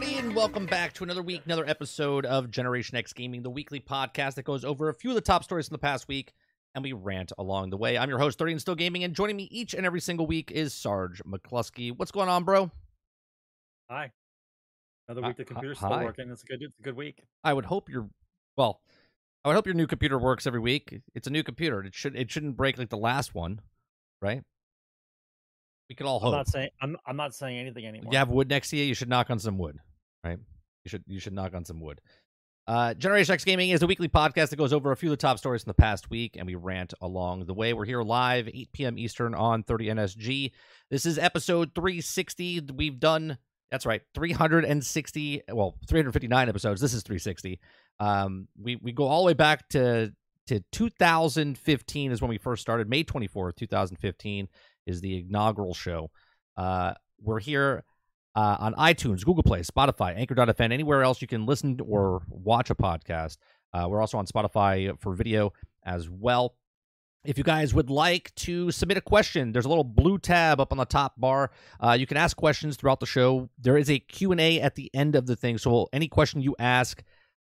[0.00, 3.80] Everybody, and welcome back to another week, another episode of Generation X Gaming, the weekly
[3.80, 6.32] podcast that goes over a few of the top stories from the past week,
[6.74, 7.98] and we rant along the way.
[7.98, 10.50] I'm your host, 30 and Still Gaming, and joining me each and every single week
[10.52, 11.92] is Sarge McClusky.
[11.94, 12.70] What's going on, bro?
[13.90, 14.10] Hi.
[15.06, 16.30] Another week the computer's still working.
[16.30, 17.22] It's a good it's a good week.
[17.44, 18.08] I would hope your
[18.56, 18.80] well,
[19.44, 21.02] I would hope your new computer works every week.
[21.14, 21.84] It's a new computer.
[21.84, 23.60] It should it shouldn't break like the last one,
[24.22, 24.44] right?
[25.90, 26.32] We could all hope.
[26.32, 28.10] I'm not saying I'm I'm not saying anything anymore.
[28.12, 29.78] you have wood next to you, you should knock on some wood,
[30.24, 30.38] right?
[30.84, 32.00] You should you should knock on some wood.
[32.66, 35.20] Uh, Generation X Gaming is a weekly podcast that goes over a few of the
[35.20, 37.72] top stories from the past week, and we rant along the way.
[37.72, 38.98] We're here live, 8 p.m.
[38.98, 40.52] Eastern on 30 NSG.
[40.88, 42.60] This is episode 360.
[42.76, 43.38] We've done
[43.70, 45.42] that's right, 360.
[45.52, 46.80] Well, 359 episodes.
[46.80, 47.60] This is 360.
[48.00, 50.12] Um, we we go all the way back to
[50.48, 52.88] to 2015 is when we first started.
[52.88, 54.48] May 24th, 2015
[54.86, 56.10] is the inaugural show.
[56.56, 57.84] Uh, we're here
[58.34, 62.74] uh, on iTunes, Google Play, Spotify, Anchor.fm, anywhere else you can listen or watch a
[62.74, 63.38] podcast.
[63.72, 65.52] Uh, we're also on Spotify for video
[65.84, 66.54] as well.
[67.22, 70.72] If you guys would like to submit a question, there's a little blue tab up
[70.72, 71.50] on the top bar.
[71.78, 73.50] Uh, you can ask questions throughout the show.
[73.58, 77.02] There is a Q&A at the end of the thing, so any question you ask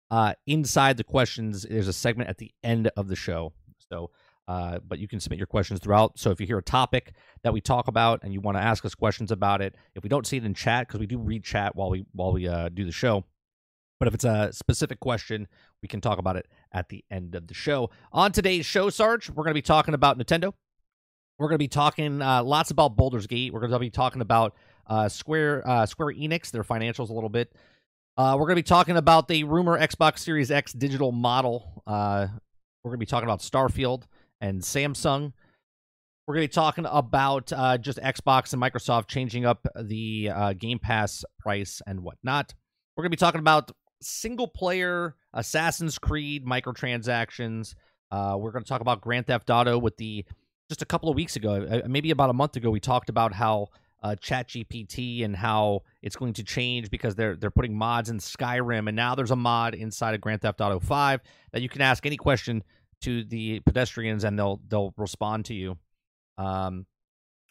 [0.09, 3.53] uh, inside the questions, there's a segment at the end of the show.
[3.91, 4.09] So,
[4.47, 6.17] uh, but you can submit your questions throughout.
[6.17, 7.13] So if you hear a topic
[7.43, 10.09] that we talk about and you want to ask us questions about it, if we
[10.09, 12.69] don't see it in chat, because we do read chat while we while we uh,
[12.69, 13.25] do the show,
[13.99, 15.47] but if it's a specific question,
[15.81, 17.89] we can talk about it at the end of the show.
[18.13, 20.53] On today's show, Sarge, we're going to be talking about Nintendo.
[21.37, 23.53] We're going to be talking uh, lots about Baldur's Gate.
[23.53, 24.55] We're going to be talking about
[24.87, 27.53] uh, Square uh, Square Enix, their financials a little bit.
[28.17, 31.83] We're going to be talking about the rumor Xbox Series X digital model.
[31.85, 34.03] We're going to be talking about Starfield
[34.41, 35.33] and Samsung.
[36.25, 40.53] We're going to be talking about uh, just Xbox and Microsoft changing up the uh,
[40.53, 42.53] Game Pass price and whatnot.
[42.95, 43.71] We're going to be talking about
[44.01, 47.75] single player Assassin's Creed microtransactions.
[48.11, 50.25] Uh, we're going to talk about Grand Theft Auto with the
[50.69, 53.33] just a couple of weeks ago, uh, maybe about a month ago, we talked about
[53.33, 53.67] how
[54.03, 58.87] uh, ChatGPT and how it's going to change because they're they're putting mods in Skyrim,
[58.87, 61.21] and now there's a mod inside of Grand Theft Auto 5
[61.53, 62.63] that you can ask any question
[63.01, 65.77] to the pedestrians and they'll they'll respond to you.
[66.37, 66.85] Um,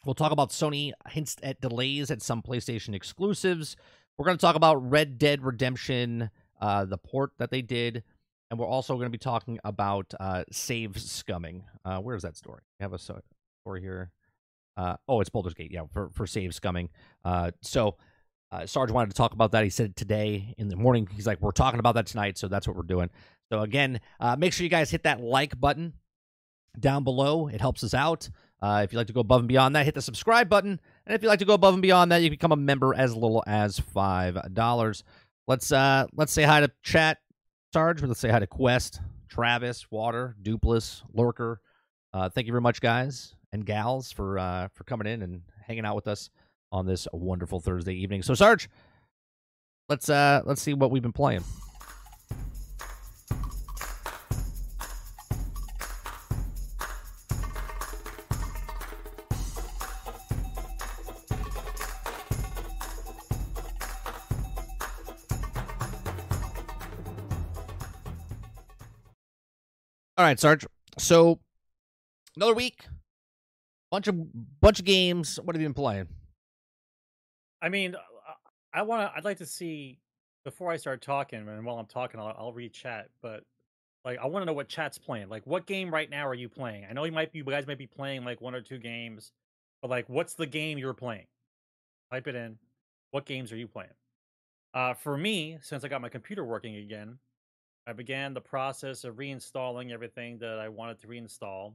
[0.05, 3.75] we'll talk about Sony hints at delays at some PlayStation exclusives.
[4.17, 8.03] We're going to talk about Red Dead Redemption, uh, the port that they did,
[8.49, 11.63] and we're also going to be talking about uh, save scumming.
[11.85, 12.61] Uh, where is that story?
[12.79, 13.21] We have a story
[13.79, 14.11] here.
[14.75, 15.71] Uh, oh, it's Baldur's Gate.
[15.71, 16.89] Yeah, for for save scumming.
[17.23, 17.95] Uh, so.
[18.49, 19.65] Uh, Sarge wanted to talk about that.
[19.65, 21.09] He said today in the morning.
[21.13, 23.09] He's like, "We're talking about that tonight, so that's what we're doing."
[23.51, 25.93] So again, uh, make sure you guys hit that like button
[26.79, 27.47] down below.
[27.47, 28.29] It helps us out.
[28.61, 30.79] Uh, if you'd like to go above and beyond that, hit the subscribe button.
[31.05, 32.93] And if you'd like to go above and beyond that, you can become a member
[32.95, 35.03] as little as five dollars.
[35.47, 37.19] Let's uh let's say hi to chat,
[37.71, 38.01] Sarge.
[38.01, 38.99] Let's say hi to Quest,
[39.29, 41.61] Travis, Water, Dupless, Lurker.
[42.13, 45.85] Uh, thank you very much, guys and gals, for uh for coming in and hanging
[45.85, 46.29] out with us
[46.71, 48.23] on this wonderful Thursday evening.
[48.23, 48.69] So, Sarge,
[49.87, 51.43] let's uh let's see what we've been playing.
[70.17, 70.65] All right, Sarge.
[70.97, 71.39] So
[72.35, 72.85] another week,
[73.91, 74.15] bunch of
[74.59, 75.39] bunch of games.
[75.43, 76.07] What have you been playing?
[77.61, 77.95] I mean,
[78.73, 79.15] I want to.
[79.15, 79.99] I'd like to see
[80.43, 83.09] before I start talking, and while I'm talking, I'll, I'll read chat.
[83.21, 83.43] But
[84.03, 85.29] like, I want to know what chat's playing.
[85.29, 86.87] Like, what game right now are you playing?
[86.89, 89.31] I know you might be, you guys might be playing like one or two games,
[89.83, 91.27] but like, what's the game you're playing?
[92.11, 92.57] Type it in.
[93.11, 93.93] What games are you playing?
[94.73, 97.19] Uh, for me, since I got my computer working again,
[97.87, 101.73] I began the process of reinstalling everything that I wanted to reinstall.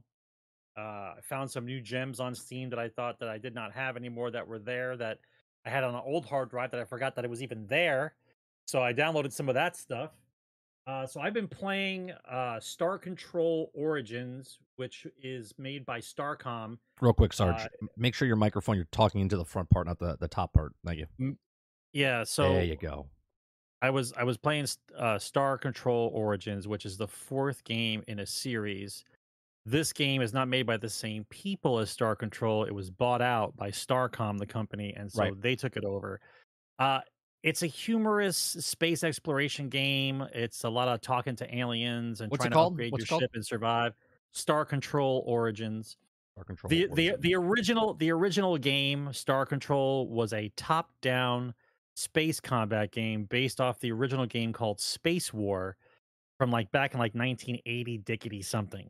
[0.77, 3.73] Uh, I found some new gems on Steam that I thought that I did not
[3.73, 5.19] have anymore that were there that
[5.65, 8.13] I had on an old hard drive that I forgot that it was even there.
[8.65, 10.11] So I downloaded some of that stuff.
[10.85, 16.77] Uh, so I've been playing uh, Star Control Origins, which is made by Starcom.
[16.99, 17.55] Real quick, Sarge.
[17.55, 18.75] Uh, make sure your microphone.
[18.75, 20.73] You're talking into the front part, not the the top part.
[20.85, 21.37] Thank you.
[21.93, 23.07] Yeah, so there you go.
[23.83, 24.65] I was I was playing
[24.97, 29.03] uh, Star Control Origins, which is the fourth game in a series.
[29.65, 32.63] This game is not made by the same people as Star Control.
[32.63, 35.41] It was bought out by Starcom, the company, and so Right.
[35.41, 36.21] they took it over.
[36.79, 37.01] Uh,
[37.43, 40.25] it's a humorous space exploration game.
[40.33, 43.31] It's a lot of talking to aliens and What's trying to upgrade What's your ship
[43.33, 43.95] and survive.
[44.31, 45.97] Star Control Origins.
[46.35, 46.69] Star Control.
[46.69, 47.21] The the Origins.
[47.21, 51.53] the original the original game Star Control was a top down
[51.95, 55.75] space combat game based off the original game called Space War
[56.39, 58.89] from like back in like 1980 dickety something,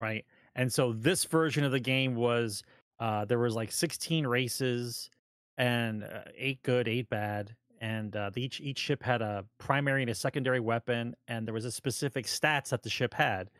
[0.00, 0.24] right?
[0.54, 2.62] And so this version of the game was
[3.00, 5.10] uh there was like 16 races
[5.58, 10.02] and uh, eight good, eight bad, and uh, the- each each ship had a primary
[10.02, 13.50] and a secondary weapon, and there was a specific stats that the ship had,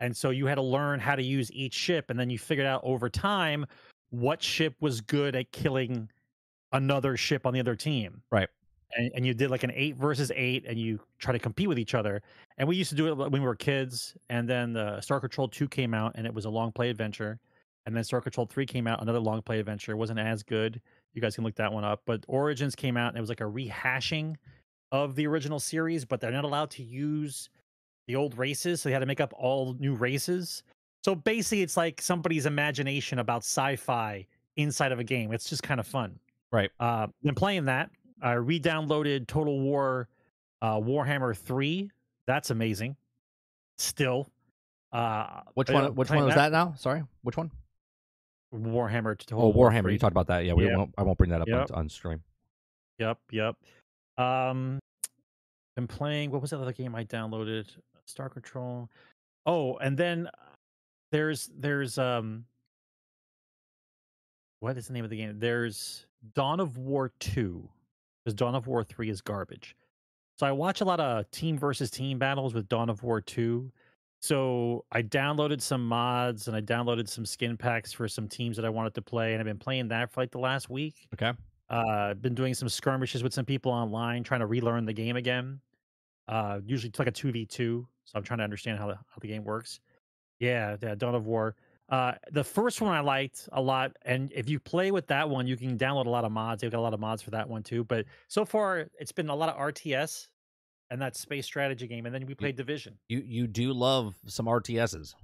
[0.00, 2.66] and so you had to learn how to use each ship, and then you figured
[2.66, 3.66] out over time
[4.10, 6.08] what ship was good at killing
[6.76, 8.22] another ship on the other team.
[8.30, 8.48] Right.
[8.96, 11.78] And, and you did like an eight versus eight, and you try to compete with
[11.78, 12.22] each other.
[12.58, 14.16] And we used to do it when we were kids.
[14.30, 17.38] And then the Star Control Two came out, and it was a long play adventure.
[17.84, 19.92] And then Star Control Three came out, another long play adventure.
[19.92, 20.80] It wasn't as good.
[21.14, 22.02] You guys can look that one up.
[22.06, 24.36] But Origins came out, and it was like a rehashing
[24.92, 27.50] of the original series, but they're not allowed to use
[28.06, 30.62] the old races, so they had to make up all new races.
[31.04, 34.26] So basically, it's like somebody's imagination about sci-fi
[34.56, 35.32] inside of a game.
[35.32, 36.18] It's just kind of fun.
[36.52, 36.70] Right.
[36.80, 37.90] Uh, been playing that.
[38.22, 40.08] I re-downloaded Total War,
[40.62, 41.90] uh, Warhammer Three.
[42.26, 42.96] That's amazing.
[43.78, 44.28] Still,
[44.92, 45.94] uh, which one?
[45.94, 46.74] Which one was that now?
[46.78, 47.50] Sorry, which one?
[48.54, 49.18] Warhammer.
[49.18, 49.82] Total Oh, War Warhammer.
[49.82, 49.92] 3.
[49.94, 50.44] You talked about that.
[50.46, 50.76] Yeah, we Yep.
[50.76, 50.94] won't.
[50.96, 51.70] I won't bring that up Yep.
[51.72, 52.22] on, on stream.
[52.98, 53.56] Yep, yep.
[54.16, 54.78] Um,
[55.74, 56.30] been playing.
[56.30, 57.68] What was that other game I downloaded?
[58.06, 58.88] Star Control.
[59.44, 60.30] Oh, and then uh,
[61.12, 62.46] there's there's um,
[64.60, 65.38] what is the name of the game?
[65.38, 67.68] There's Dawn of War two,
[68.24, 69.76] because Dawn of War three is garbage.
[70.38, 73.72] So I watch a lot of team versus team battles with Dawn of War two.
[74.20, 78.64] So I downloaded some mods and I downloaded some skin packs for some teams that
[78.64, 81.08] I wanted to play, and I've been playing that for like the last week.
[81.14, 81.32] Okay.
[81.68, 85.60] Uh, been doing some skirmishes with some people online, trying to relearn the game again.
[86.28, 88.94] Uh, usually it's like a two v two, so I'm trying to understand how the
[88.94, 89.80] how the game works.
[90.38, 91.56] Yeah, yeah, Dawn of War.
[91.88, 95.46] Uh, the first one I liked a lot, and if you play with that one,
[95.46, 96.60] you can download a lot of mods.
[96.62, 97.84] They've got a lot of mods for that one too.
[97.84, 100.26] But so far, it's been a lot of RTS
[100.90, 102.98] and that space strategy game, and then we played Division.
[103.08, 105.14] You you do love some RTSs.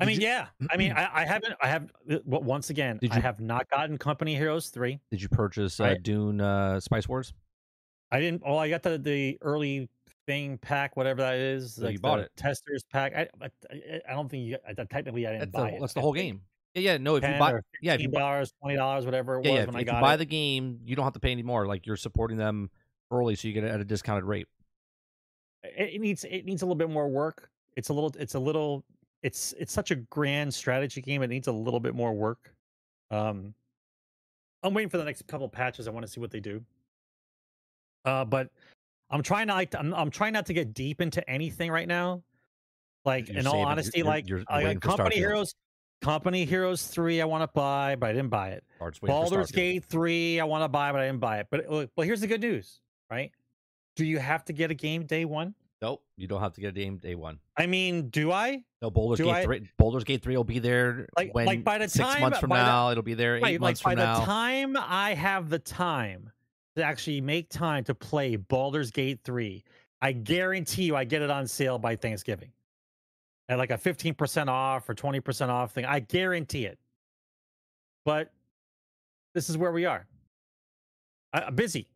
[0.00, 0.46] I mean, you- yeah.
[0.70, 1.54] I mean, I, I haven't.
[1.62, 1.90] I have.
[2.10, 5.00] uh, once again, Did I you- have not gotten Company Heroes three.
[5.10, 7.32] Did you purchase uh, I- Dune uh, Spice Wars?
[8.12, 8.42] I didn't.
[8.44, 9.88] Well, I got the the early
[10.26, 11.74] thing pack, whatever that is.
[11.74, 12.30] So you like bought it.
[12.36, 13.14] Testers pack.
[13.14, 14.58] I, I, I don't think you.
[14.66, 15.80] I, technically, I didn't That's buy the, it.
[15.80, 16.40] that's the whole game.
[16.74, 16.96] Yeah, yeah.
[16.98, 19.58] No, if you buy, yeah, if you buy, dollars, twenty dollars, whatever it yeah, was
[19.58, 20.16] yeah, when if, I if you buy it.
[20.18, 21.66] the game, you don't have to pay anymore.
[21.66, 22.70] Like you're supporting them
[23.10, 24.48] early, so you get it at a discounted rate.
[25.64, 27.50] it, it needs it needs a little bit more work.
[27.76, 28.12] It's a little.
[28.18, 28.84] It's a little.
[29.22, 31.22] It's it's such a grand strategy game.
[31.22, 32.54] It needs a little bit more work.
[33.10, 33.54] Um,
[34.62, 35.88] I'm waiting for the next couple patches.
[35.88, 36.62] I want to see what they do.
[38.04, 38.50] Uh, but
[39.14, 42.22] I'm trying to like I'm, I'm trying not to get deep into anything right now.
[43.04, 45.54] Like You're in all honesty, you're- like you're I waiting got for Company Heroes,
[46.02, 48.64] Company Heroes three, I want to buy, but I didn't buy it.
[48.80, 51.38] Or just wait for Baldur's Gate three, I want to buy, but I didn't buy
[51.38, 51.46] it.
[51.50, 52.80] But look, well, here's the good news,
[53.10, 53.30] right?
[53.96, 55.54] Do you have to get a game day one?
[55.82, 57.38] Nope, you don't have to get a game day one.
[57.58, 58.62] I mean, do I?
[58.82, 59.68] No, Baldur's Do Gate I- three.
[59.78, 62.50] Baldur's Gate three will be there Like- when like by the six time- months from
[62.50, 62.90] by the- now.
[62.90, 66.32] it'll be there eight right, like months by from the time I have the time
[66.76, 69.62] to actually make time to play Baldur's Gate 3,
[70.02, 72.50] I guarantee you I get it on sale by Thanksgiving.
[73.48, 75.84] At like a 15% off or 20% off thing.
[75.84, 76.78] I guarantee it.
[78.04, 78.32] But
[79.34, 80.06] this is where we are.
[81.32, 81.88] I, busy.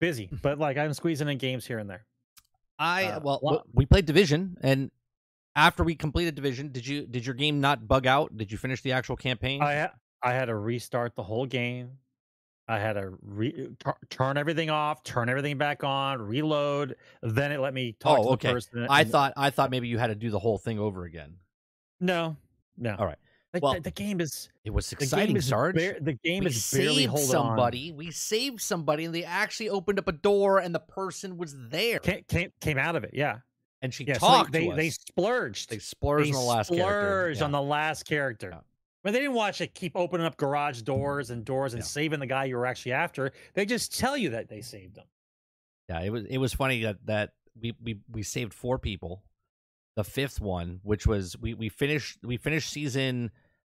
[0.00, 0.28] Busy.
[0.42, 2.04] But like I'm squeezing in games here and there.
[2.78, 4.90] I uh, well, lo- we played Division, and
[5.56, 8.36] after we completed Division, did you did your game not bug out?
[8.36, 9.60] Did you finish the actual campaign?
[9.60, 9.90] I
[10.22, 11.90] I had to restart the whole game.
[12.68, 16.96] I had to re- tur- turn everything off, turn everything back on, reload.
[17.22, 18.52] Then it let me talk Oh, to the okay.
[18.52, 18.86] person.
[18.90, 21.34] I and- thought I thought maybe you had to do the whole thing over again.
[22.00, 22.36] no,
[22.76, 22.94] no.
[22.98, 23.18] All right.
[23.54, 25.74] The, Well, the, the game is It was the exciting, is Sarge.
[25.74, 27.92] bar- the game we is barely holding somebody.
[27.92, 31.98] We saved somebody, and they actually opened up a door, and the person was there.
[32.00, 33.12] Came, came came out of it.
[33.14, 33.38] Yeah,
[33.80, 34.14] and she yeah.
[34.18, 35.70] so talked they to they, they splurged.
[35.70, 36.84] They splurged They on the last character.
[36.84, 37.44] splurged Yeah.
[37.46, 38.50] on the last character.
[38.52, 38.60] Yeah.
[39.08, 41.86] But they didn't watch it keep opening up garage doors and doors and Yeah.
[41.86, 43.32] saving the guy you were actually after.
[43.54, 45.06] They just tell you that they saved them.
[45.88, 49.24] Yeah, it was it was funny that that we we we saved four people.
[49.96, 53.30] The fifth one, which was we we finished we finished season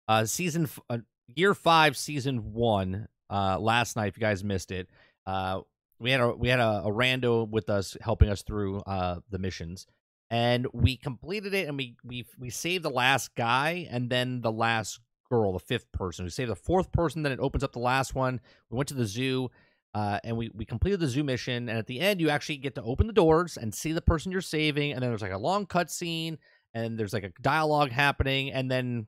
[0.08, 4.90] uh season uh, year 5 season 1 uh last night if you guys missed it.
[5.28, 5.62] Uh
[6.00, 9.38] we had a we had a, a rando with us helping us through uh the
[9.38, 9.86] missions,
[10.32, 14.52] and we completed it, and we we we saved the last guy, and then the
[14.52, 16.26] last girl, the fifth person.
[16.26, 18.40] We saved the fourth person, then it opens up the last one.
[18.70, 19.50] We went to the zoo.
[19.96, 22.76] Uh, and we, we completed the zoo mission, and at the end, you actually get
[22.76, 25.38] to open the doors and see the person you're saving, and then there's like a
[25.38, 26.38] long cutscene,
[26.76, 29.08] and there's like a dialogue happening, and then,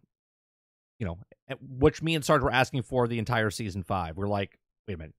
[0.98, 1.20] you know,
[1.62, 4.18] which me and Sarge were asking for the entire season five.
[4.18, 5.14] We're like, wait a minute,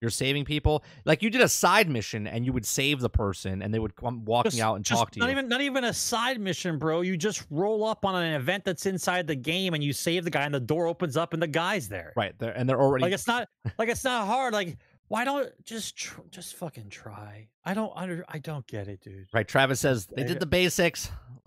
[0.00, 3.62] you're saving people like you did a side mission and you would save the person
[3.62, 5.60] and they would come walking Just- out and just talk to not you even not
[5.60, 7.00] even a side mission, bro.
[7.00, 10.30] You just roll up on an event that's inside the game and you save the
[10.30, 12.12] guy and the door opens up and the guy's there.
[12.16, 14.52] right there and they're already Like it's not like it's not hard.
[14.54, 14.76] Like
[15.08, 17.48] why don't just tr- just fucking try?
[17.64, 19.26] I don't under I don't get it, dude.
[19.32, 21.10] right travis says they did the basics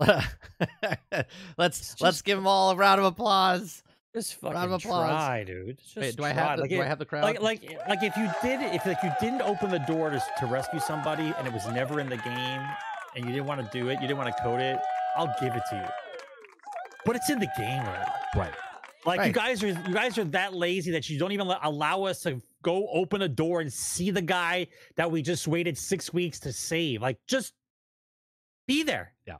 [1.58, 3.82] let's It's let's give them all a round of applause
[4.14, 5.10] Just Round fucking of applause.
[5.10, 5.78] try, dude.
[5.78, 6.42] Just Wait, do i try.
[6.42, 8.84] have the, like, do i have the crowd like like like if you did if
[8.84, 12.10] like you didn't open the door to, to rescue somebody and it was never in
[12.10, 12.62] the game
[13.16, 14.78] and you didn't want to do it, you didn't want to code it,
[15.16, 15.88] I'll give it to you.
[17.04, 18.10] But it's in the game already.
[18.36, 18.52] right
[19.06, 22.04] Like you guys are you guys are that lazy that you don't even let, allow
[22.04, 24.66] us to go open a door and see the guy
[24.96, 27.02] that we just waited six weeks to save.
[27.02, 27.54] Like just
[28.66, 29.14] be there.
[29.26, 29.36] Yeah.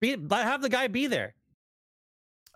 [0.00, 1.34] Be have the guy be there.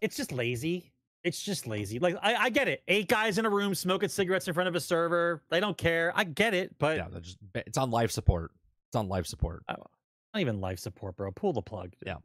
[0.03, 0.90] It's just lazy.
[1.23, 1.99] It's just lazy.
[1.99, 2.83] Like I, I get it.
[2.89, 5.43] Eight guys in a room smoking cigarettes in front of a server.
[5.51, 6.13] They don't care.
[6.15, 8.53] I get it, but yeah just it's on life support
[8.89, 11.33] it's on life support not even life support, bro.
[11.33, 11.93] Pull the plug.
[12.07, 12.17] Yeah.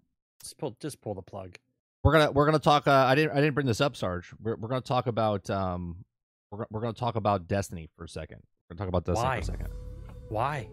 [0.42, 1.58] Just pull just pull the plug.
[2.04, 4.56] we're gonna we're gonna talk uh, i didn't i didn't bring this up sarge we're,
[4.58, 5.98] we're gonna talk about um
[6.52, 9.36] we're, we're gonna talk about destiny for a second we're gonna talk about destiny Why?
[9.38, 9.68] for a second
[10.30, 10.68] Why?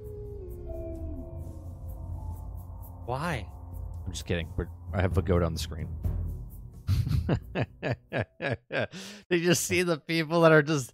[3.07, 3.47] Why?
[4.07, 4.49] I'm just kidding.
[4.57, 5.89] We're, I have a goat on the screen.
[9.31, 10.93] You just see the people that are just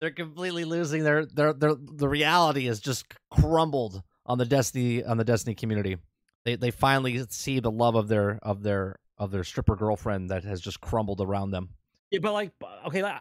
[0.00, 5.16] they're completely losing their their their the reality is just crumbled on the Destiny on
[5.16, 5.96] the Destiny community.
[6.44, 10.44] They they finally see the love of their of their of their stripper girlfriend that
[10.44, 11.70] has just crumbled around them.
[12.10, 12.52] Yeah, but like,
[12.86, 13.20] okay, like,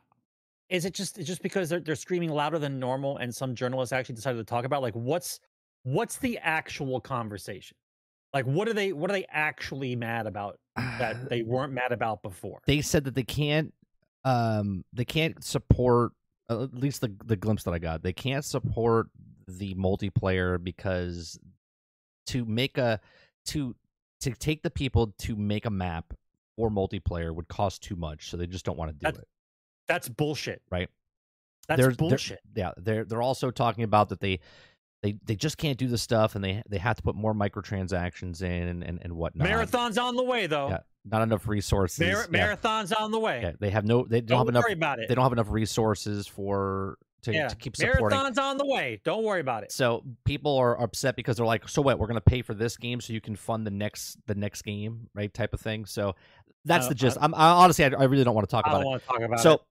[0.69, 4.15] is it just just because they're they're screaming louder than normal, and some journalists actually
[4.15, 5.39] decided to talk about like what's
[5.83, 7.77] what's the actual conversation?
[8.33, 12.23] Like, what are they what are they actually mad about that they weren't mad about
[12.23, 12.59] before?
[12.65, 13.73] they said that they can't
[14.25, 16.13] um they can't support
[16.49, 18.01] uh, at least the the glimpse that I got.
[18.03, 19.07] They can't support
[19.47, 21.37] the multiplayer because
[22.27, 22.99] to make a
[23.47, 23.75] to
[24.21, 26.13] to take the people to make a map
[26.57, 29.27] or multiplayer would cost too much, so they just don't want to do That's- it.
[29.87, 30.61] That's bullshit.
[30.71, 30.89] Right.
[31.67, 32.39] That's They're- they're- bullshit.
[32.55, 34.39] Yeah, they're they're also talking about that they
[35.03, 38.41] they they just can't do the stuff and they they have to put more microtransactions
[38.41, 39.48] in and and, and whatnot.
[39.48, 40.69] Marathon's on the way though.
[40.69, 42.00] Yeah, not enough resources.
[42.00, 43.41] Mar- yeah, Marathon's on the way.
[43.43, 45.10] yeah, they have no they don't, Don't have enough worry about it.
[45.10, 48.10] they don't have enough resources for to, yeah, to keep supporting.
[48.10, 49.00] Marathon's on the way.
[49.05, 49.72] Don't worry about it.
[49.72, 51.98] So people are upset because they're like, so what?
[51.98, 54.63] We're going to pay for this game so you can fund the next the next
[54.63, 55.33] game, right?
[55.33, 55.86] Type of thing.
[55.86, 56.15] So
[56.65, 57.17] that's I- the gist.
[57.19, 58.89] I- I'm I, honestly, I, I really don't want to talk I about don't it.
[58.89, 59.62] want to talk about so it.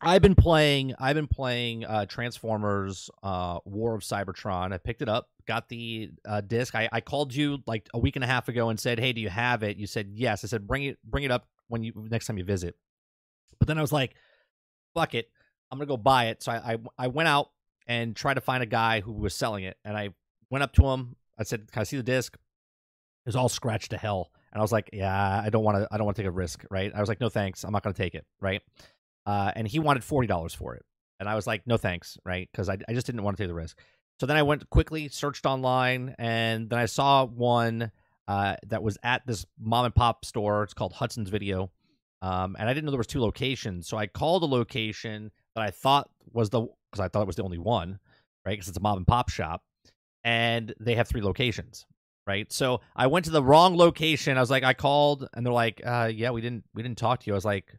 [0.00, 0.94] I've been playing.
[0.98, 4.72] I've been playing uh, Transformers: uh, War of Cybertron.
[4.72, 6.74] I picked it up, got the uh, disc.
[6.74, 9.20] I, I called you like a week and a half ago and said, "Hey, do
[9.20, 10.44] you have it?" You said yes.
[10.44, 12.74] I said, "Bring it, bring it up when you next time you visit."
[13.58, 14.14] But then I was like,
[14.94, 15.30] "Fuck it,
[15.70, 17.50] I'm gonna go buy it." So I I, I went out
[17.86, 20.10] and tried to find a guy who was selling it, and I
[20.50, 21.16] went up to him.
[21.38, 24.62] I said, "Can I see the disc?" It was all scratched to hell, and I
[24.62, 25.88] was like, "Yeah, I don't want to.
[25.90, 27.64] I don't want to take a risk, right?" I was like, "No, thanks.
[27.64, 28.60] I'm not gonna take it, right?"
[29.26, 30.84] Uh, and he wanted forty dollars for it,
[31.20, 32.48] and I was like, no thanks, right?
[32.50, 33.78] Because I, I just didn't want to take the risk.
[34.20, 37.90] So then I went quickly, searched online, and then I saw one
[38.28, 40.62] uh, that was at this mom and pop store.
[40.62, 41.70] It's called Hudson's Video,
[42.22, 43.88] um, and I didn't know there was two locations.
[43.88, 47.36] So I called a location that I thought was the because I thought it was
[47.36, 47.98] the only one,
[48.46, 48.52] right?
[48.52, 49.62] Because it's a mom and pop shop,
[50.22, 51.86] and they have three locations.
[52.26, 54.38] Right, so I went to the wrong location.
[54.38, 57.20] I was like, I called, and they're like, uh, "Yeah, we didn't, we didn't talk
[57.20, 57.76] to you." I was like,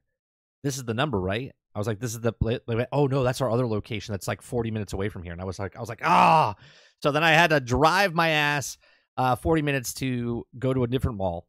[0.65, 1.51] this is the number, right?
[1.75, 4.71] I was like, this is the oh no, that's our other location that's like 40
[4.71, 5.31] minutes away from here.
[5.31, 6.55] And I was like, I was like, ah.
[7.03, 8.79] So then I had to drive my ass
[9.15, 11.45] uh 40 minutes to go to a different mall.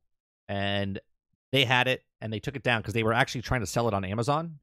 [0.51, 1.01] And
[1.51, 3.89] they had it and they took it down because they were actually trying to sell
[3.89, 4.59] it on Amazon.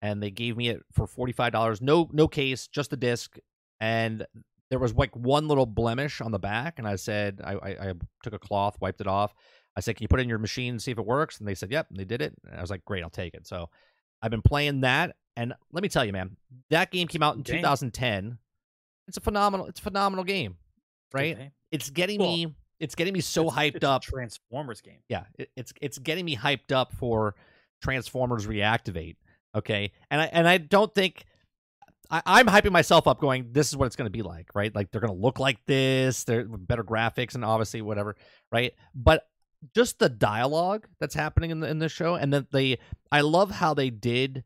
[0.00, 1.82] And they gave me it for $45.
[1.82, 3.36] No, no case, just the disc.
[3.80, 4.24] And
[4.70, 6.78] there was like one little blemish on the back.
[6.78, 9.34] And I said, I, I, I took a cloth, wiped it off.
[9.78, 11.38] I said, Can you put it in your machine and see if it works?
[11.38, 11.86] And they said, Yep.
[11.90, 12.34] And they did it.
[12.50, 13.46] And I was like, Great, I'll take it.
[13.46, 13.70] So
[14.20, 15.14] I've been playing that.
[15.36, 16.36] And let me tell you, man,
[16.70, 17.58] that game came out in Game.
[17.58, 18.38] 2010.
[19.06, 20.56] It's a phenomenal, it's a phenomenal game,
[21.14, 21.36] right?
[21.36, 21.52] Okay.
[21.70, 24.02] It's getting Well, me, it's getting me so It's- hyped it's up.
[24.02, 24.98] Transformers game.
[25.08, 27.36] Yeah, it, it's it's getting me hyped up for
[27.82, 29.16] Transformers Reactivate.
[29.54, 31.24] Okay, and I and I don't think
[32.10, 34.74] I, I'm hyping myself up, going, "This is what it's going to be like, right?
[34.74, 36.24] Like they're going to look like this.
[36.24, 38.16] They're better graphics and obviously whatever,
[38.52, 38.72] right?
[38.94, 39.26] But
[39.74, 42.78] just the dialogue that's happening in the in this show, and then they,
[43.10, 44.44] I love how they did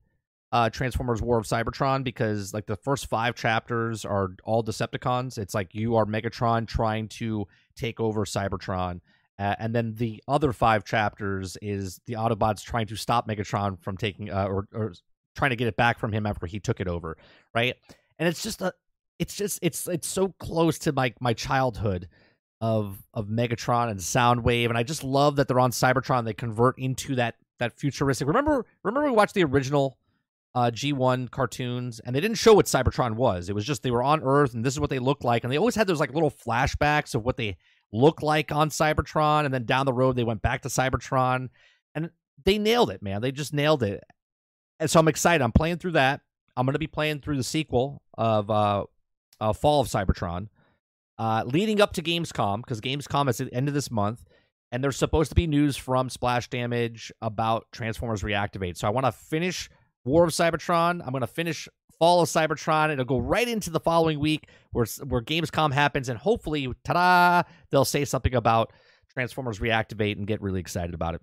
[0.53, 5.39] uh Transformers War of Cybertron because like the first five chapters are all Decepticons.
[5.39, 9.01] It's like you are Megatron trying to take over Cybertron.
[9.39, 13.97] Uh, and then the other five chapters is the Autobots trying to stop Megatron from
[13.97, 14.93] taking uh, or, or
[15.35, 17.17] trying to get it back from him after he took it over,
[17.55, 17.75] right?
[18.19, 18.73] And it's just a,
[19.19, 22.09] it's just it's it's so close to my my childhood
[22.63, 26.25] of of Megatron and Soundwave, and I just love that they're on Cybertron.
[26.25, 28.29] They convert into that that futuristic.
[28.29, 29.99] Remember, remember we watched the original
[30.55, 33.49] uh, G1 cartoons, and they didn't show what Cybertron was.
[33.49, 35.53] It was just they were on Earth, and this is what they looked like, and
[35.53, 37.57] they always had those like little flashbacks of what they
[37.91, 41.49] look like on Cybertron, and then down the road they went back to Cybertron,
[41.97, 42.11] and
[42.45, 43.23] they nailed it, man.
[43.23, 44.05] They just nailed it,
[44.79, 45.43] and so I'm excited.
[45.43, 46.21] I'm playing through that.
[46.57, 48.85] I'm going to be playing through the sequel of uh,
[49.41, 50.49] uh, Fall of Cybertron,
[51.19, 54.25] uh, leading up to Gamescom because Gamescom is at the end of this month,
[54.71, 58.77] and there's supposed to be news from Splash Damage about Transformers Reactivate.
[58.77, 59.69] So I want to finish
[60.05, 61.03] War of Cybertron.
[61.05, 62.91] I'm going to finish Fall of Cybertron.
[62.91, 67.85] It'll go right into the following week where where Gamescom happens, and hopefully, ta-da, they'll
[67.85, 68.73] say something about
[69.13, 71.21] Transformers Reactivate and get really excited about it.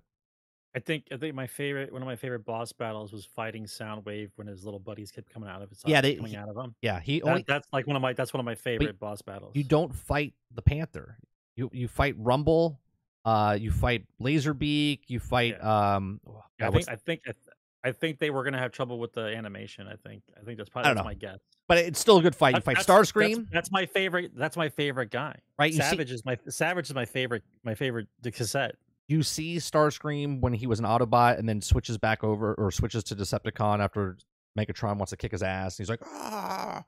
[0.74, 4.30] I think I think my favorite one of my favorite boss battles was fighting Soundwave
[4.36, 6.74] when his little buddies kept coming out of his Yeah, they- coming out of him.
[6.80, 9.20] Yeah, he That- only that's like one of my that's one of my favorite boss
[9.22, 9.52] battles.
[9.56, 11.18] you don't fight the Panther.
[11.56, 12.80] You you fight Rumble.
[13.24, 15.00] Uh, you fight Laserbeak.
[15.08, 16.20] You fight um.
[16.58, 17.44] Yeah, uh, I think I think I th-
[17.82, 19.86] I think they were gonna have trouble with the animation.
[19.88, 21.38] I think I think that's probably that's my guess.
[21.66, 22.54] but it's still a good fight.
[22.54, 23.36] You fight that's- Starscream.
[23.36, 24.32] That's, that's my favorite.
[24.36, 25.36] That's my favorite guy.
[25.58, 27.42] Right, you see- Ravage is my Ravage is my favorite.
[27.64, 28.76] My favorite the cassette.
[29.10, 33.02] You see Starscream when he was an Autobot and then switches back over or switches
[33.04, 34.16] to Decepticon after
[34.56, 35.76] Megatron wants to kick his ass.
[35.78, 36.84] And he's like, ah,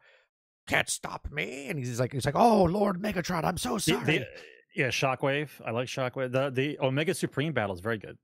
[0.68, 1.66] can't stop me.
[1.68, 4.04] And he's like, he's like, oh Lord Megatron, I'm so sorry.
[4.04, 4.26] the-
[4.76, 5.48] yeah, Shockwave.
[5.66, 6.30] I like Shockwave.
[6.30, 8.16] The the Omega Supreme battle is very good.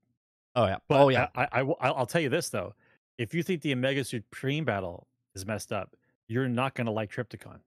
[0.55, 1.27] oh yeah, But oh yeah.
[1.35, 2.73] I, I, will- I'll tell you this though:
[3.17, 5.93] if you think the Omega Supreme battle is messed up,
[6.29, 7.59] you're not gonna like Trypticon.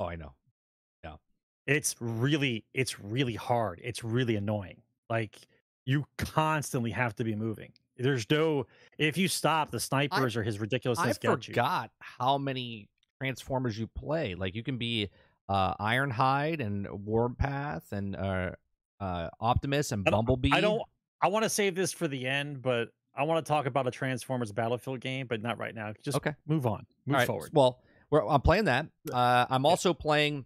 [0.00, 0.32] oh, I know.
[1.04, 1.14] Yeah.
[1.68, 3.80] It's really, it's really hard.
[3.84, 4.82] It's really annoying.
[5.10, 5.36] Like
[5.84, 7.72] you constantly have to be moving.
[7.96, 8.66] There's no
[8.98, 11.54] if you stop, the snipers or his I ridiculousness get you.
[11.54, 12.88] forgot how many
[13.20, 14.34] Transformers you play.
[14.34, 15.10] Like you can be
[15.48, 18.50] uh, Ironhide and Warpath and uh,
[19.00, 20.50] uh, Optimus and Bumblebee.
[20.52, 20.82] I don't.
[21.22, 23.90] I want to save this for the end, but I want to talk about a
[23.90, 25.92] Transformers Battlefield game, but not right now.
[26.02, 26.34] Just Okay.
[26.46, 26.86] move on.
[27.06, 27.50] Move right, forward.
[27.52, 28.86] Well, we're, I'm playing that.
[29.10, 30.44] Uh, I'm also playing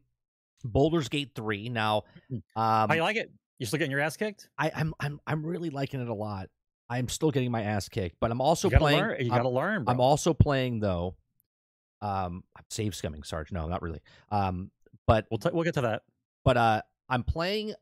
[0.64, 2.04] Baldur's Gate three now.
[2.30, 3.32] Um, How you like it?
[3.58, 4.48] You still getting your ass kicked?
[4.58, 6.48] I, I'm I'm I'm really liking it a lot.
[6.90, 8.98] I'm still getting my ass kicked, but I'm also you gotta playing.
[9.00, 9.16] learn.
[9.20, 9.84] You I'm, gotta learn.
[9.84, 9.94] Bro.
[9.94, 11.16] I'm also playing though.
[12.00, 13.50] Um, I'm save scumming, Sarge.
[13.52, 14.00] No, not really.
[14.30, 14.70] Um,
[15.06, 16.02] but We'll t- we'll get to that.
[16.44, 17.74] but uh, I'm playing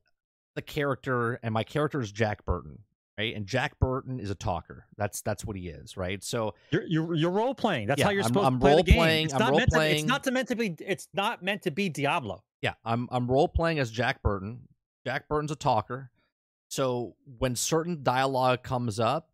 [0.54, 2.78] the character, and my character is Jack Burton,
[3.18, 3.34] right?
[3.36, 4.86] And Jack Burton is a talker.
[4.96, 6.24] That's that's what he is, right?
[6.24, 7.88] So You're you're, you're role playing.
[7.88, 8.94] That's Yeah, how you're I'm- supposed I'm to play the game.
[8.96, 9.76] role-playing- It's I'm not meant to.
[9.76, 9.96] role-playing.
[9.98, 10.74] It's not to meant to be.
[10.80, 12.42] It's not meant to be Diablo.
[12.62, 14.60] yeah, I'm I'm role playing as Jack Burton.
[15.06, 16.10] Jack Burton's a talker.
[16.68, 19.28] So when certain dialogue comes up,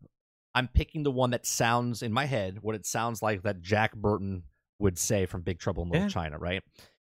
[0.55, 3.97] I'm picking the one that sounds in my head what it sounds like that Jack
[3.97, 4.43] Burton
[4.79, 6.11] would say from Big Trouble in Little Yeah.
[6.11, 6.63] China, right?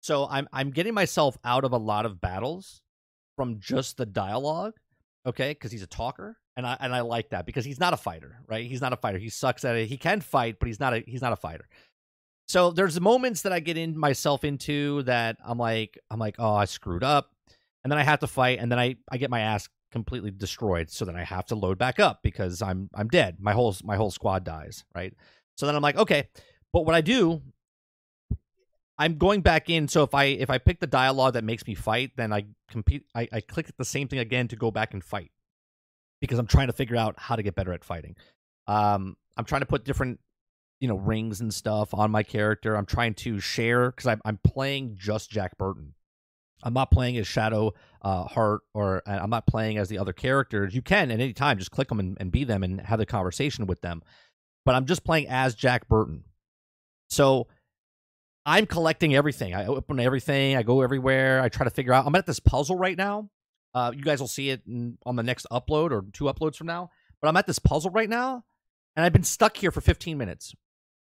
[0.01, 2.81] So I'm I'm getting myself out of a lot of battles
[3.35, 4.73] from just the dialogue,
[5.25, 5.51] okay?
[5.51, 8.39] Because he's a talker, and I and I like that because he's not a fighter,
[8.47, 8.65] right?
[8.65, 9.19] He's not a fighter.
[9.19, 9.87] He sucks at it.
[9.87, 11.67] He can fight, but he's not a he's not a fighter.
[12.47, 16.55] So there's moments that I get in myself into that I'm like I'm like oh
[16.55, 17.31] I screwed up,
[17.87, 20.89] and then I have to fight, and then I I get my ass completely destroyed.
[20.89, 23.37] So then I have to load back up because I'm I'm dead.
[23.39, 25.13] My whole my whole squad dies, right?
[25.55, 26.27] So then I'm like okay,
[26.73, 27.41] but what I do.
[28.99, 29.87] I'm going back in.
[29.87, 33.05] So if I if I pick the dialogue that makes me fight, then I compete.
[33.15, 35.31] I, I click the same thing again to go back and fight
[36.19, 38.17] because I'm trying to figure out how to get better at fighting.
[38.67, 40.19] Um, I'm trying to put different
[40.81, 42.75] you know rings and stuff on my character.
[42.75, 45.93] I'm trying to share because I'm I'm playing just Jack Burton.
[46.63, 50.73] I'm not playing as Shadow uh, Heart or I'm not playing as the other characters.
[50.73, 53.05] You can at any time just click them and, and be them and have the
[53.05, 54.01] conversation with them.
[54.65, 56.23] But I'm just playing as Jack Burton.
[57.09, 57.47] So
[58.45, 59.53] I'm collecting everything.
[59.53, 60.55] I open everything.
[60.55, 61.41] I go everywhere.
[61.41, 62.05] I try to figure out.
[62.05, 63.29] I'm at this puzzle right now.
[63.73, 66.67] Uh, you guys will see it in, on the next upload or two uploads from
[66.67, 66.89] now.
[67.21, 68.45] But I'm at this puzzle right now,
[68.95, 70.55] and I've been stuck here for 15 minutes.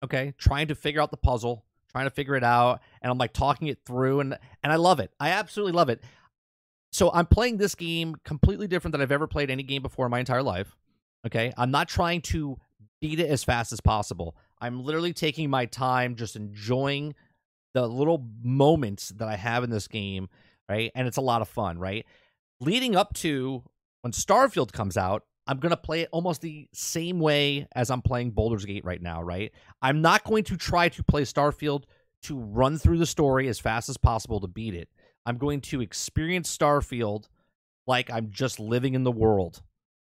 [0.04, 1.64] Okay, trying to figure out the puzzle,
[1.96, 5.00] trying to figure it out, and I'm like talking it through, and and I love
[5.00, 5.10] it.
[5.18, 6.02] I absolutely love it.
[6.92, 10.10] So I'm playing this game completely different than I've ever played any game before in
[10.10, 10.76] my entire life.
[11.26, 12.58] Okay, I'm not trying to
[13.00, 14.36] beat it as fast as possible.
[14.60, 17.14] I'm literally taking my time, just enjoying
[17.72, 20.28] the little moments that I have in this game,
[20.68, 20.92] right?
[20.94, 22.04] And it's a lot of fun, right?
[22.60, 23.62] Leading up to
[24.02, 28.02] when Starfield comes out, I'm going to play it almost the same way as I'm
[28.02, 29.52] playing Baldur's Gate right now, right?
[29.80, 31.84] I'm not going to try to play Starfield
[32.22, 34.88] to run through the story as fast as possible to beat it.
[35.24, 37.28] I'm going to experience Starfield
[37.86, 39.62] like I'm just living in the world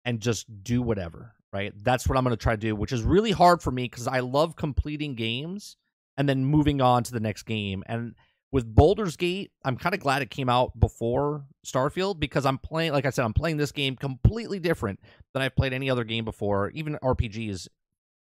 [0.06, 1.74] and just do whatever, right?
[1.84, 4.08] That's what I'm going to try to do, which is really hard for me because
[4.08, 5.76] I love completing games
[6.18, 7.84] and then moving on to the next game.
[7.88, 8.16] And
[8.52, 12.94] with Baldur's Gate, I'm kind of glad it came out before Starfield because I'm playing,
[12.94, 15.00] like I said, I'm playing this game completely different
[15.34, 17.68] than I've played any other game before, even RPGs,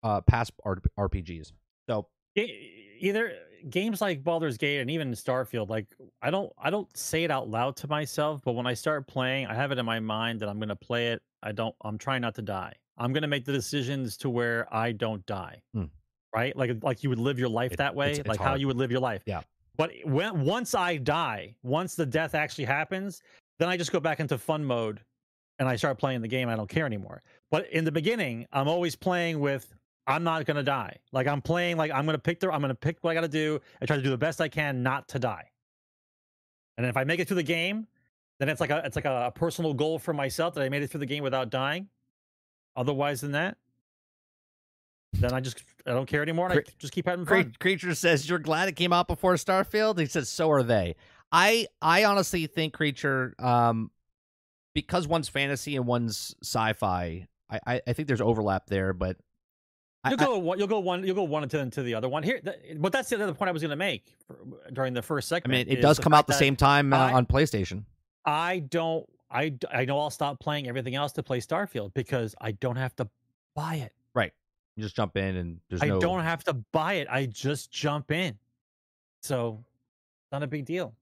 [0.03, 1.51] uh, past RPGs.
[1.89, 3.33] So either
[3.69, 5.87] games like Baldur's Gate and even Starfield, like
[6.21, 9.47] I don't, I don't say it out loud to myself, but when I start playing,
[9.47, 11.21] I have it in my mind that I'm going to play it.
[11.43, 12.73] I don't, I'm trying not to die.
[12.97, 15.61] I'm going to make the decisions to where I don't die.
[15.73, 15.85] Hmm.
[16.35, 18.49] Right, like like you would live your life it, that way, it's, it's like hard.
[18.49, 19.21] how you would live your life.
[19.27, 19.41] Yeah,
[19.77, 23.21] but when once I die, once the death actually happens,
[23.59, 25.01] then I just go back into fun mode
[25.59, 26.49] and I start playing the game.
[26.49, 27.23] I don't care anymore.
[27.51, 29.73] But in the beginning, I'm always playing with
[30.05, 30.97] I'm not gonna die.
[31.11, 33.59] Like I'm playing like I'm gonna pick the I'm gonna pick what I gotta do
[33.79, 35.49] and try to do the best I can not to die.
[36.77, 37.87] And if I make it through the game,
[38.39, 40.83] then it's like a it's like a, a personal goal for myself that I made
[40.83, 41.87] it through the game without dying.
[42.75, 43.57] Otherwise than that,
[45.13, 46.49] then I just I don't care anymore.
[46.49, 47.53] And I just keep having fun.
[47.59, 49.99] Creature says you're glad it came out before Starfield.
[49.99, 50.95] He says so are they.
[51.31, 53.91] I I honestly think Creature, um,
[54.73, 57.27] because one's fantasy and one's sci-fi.
[57.49, 59.17] I I, I think there's overlap there, but
[60.09, 60.59] You'll I, go one.
[60.59, 61.05] You'll go one.
[61.05, 62.41] You'll go one into, into the other one here.
[62.75, 64.37] but that's the other point I was going to make for,
[64.73, 65.67] during the first segment.
[65.67, 67.85] I mean, it does come out the same time uh, I, on PlayStation.
[68.25, 69.05] I don't.
[69.31, 72.93] I I know I'll stop playing everything else to play Starfield because I don't have
[72.97, 73.07] to
[73.55, 73.93] buy it.
[74.75, 75.99] You just jump in and there's I no...
[75.99, 77.07] don't have to buy it.
[77.09, 78.37] I just jump in.
[79.21, 79.63] So
[80.31, 80.93] not a big deal.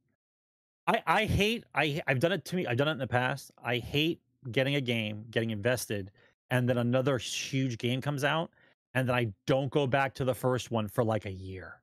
[0.88, 2.67] I I hate I I've done it to me.
[2.67, 3.51] I've done it in the past.
[3.63, 4.19] I hate
[4.51, 6.12] getting a game, getting invested,
[6.49, 8.51] and then another huge game comes out,
[8.93, 11.81] and then I don't go back to the first one for like a year.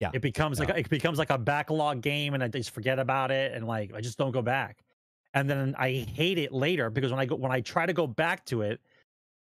[0.00, 0.66] Yeah, it becomes yeah.
[0.66, 3.92] like it becomes like a backlog game, and I just forget about it, and like
[3.94, 4.82] I just don't go back.
[5.34, 8.06] And then I hate it later because when I go when I try to go
[8.06, 8.80] back to it,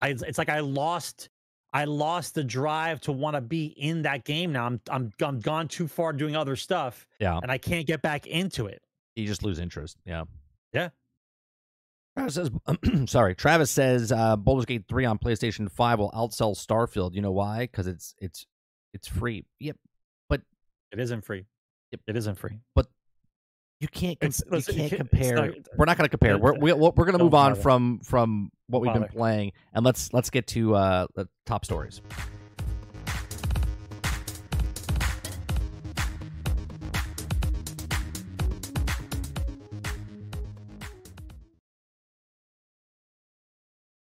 [0.03, 1.29] I it's like I lost
[1.73, 4.67] I lost the drive to want to be in that game now.
[4.67, 7.07] I'm I'm I'm gone too far doing other stuff.
[7.21, 7.39] Yeah.
[7.43, 8.81] And I can't get back into it.
[9.17, 9.99] You just lose interest.
[10.05, 10.25] Yeah.
[10.73, 10.91] Yeah.
[12.17, 12.51] Travis says
[13.11, 13.35] sorry.
[13.35, 17.15] Travis says uh Baldur's Gate 3 on PlayStation 5 will outsell Starfield.
[17.15, 17.61] You know why?
[17.61, 18.47] Because it's it's
[18.95, 19.45] it's free.
[19.61, 19.77] Yep.
[20.29, 20.41] But
[20.91, 21.45] it isn't free.
[21.93, 22.01] Yep.
[22.07, 22.61] It isn't free.
[22.75, 22.87] But
[23.81, 24.19] you can't.
[24.19, 25.35] Com- you can't compare.
[25.37, 26.37] Not, we're not going to compare.
[26.37, 29.53] We're we, are we are going to move on from from what we've been playing,
[29.73, 32.01] and let's let's get to uh, the top stories.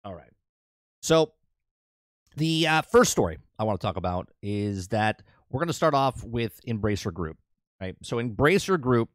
[0.04, 0.32] All right.
[1.00, 1.32] So
[2.36, 5.94] the uh, first story I want to talk about is that we're going to start
[5.94, 7.36] off with Embracer Group.
[7.80, 7.94] Right.
[8.02, 9.10] So Embracer Group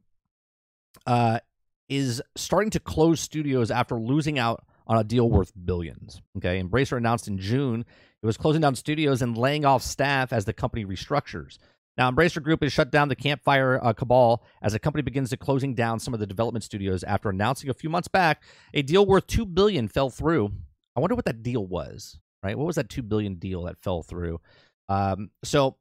[1.06, 1.40] uh,
[1.88, 6.20] is starting to close studios after losing out on a deal worth billions.
[6.36, 7.84] Okay, Embracer announced in June
[8.22, 11.58] it was closing down studios and laying off staff as the company restructures.
[11.96, 15.36] Now, Embracer Group has shut down the Campfire uh, cabal as the company begins to
[15.36, 18.42] closing down some of the development studios after announcing a few months back
[18.74, 20.52] a deal worth two billion fell through.
[20.94, 22.18] I wonder what that deal was.
[22.42, 24.40] Right, what was that two billion deal that fell through?
[24.88, 25.76] Um, so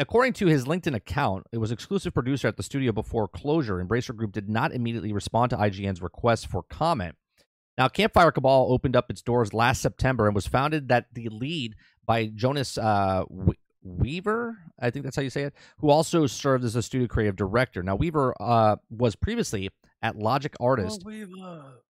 [0.00, 3.84] According to his LinkedIn account, it was exclusive producer at the studio before closure.
[3.84, 7.16] Embracer Group did not immediately respond to IGN's request for comment.
[7.76, 11.74] Now, Campfire Cabal opened up its doors last September and was founded that the lead
[12.06, 13.24] by Jonas uh,
[13.82, 17.36] Weaver, I think that's how you say it, who also served as a studio creative
[17.36, 17.82] director.
[17.82, 19.68] Now, Weaver uh, was previously
[20.00, 21.10] at Logic Artist, oh,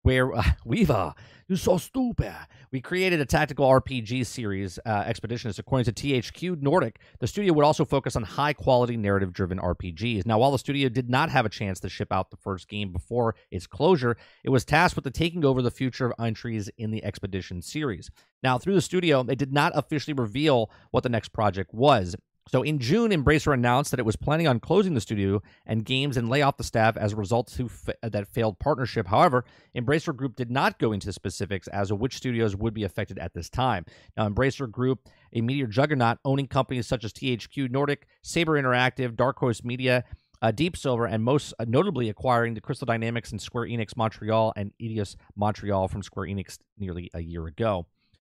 [0.04, 1.14] where uh, Weaver,
[1.48, 2.34] you're so stupid.
[2.72, 5.60] We created a tactical RPG series, uh, Expeditionist.
[5.60, 10.26] According to THQ Nordic, the studio would also focus on high quality narrative driven RPGs.
[10.26, 12.94] Now, while the studio did not have a chance to ship out the first game
[12.94, 16.92] before its closure, it was tasked with the taking over the future of entries in
[16.92, 18.10] the Expedition series.
[18.44, 22.16] Now, through the studio, they did not officially reveal what the next project was.
[22.47, 26.17] So in June, Embracer announced that it was planning on closing the studio and games
[26.17, 29.08] and lay off the staff as a result of that failed partnership.
[29.08, 32.84] However, Embracer Group did not go into the specifics as to which studios would be
[32.84, 33.86] affected at this time.
[34.17, 39.38] Now, Embracer Group, a media juggernaut owning companies such as THQ Nordic, Saber Interactive, Dark
[39.38, 40.04] Horse Media,
[40.41, 44.54] uh, Deep Silver, and most uh, notably acquiring the Crystal Dynamics and Square Enix Montreal
[44.56, 47.86] and Eidos Montreal from Square Enix nearly a year ago.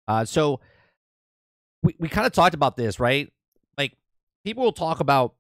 [0.07, 0.61] Uh, so
[1.83, 3.33] we, we kind of talked about this, right?
[3.77, 3.97] Like
[4.45, 5.35] people will talk about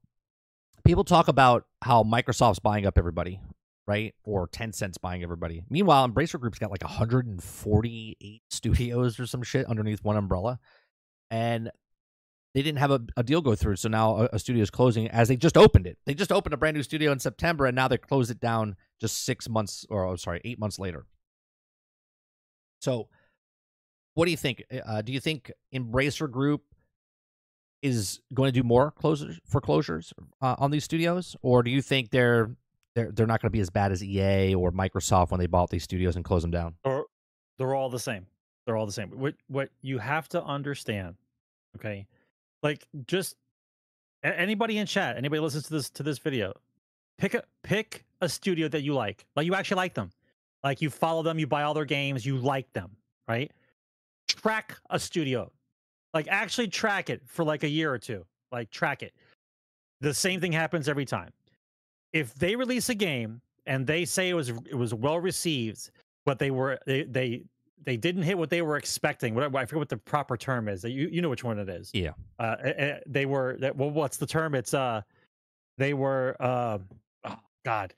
[0.85, 3.41] people talk about how Microsoft's buying up everybody,
[3.87, 4.15] right?
[4.25, 5.63] Or Tencent's buying everybody.
[5.71, 10.59] Meanwhile, Embracer Group's got like 148 studios or some shit underneath one umbrella.
[11.31, 11.71] And
[12.55, 13.77] they didn't have a, a deal go through.
[13.77, 15.99] So now a, a studio is closing as they just opened it.
[16.07, 18.77] They just opened a brand new studio in September and now they closed it down
[19.01, 21.07] just six months or, oh, sorry, eight months later.
[22.81, 23.09] So
[24.15, 24.63] what do you think?
[24.87, 26.63] Uh, do you think Embracer Group
[27.85, 32.11] is going to do more closures foreclosures uh, on these studios, or do you think
[32.11, 32.57] they're
[32.95, 35.69] they're they're not going to be as bad as EA or Microsoft when they bought
[35.69, 36.75] these studios and closed them down?
[36.85, 37.07] Or
[37.59, 38.27] they're all the same.
[38.65, 39.11] They're all the same.
[39.11, 41.17] What what you have to understand,
[41.77, 42.07] okay?
[42.63, 43.37] Like just
[44.23, 46.55] anybody in chat, anybody listens to this to this video,
[47.19, 49.27] pick a pick a studio that you like.
[49.37, 50.11] Like you actually like them.
[50.63, 52.97] Like you follow them, you buy all their games, you like them,
[53.29, 53.53] right?
[54.27, 55.53] Track a studio.
[56.15, 58.25] Like actually track it for like a year or two.
[58.53, 59.13] Like track it.
[60.01, 61.31] The same thing happens every time.
[62.13, 65.91] If they release a game and they say it was it was well received,
[66.25, 67.43] but they were they they
[67.85, 69.35] they didn't hit what they were expecting.
[69.35, 70.85] Whatever I forget what the proper term is.
[70.85, 71.91] You you know which one it is.
[71.93, 72.13] Yeah.
[72.39, 72.57] Uh,
[73.07, 73.91] they were well.
[73.91, 74.55] What's the term?
[74.55, 75.03] It's uh,
[75.79, 76.79] they were uh,
[77.25, 77.95] oh God,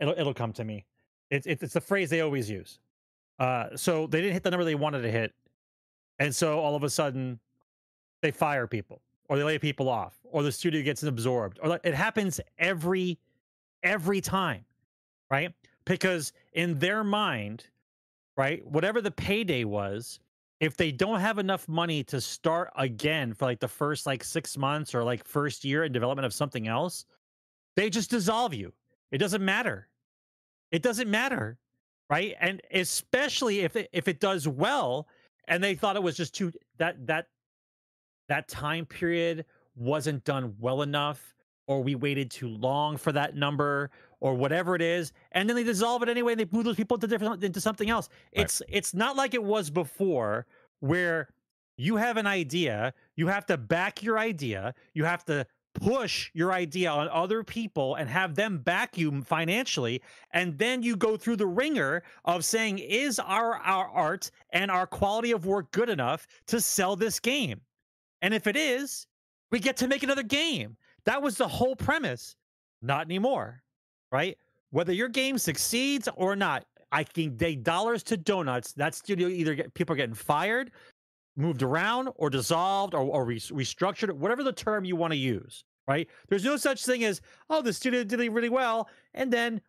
[0.00, 0.84] it'll it'll come to me.
[1.30, 2.78] It's it's it's the phrase they always use.
[3.38, 5.34] Uh, so they didn't hit the number they wanted to hit,
[6.18, 7.38] and so all of a sudden,
[8.22, 11.94] they fire people or they lay people off or the studio gets absorbed or it
[11.94, 13.18] happens every
[13.82, 14.64] every time,
[15.30, 15.52] right?
[15.84, 17.66] Because in their mind,
[18.36, 20.20] right, whatever the payday was,
[20.60, 24.56] if they don't have enough money to start again for like the first like six
[24.56, 27.04] months or like first year in development of something else,
[27.76, 28.72] they just dissolve you.
[29.10, 29.88] It doesn't matter.
[30.72, 31.58] It doesn't matter,
[32.08, 32.34] right?
[32.40, 35.06] And especially if it, if it does well,
[35.48, 37.26] and they thought it was just too that that
[38.28, 39.44] that time period
[39.76, 41.34] wasn't done well enough
[41.66, 45.64] or we waited too long for that number or whatever it is and then they
[45.64, 48.44] dissolve it anyway and they move those people into different into something else right.
[48.44, 50.46] it's it's not like it was before
[50.80, 51.28] where
[51.76, 56.52] you have an idea you have to back your idea you have to push your
[56.52, 60.00] idea on other people and have them back you financially
[60.32, 64.86] and then you go through the ringer of saying is our our art and our
[64.86, 67.60] quality of work good enough to sell this game?
[68.22, 69.06] And if it is
[69.50, 70.76] we get to make another game.
[71.04, 72.34] That was the whole premise.
[72.82, 73.64] Not anymore
[74.14, 74.38] right?
[74.70, 79.54] Whether your game succeeds or not i can take dollars to donuts that studio either
[79.54, 80.70] get people are getting fired
[81.36, 86.08] moved around or dissolved or, or restructured, whatever the term you want to use, right?
[86.28, 87.20] There's no such thing as,
[87.50, 89.60] oh, the studio did really well, and then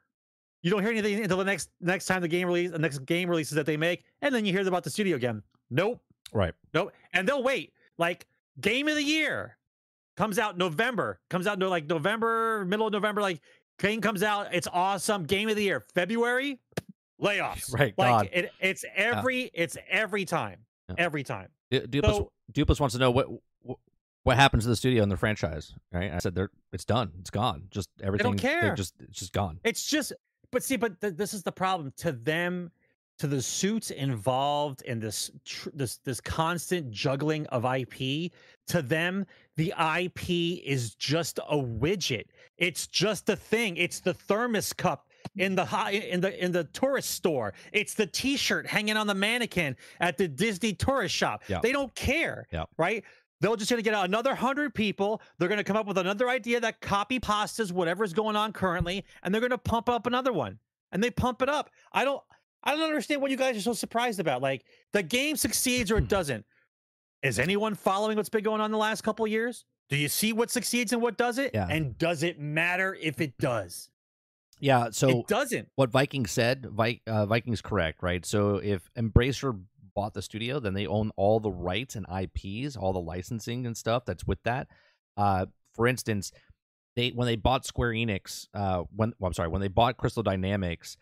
[0.62, 3.30] you don't hear anything until the next next time the game release, the next game
[3.30, 5.44] releases that they make, and then you hear about the studio again.
[5.70, 6.02] Nope.
[6.34, 6.54] Right.
[6.74, 6.92] Nope.
[7.14, 7.74] And they'll wait.
[7.98, 8.26] Like
[8.60, 9.58] game of the year
[10.18, 13.42] comes out November, comes out no like November, middle of November, like
[13.80, 15.24] game comes out, it's awesome.
[15.24, 16.60] Game of the year, February,
[17.22, 17.72] layoffs.
[17.74, 17.94] Right.
[17.98, 18.30] Like God.
[18.34, 19.50] it, it's every yeah.
[19.54, 20.58] it's every time.
[20.90, 20.96] Yeah.
[20.98, 21.48] Every time.
[21.72, 23.28] Dupas, so, Dupas wants to know what
[24.24, 25.74] what happens to the studio and the franchise.
[25.92, 26.12] Right?
[26.12, 27.12] I said they're it's done.
[27.20, 27.64] It's gone.
[27.70, 28.24] Just everything.
[28.24, 28.76] They don't care.
[28.76, 29.60] Just it's just gone.
[29.64, 30.14] It's just.
[30.52, 31.94] But see, but th- this is the problem.
[31.98, 32.72] To them,
[33.20, 38.32] to the suits involved in this tr- this this constant juggling of IP,
[38.68, 39.26] to them,
[39.56, 42.26] the IP is just a widget.
[42.58, 43.78] It's just a thing.
[43.78, 47.54] It's the thermos cup in the high in the in the tourist store.
[47.72, 51.44] It's the T-shirt hanging on the mannequin at the Disney tourist shop.
[51.48, 51.60] Yeah.
[51.62, 52.66] They don't care, yeah.
[52.78, 53.04] right?
[53.42, 55.22] They're just going to get another hundred people.
[55.38, 59.06] They're going to come up with another idea that copy pastas whatever's going on currently,
[59.24, 60.60] and they're going to pump up another one.
[60.92, 61.70] And they pump it up.
[61.92, 62.22] I don't.
[62.64, 64.42] I don't understand what you guys are so surprised about.
[64.42, 66.08] Like the game succeeds or it hmm.
[66.08, 66.46] doesn't.
[67.22, 69.66] Is anyone following what's been going on the last couple years?
[69.90, 71.52] Do you see what succeeds and what does it?
[71.54, 71.68] Yeah.
[71.70, 73.90] And does it matter if it does?
[74.60, 75.70] Yeah, so it doesn't.
[75.76, 78.26] What Vikings said, Vi- uh, Vikings correct, right?
[78.26, 79.60] So if Embracer
[79.94, 83.76] bought the studio, then they own all the rights and IPs, all the licensing and
[83.76, 84.68] stuff that's with that.
[85.18, 86.32] Uh, for instance,
[86.96, 90.24] they when they bought Square Enix, uh, when well, I'm sorry, when they bought Crystal
[90.24, 90.98] Dynamics,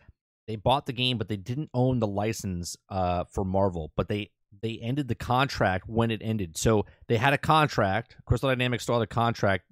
[0.46, 3.92] they bought the game, but they didn't own the license uh, for Marvel.
[3.96, 4.30] But they
[4.62, 6.56] they ended the contract when it ended.
[6.56, 8.16] So they had a contract.
[8.26, 9.64] Crystal Dynamics still had a contract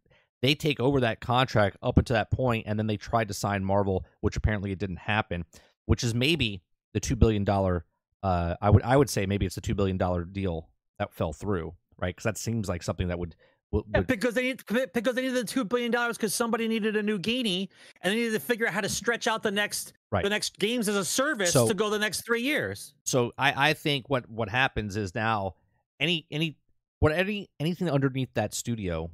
[0.42, 3.64] they take over that contract up until that point, and then they tried to sign
[3.64, 5.44] Marvel, which apparently it didn't happen.
[5.86, 7.84] Which is maybe the two billion dollar.
[8.22, 11.32] Uh, I would I would say maybe it's a two billion dollar deal that fell
[11.32, 12.14] through, right?
[12.14, 13.34] Because that seems like something that would.
[13.70, 16.96] would yeah, because they need because they needed the two billion dollars because somebody needed
[16.96, 17.70] a new genie
[18.02, 20.22] and they needed to figure out how to stretch out the next right.
[20.22, 22.94] the next games as a service so, to go the next three years.
[23.04, 25.54] So I I think what what happens is now
[25.98, 26.56] any any
[27.00, 29.10] what any anything underneath that studio,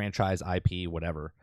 [0.00, 1.34] franchise, IP, whatever,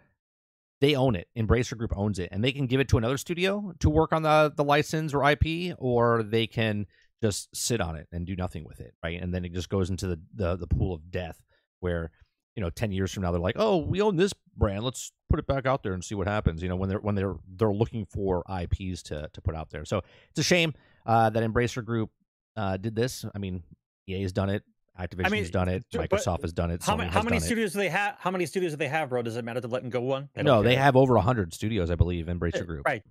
[0.81, 1.27] they own it.
[1.37, 4.23] Embracer Group owns it, and they can give it to another studio to work on
[4.23, 6.87] the the license or IP, or they can
[7.21, 9.21] just sit on it and do nothing with it, right?
[9.21, 11.39] And then it just goes into the the, the pool of death,
[11.81, 12.11] where
[12.55, 14.83] you know, ten years from now, they're like, oh, we own this brand.
[14.83, 16.63] Let's put it back out there and see what happens.
[16.63, 19.85] You know, when they're when they're they're looking for IPs to to put out there.
[19.85, 20.73] So it's a shame
[21.05, 22.09] uh, that Embracer Group
[22.55, 23.23] uh, did this.
[23.35, 23.61] I mean,
[24.07, 24.63] EA's done it.
[24.99, 25.85] Activision's mean, done it.
[25.93, 26.83] Microsoft has done it.
[26.83, 27.45] How, ma- how many done it.
[27.45, 28.15] studios do they have?
[28.19, 29.21] How many studios do they have, bro?
[29.21, 30.29] Does it matter to let them go one?
[30.35, 30.83] don't No, they care.
[30.83, 32.25] have over hundred studios, I believe.
[32.25, 32.85] Embracer Eh, Group.
[32.87, 33.03] Right.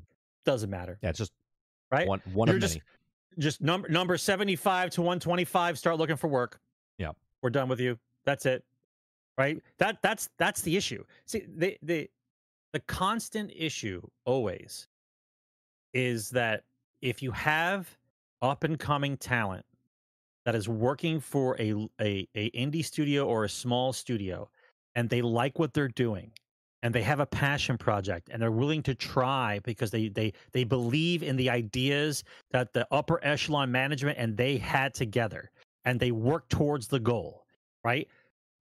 [0.44, 0.98] Doesn't matter.
[1.02, 1.32] Yeah, it's just
[1.90, 2.06] Right.
[2.08, 2.82] one one You're of just- many.
[3.38, 5.78] Just number number seventy five to one twenty five.
[5.78, 6.58] Start looking for work.
[6.98, 7.12] Yeah.
[7.42, 7.98] We're done with you.
[8.24, 8.64] That's it.
[9.36, 9.62] Right.
[9.78, 11.04] That that's that's the issue.
[11.26, 12.10] See the the
[12.72, 14.88] the constant issue always
[15.92, 16.64] is that
[17.02, 17.88] if you have
[18.42, 19.64] up and coming talent
[20.46, 24.48] that is working for a, a a indie studio or a small studio
[24.94, 26.30] and they like what they're doing
[26.82, 30.64] and they have a passion project and they're willing to try because they they they
[30.64, 35.50] believe in the ideas that the upper echelon management and they had together
[35.84, 37.42] and they work towards the goal
[37.84, 38.08] right?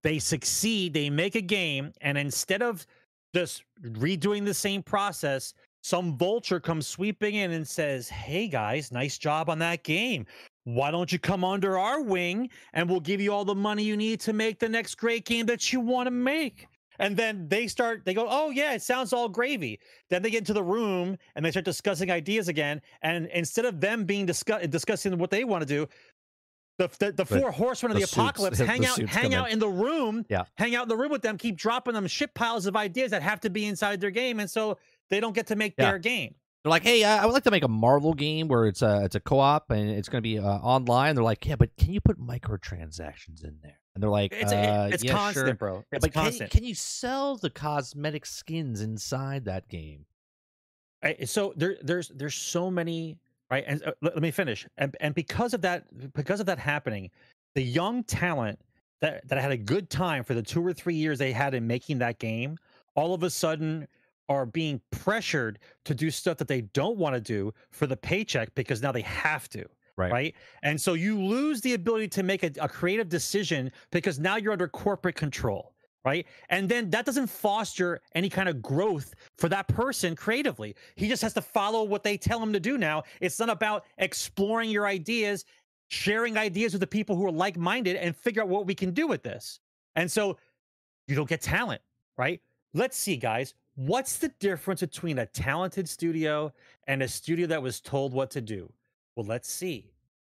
[0.03, 2.85] They succeed they make a game and instead of
[3.33, 9.17] just redoing the same process some vulture comes sweeping in and says hey guys nice
[9.17, 10.25] job on that game
[10.65, 13.95] why don't you come under our wing and we'll give you all the money you
[13.95, 16.67] need to make the next great game that you want to make
[16.99, 20.39] and then they start they go oh yeah it sounds all gravy then they get
[20.39, 24.65] into the room and they start discussing ideas again and instead of them being discuss-
[24.67, 25.87] discussing what they want to do
[26.77, 29.53] the, the, the four horsemen of the the, suits- apocalypse hang out hang out in.
[29.53, 30.43] in the room Yeah.
[30.57, 33.21] hang out in the room with them keep dropping them shit piles of ideas that
[33.21, 34.77] have to be inside their game and so
[35.09, 35.91] they don't get to make Yeah.
[35.91, 36.33] their game
[36.65, 39.03] They're like, hey, I I would like to make a Marvel game where it's a
[39.05, 41.13] it's a co-op and it's going to be uh, online.
[41.13, 43.79] They're like, yeah, but can you put microtransactions in there?
[43.93, 45.53] And they're like, it's uh, it's yeah, constant sure.
[45.53, 50.07] bro it's but can, constant can you sell the cosmetic skins inside that game?
[51.03, 53.19] Right, so there there's there's so many
[53.51, 55.83] right and uh, let, let me finish and and because of that
[56.15, 57.11] because of that happening
[57.53, 58.57] the young talent
[59.01, 61.67] that that had a good time for the two or three years they had in
[61.67, 62.57] making that game
[62.95, 63.87] all of a sudden
[64.29, 68.53] are being pressured to do stuff that they don't want to do for the paycheck
[68.55, 69.65] because now they have to
[69.97, 70.11] Right.
[70.11, 70.35] right?
[70.61, 74.51] And so you lose the ability to make a, a creative decision because now you're
[74.51, 75.71] under corporate control
[76.03, 76.27] right?
[76.49, 80.75] And then that doesn't foster any kind of growth for that person creatively.
[80.95, 83.01] He just has to follow what they tell him to do now.
[83.21, 85.45] It's not about exploring your ideas
[85.89, 89.07] sharing ideas with the people who are like-minded and figure out what we can do
[89.07, 89.59] with this.
[89.95, 90.37] And so
[91.07, 91.81] you don't get talent
[92.17, 92.41] right?
[92.73, 96.51] Let's see guys what's the difference between a talented studio
[96.87, 98.71] and a studio that was told what to do
[99.15, 99.91] well let's see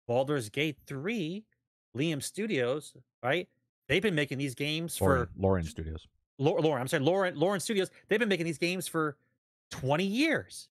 [0.06, 1.44] Baldur's Gate 3
[1.96, 3.48] Liam Studios right
[3.88, 6.06] they've been making these games for Larian, Larian Studios.
[6.38, 9.16] Larian, Larian, I'm sorry, Larian, Larian Studios, they've been making these games for
[9.70, 10.68] 20 years.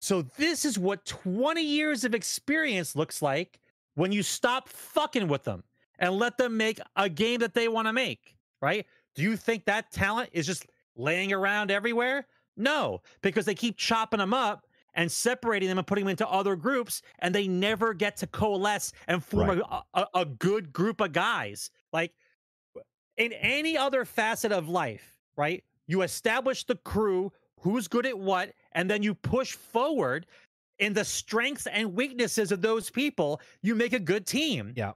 [0.00, 3.60] So this is what 20 years of experience looks like
[3.94, 5.64] when you stop fucking with them
[5.98, 8.86] and let them make a game that they want to make, right?
[9.14, 12.26] Do you think that talent is just laying around everywhere?
[12.56, 16.56] No, because they keep chopping them up and separating them and putting them into other
[16.56, 19.82] groups and they never get to coalesce and form Right.
[19.94, 21.70] a, a, a good group of guys.
[21.92, 22.12] Like
[23.16, 25.62] in any other facet of life, right?
[25.86, 27.30] You establish the crew,
[27.60, 30.26] who's good at what, and then you push forward
[30.78, 33.40] in the strengths and weaknesses of those people.
[33.62, 34.72] You make a good team.
[34.76, 34.92] Yeah.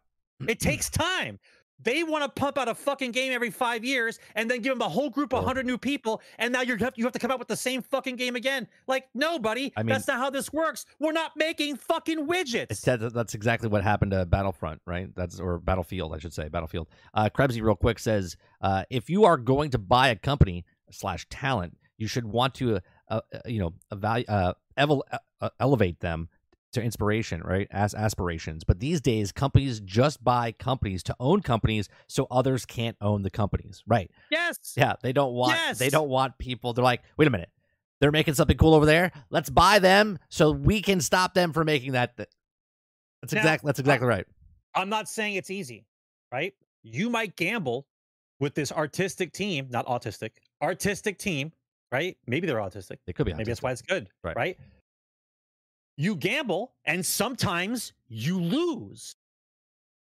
[0.48, 1.38] It takes time.
[1.82, 4.82] They want to pump out a fucking game every five years and then give them
[4.82, 7.30] a whole group of hundred new people, and now you have you have to come
[7.30, 8.68] out with the same fucking game again.
[8.86, 10.86] Like, no, buddy, I mean- that's not how this works.
[10.98, 12.66] We're not making fucking widgets.
[12.70, 15.08] It's that, that's exactly what happened to Battlefront, right?
[15.14, 16.88] That's or Battlefield, I should say, Battlefield.
[17.14, 21.26] Uh, Krebsy, real quick, says uh, if you are going to buy a company slash
[21.30, 25.02] talent, you should want to, uh, uh, you know, evalu- uh, evel-
[25.40, 26.28] uh, elevate them
[26.72, 27.66] to inspiration, right?
[27.70, 28.64] As aspirations.
[28.64, 33.30] But these days, companies just buy companies to own companies, so others can't own the
[33.30, 34.10] companies, right?
[34.30, 34.56] yes.
[34.76, 35.78] Yeah, they don't want yes.
[35.78, 36.72] they don't want people.
[36.72, 37.50] They're like, wait a minute,
[38.00, 39.12] they're making something cool over there.
[39.30, 42.16] Let's buy them so we can stop them from making that.
[42.16, 42.28] th-"
[43.22, 44.26] That's Now, exactly that's exactly right.
[44.74, 45.86] I'm not saying it's easy,
[46.32, 46.54] right?
[46.82, 47.86] You might gamble
[48.38, 50.30] with this artistic team, not autistic,
[50.62, 51.52] artistic team,
[51.92, 52.16] right?
[52.26, 52.96] Maybe they're autistic.
[53.06, 53.34] It could be.
[53.34, 54.36] Maybe that's why it's good, Right.
[54.36, 54.58] right?
[56.00, 59.16] You gamble and sometimes you lose,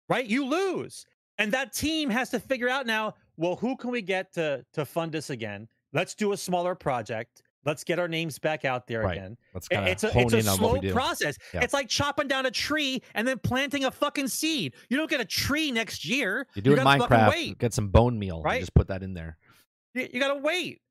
[0.09, 0.25] right?
[0.25, 1.05] You lose.
[1.38, 4.83] And that team has to figure out now, well, who can we get to to
[4.83, 5.65] fund us again?
[5.93, 7.41] Let's do a smaller project.
[7.65, 9.17] let's get our names back out there Right.
[9.17, 9.38] again.
[9.53, 11.38] Let's kind of It's a, it's a slow process.
[11.53, 11.61] Yeah.
[11.63, 14.73] It's like chopping down a tree and then planting a fucking seed.
[14.89, 16.47] You don't get a tree next year.
[16.55, 17.29] You do it in Minecraft.
[17.29, 17.57] Wait.
[17.59, 18.38] Get some bone meal.
[18.38, 18.59] and Right?
[18.61, 19.38] Just put that in there.
[19.93, 20.81] You, you gotta wait.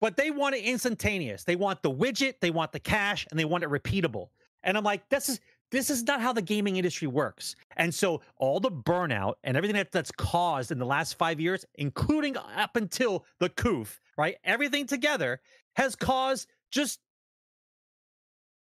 [0.00, 1.44] But they want it instantaneous.
[1.44, 4.28] They want the widget, they want the cash, and they want it repeatable.
[4.64, 5.40] And I'm like, this is
[5.70, 7.56] this is not how the gaming industry works.
[7.76, 11.64] And so all the burnout and everything that, that's caused in the last five years,
[11.74, 14.36] including up until the coof, right?
[14.44, 15.40] Everything together
[15.74, 17.00] has caused just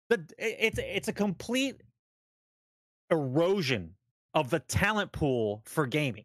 [0.09, 1.82] the it's it's a complete
[3.11, 3.94] erosion
[4.34, 6.24] of the talent pool for gaming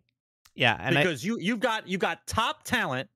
[0.56, 3.10] Yeah, and I, because you you've got you've got top talent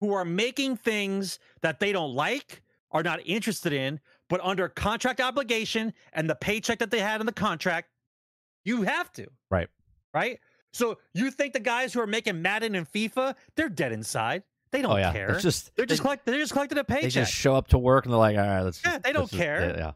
[0.00, 5.20] who are making things that they don't like, are not interested in, but under contract
[5.20, 7.88] obligation and the paycheck that they had in the contract,
[8.64, 9.26] you have to.
[9.50, 9.68] Right.
[10.12, 10.40] Right?
[10.72, 14.42] So you think the guys who are making Madden and FIFA, they're dead inside.
[14.72, 15.30] They oh, don't oh yeah, care.
[15.30, 17.02] it's just they're just they, collect, they're just collecting a paycheck.
[17.02, 18.82] they just show up to work and they're like, all right, let's.
[18.84, 19.74] Yeah, just- they don't let's just- care.
[19.78, 19.92] yeah,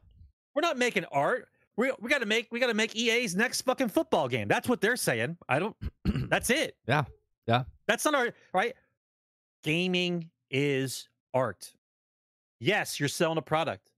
[0.55, 1.49] We're not making art.
[1.77, 4.49] We we got to make we got to make EA's next fucking football game.
[4.49, 5.39] That's what they're saying.
[5.49, 5.77] I don't.
[6.05, 6.77] that's it.
[6.87, 7.05] Yeah,
[7.47, 7.65] yeah.
[7.89, 8.75] That's not our right.
[9.65, 11.73] Gaming is art.
[12.59, 13.91] Yes, you're selling a product,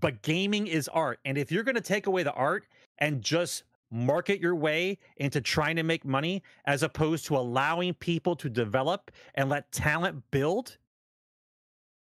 [0.00, 1.20] but gaming is art.
[1.24, 2.66] And if you're going to take away the art
[2.98, 8.36] and just market your way into trying to make money as opposed to allowing people
[8.36, 10.76] to develop and let talent build,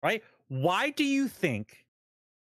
[0.02, 0.22] right?
[0.48, 1.82] Why do you think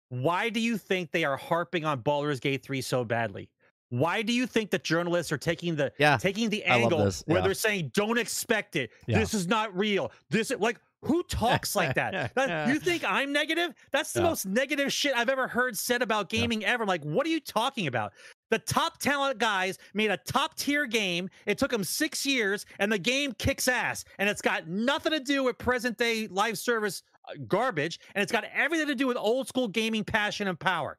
[0.10, 3.48] why do you think they are harping on Baldur's Gate 3 so badly?
[3.90, 7.40] Why do you think that journalists are taking the Yeah, taking the angle this, where
[7.40, 7.44] yeah.
[7.44, 8.92] they're saying don't expect it.
[9.08, 9.20] Yeah.
[9.20, 10.12] This is not real.
[10.30, 12.34] This is like who talks like that?
[12.36, 13.74] That- you think I'm negative?
[13.92, 14.28] That's the Yeah.
[14.28, 16.84] most negative shit I've ever heard said about gaming ever.
[16.84, 18.14] I'm like, what are you talking about?
[18.52, 21.30] The top talent guys made a top tier game.
[21.46, 24.04] It took them six years, and the game kicks ass.
[24.18, 28.32] And it's got nothing to do with present day live service uh, garbage, and it's
[28.32, 30.98] got everything to do with old school gaming passion and power.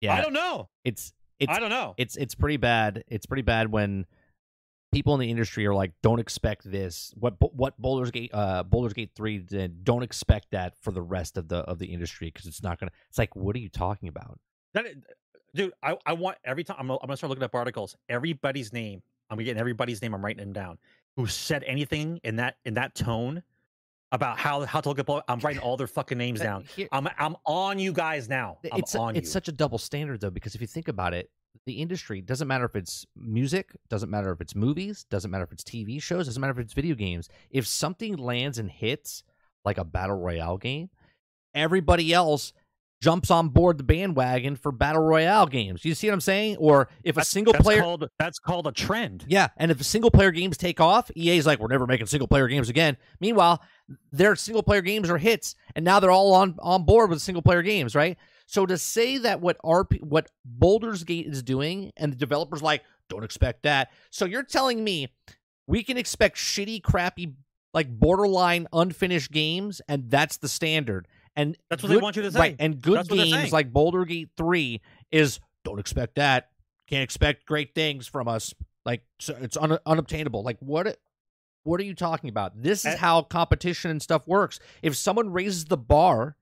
[0.00, 0.14] yeah.
[0.14, 0.68] I don't know.
[0.84, 1.94] it's it's I don't know.
[1.96, 3.02] it's it's pretty bad.
[3.08, 4.06] It's pretty bad when
[4.92, 8.92] people in the industry are like, "Don't expect this." What what Baldur's Gate uh Baldur's
[8.92, 9.82] Gate three did.
[9.84, 12.92] Don't expect that for the rest of the of the industry because it's not gonna.
[13.08, 14.38] It's like, what are you talking about?
[14.74, 14.86] That,
[15.54, 17.96] dude, I, I want every time I'm, gonna- I'm gonna start looking up articles.
[18.08, 19.02] Everybody's name.
[19.30, 20.14] I'm getting everybody's name.
[20.14, 20.78] I'm writing them down.
[21.16, 23.42] Who said anything in that in that tone
[24.12, 25.24] about how how to look up?
[25.28, 26.64] I'm writing all their fucking names down.
[26.90, 28.58] I'm I'm on you guys now.
[28.72, 29.32] I'm it's on it's you.
[29.32, 31.30] such a double standard though because if you think about it
[31.66, 35.52] the industry doesn't matter if it's music doesn't matter if it's movies doesn't matter if
[35.52, 39.22] it's tv shows doesn't matter if it's video games if something lands and hits
[39.64, 40.90] like a battle royale game
[41.54, 42.52] everybody else
[43.00, 46.88] jumps on board the bandwagon for battle royale games you see what i'm saying or
[47.02, 49.24] if a single that's player Called, that's called a trend.
[49.28, 52.46] yeah, and if single player games take off, EA's like, we're never making single player
[52.46, 52.96] games again.
[53.20, 53.60] Meanwhile,
[54.12, 57.42] their single player games are hits, and now they're all on on board with single
[57.42, 58.16] player games, right?
[58.46, 62.82] So to say that what RP what Baldur's Gate is doing, and the developers like,
[63.08, 63.90] don't expect that.
[64.10, 65.12] So you're telling me
[65.66, 67.34] we can expect shitty, crappy,
[67.74, 71.08] like borderline unfinished games, and that's the standard.
[71.34, 72.38] And That's what they want you to say.
[72.38, 74.80] Right, and good That's games like Baldur Gate 3
[75.10, 76.50] is don't expect that.
[76.88, 78.52] Can't expect great things from us.
[78.84, 80.42] Like so it's un- unobtainable.
[80.42, 80.98] Like what
[81.64, 82.60] what are you talking about?
[82.60, 84.58] This is how competition and stuff works.
[84.82, 86.36] If someone raises the bar,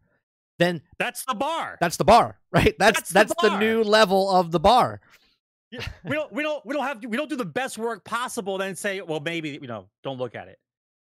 [0.60, 1.76] then That's the bar.
[1.80, 2.76] that's the bar, right?
[2.78, 5.00] That's That's that's, the the, new level of the bar.
[5.72, 8.58] Yeah, we don't we don't we don't have we don't do the best work possible
[8.58, 10.58] then say well maybe you know don't look at it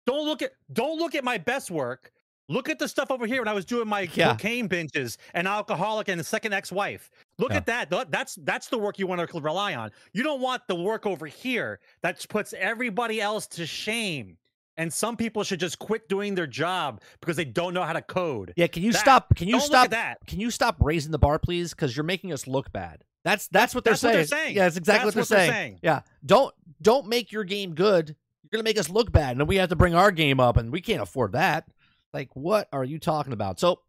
[0.05, 2.11] don't look at don't look at my best work
[2.49, 4.33] look at the stuff over here when i was doing my Yeah.
[4.33, 7.57] cocaine binges and alcoholic and the second ex-wife look Yeah.
[7.57, 10.75] at that that's that's the work you want to rely on you don't want the
[10.75, 14.37] work over here that puts everybody else to shame
[14.78, 18.01] and some people should just quit doing their job because they don't know how to
[18.01, 21.19] code Yeah, can you That- stop can you stop that can you stop raising the
[21.19, 23.03] bar please cuz you're making us look bad.
[23.24, 24.17] That's that's what they're, that's what saying.
[24.17, 24.55] they're saying.
[24.55, 25.80] Yeah, that's exactly That's what they're saying.
[25.82, 26.01] Yeah.
[26.26, 28.09] Don't don't make your game good.
[28.09, 30.39] You're going to make us look bad and then we have to bring our game
[30.39, 31.67] up and we can't afford that.
[32.13, 33.59] Like what are you talking about?
[33.59, 33.80] So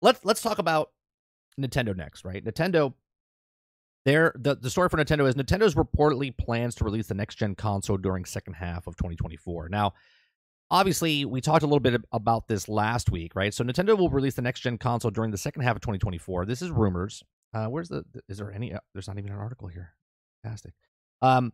[0.00, 0.90] let's let's talk about
[1.60, 2.42] Nintendo next, right?
[2.44, 2.94] Nintendo
[4.04, 7.54] There, the, the story for Nintendo is Nintendo's reportedly plans to release the next gen
[7.54, 9.68] console during second half of 2024.
[9.68, 9.92] Now,
[10.72, 13.54] obviously, we talked a little bit about this last week, right?
[13.54, 16.46] So Nintendo will release the next gen console during the second half of 2024.
[16.46, 17.22] This is rumors.
[17.54, 18.04] Uh, where's the?
[18.28, 18.72] Is there any?
[18.72, 19.92] Uh, there's not even an article here.
[20.42, 20.72] Fantastic.
[21.20, 21.52] Um,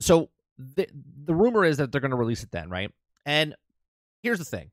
[0.00, 0.86] so the
[1.24, 2.90] the rumor is that they're going to release it then, right?
[3.26, 3.54] And
[4.22, 4.70] here's the thing.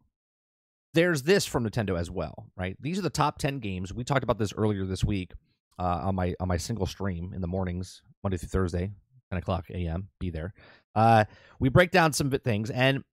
[0.94, 2.78] There's this from Nintendo as well, right?
[2.80, 3.92] These are the top 10 games.
[3.92, 5.32] We talked about this earlier this week
[5.80, 8.92] uh, on my on my single stream in the mornings, Monday through Thursday,
[9.32, 10.10] 10 o'clock a.m.
[10.20, 10.54] Be there.
[10.94, 11.26] Uh,
[11.60, 13.04] we break down some things, and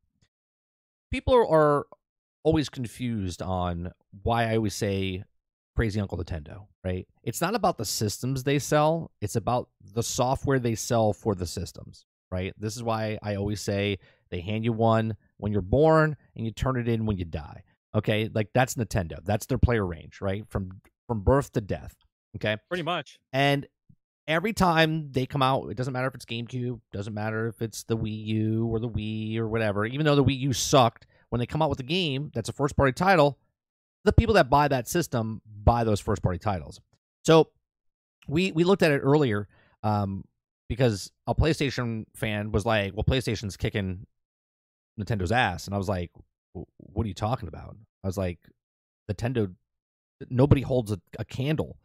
[1.10, 1.86] people are, are
[2.42, 3.92] always confused on
[4.22, 5.24] why I always say
[5.76, 7.06] crazy Uncle Nintendo, right?
[7.22, 11.46] It's not about the systems they sell, it's about the software they sell for the
[11.46, 12.52] systems, right?
[12.58, 13.98] This is why I always say
[14.30, 17.62] they hand you one when you're born and you turn it in when you die.
[17.94, 18.28] Okay?
[18.32, 19.18] Like that's Nintendo.
[19.24, 20.44] That's their player range, right?
[20.48, 21.96] From from birth to death.
[22.36, 22.56] Okay?
[22.68, 23.18] Pretty much.
[23.32, 23.66] And
[24.30, 27.82] every time they come out, it doesn't matter if it's GameCube, doesn't matter if it's
[27.82, 31.40] the Wii U or the Wii or whatever, even though the Wii U sucked, when
[31.40, 33.38] they come out with a game that's a first party title,
[34.04, 36.80] the people that buy that system buy those first party titles.
[37.24, 37.50] So
[38.28, 39.48] we we looked at it earlier
[39.82, 40.24] um,
[40.68, 44.06] because a PlayStation fan was like, "Well, PlayStation's kicking
[44.98, 46.10] Nintendo's ass," and I was like,
[46.78, 48.38] "What are you talking about?" I was like,
[49.10, 49.52] "Nintendo,
[50.30, 51.78] nobody holds a, a candle,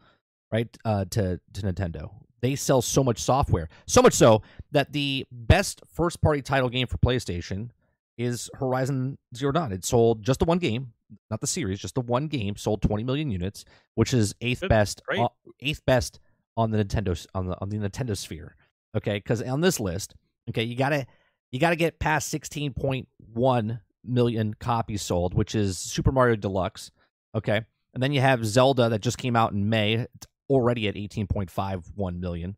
[0.52, 2.12] right, uh, to to Nintendo.
[2.42, 6.88] They sell so much software, so much so that the best first party title game
[6.88, 7.70] for PlayStation."
[8.18, 9.72] is Horizon Zero Dawn.
[9.72, 10.94] It sold just the one game,
[11.30, 12.56] not the series, just the one game.
[12.56, 13.66] Sold 20 million units,
[13.96, 14.70] which is eighth Good.
[14.70, 15.28] best, uh,
[15.60, 16.20] eighth best
[16.58, 18.56] on the Nintendo on the on the Nintendo sphere.
[18.96, 20.16] Okay, because on this list,
[20.50, 21.06] okay, you gotta
[21.52, 26.92] you gotta get past 16.1 million copies sold, which is Super Mario Deluxe.
[27.36, 27.62] Okay,
[27.94, 32.20] and then you have Zelda that just came out in May, it's already at 18.51
[32.20, 32.56] million.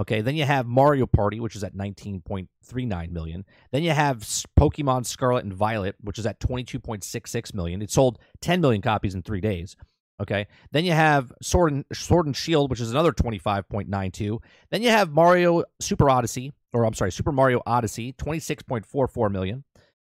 [0.00, 3.44] Okay, then you have Mario Party, which is at 19.39 million.
[3.70, 4.20] Then you have
[4.58, 7.82] Pokemon Scarlet and Violet, which is at 22.66 million.
[7.82, 9.76] It sold 10 million copies in three days.
[10.18, 14.38] Okay, then you have Sword and Sword and Shield, which is another 25.92.
[14.70, 19.64] Then you have Mario Super Odyssey, or I'm sorry, Super Mario Odyssey, 26.44 million.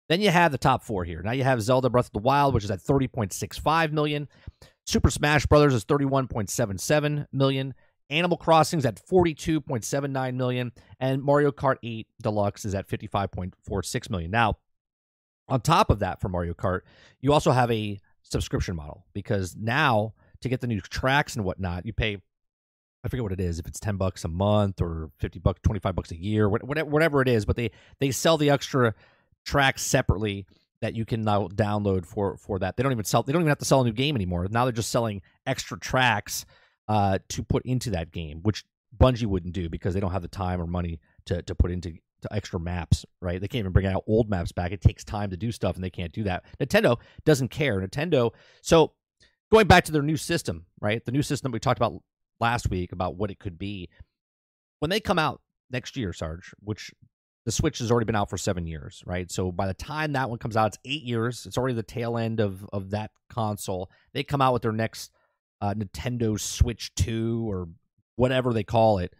[0.08, 1.22] Then you have the top four here.
[1.22, 4.28] Now you have Zelda Breath of the Wild, which is at 30.65 million.
[4.86, 7.74] Super Smash Brothers is 31.77 million.
[8.10, 14.30] Animal Crossing's at 42.79 million, and Mario Kart 8 Deluxe is at 55.46 million.
[14.30, 14.58] Now,
[15.48, 16.80] on top of that, for Mario Kart,
[17.20, 21.86] you also have a subscription model because now to get the new tracks and whatnot,
[21.86, 22.18] you pay.
[23.04, 23.58] I forget what it is.
[23.58, 26.88] If it's ten bucks a month or fifty bucks, twenty five bucks a year, whatever,
[26.88, 27.44] whatever it is.
[27.44, 28.94] But they they sell the extra
[29.44, 30.46] tracks separately
[30.82, 32.76] that you can now download for for that.
[32.76, 33.22] They don't even sell.
[33.22, 34.46] They don't even have to sell a new game anymore.
[34.50, 36.44] Now they're just selling extra tracks
[36.88, 38.64] uh, to put into that game, which
[38.96, 41.92] Bungie wouldn't do because they don't have the time or money to to put into
[42.22, 43.06] to extra maps.
[43.20, 43.40] Right?
[43.40, 44.72] They can't even bring out old maps back.
[44.72, 46.44] It takes time to do stuff, and they can't do that.
[46.60, 47.80] Nintendo doesn't care.
[47.80, 48.32] Nintendo.
[48.60, 48.92] So
[49.52, 51.04] going back to their new system, right?
[51.04, 52.02] The new system we talked about
[52.40, 53.88] last week about what it could be
[54.80, 56.90] when they come out next year, Sarge, which
[57.44, 59.30] the Switch has already been out for seven years, right?
[59.30, 61.44] So by the time that one comes out, it's eight years.
[61.46, 63.90] It's already the tail end of of that console.
[64.12, 65.10] They come out with their next
[65.60, 67.68] uh, Nintendo Switch Two or
[68.16, 69.14] whatever they call it.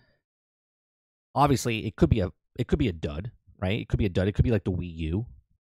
[1.35, 3.81] Obviously, it could be a it could be a dud, right?
[3.81, 4.29] It could be a dud.
[4.29, 5.27] It could be like the Wii U,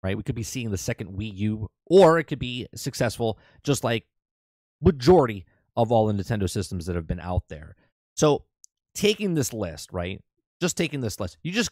[0.02, 0.18] right?
[0.18, 4.06] We could be seeing the second Wii U, or it could be successful, just like
[4.82, 7.76] majority of all the Nintendo systems that have been out there.
[8.16, 8.46] So
[8.94, 10.22] taking this list, right?
[10.62, 11.72] Just taking this list, you just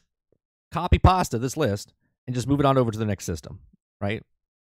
[0.71, 1.93] copy pasta this list
[2.27, 3.59] and just move it on over to the next system,
[3.99, 4.23] right?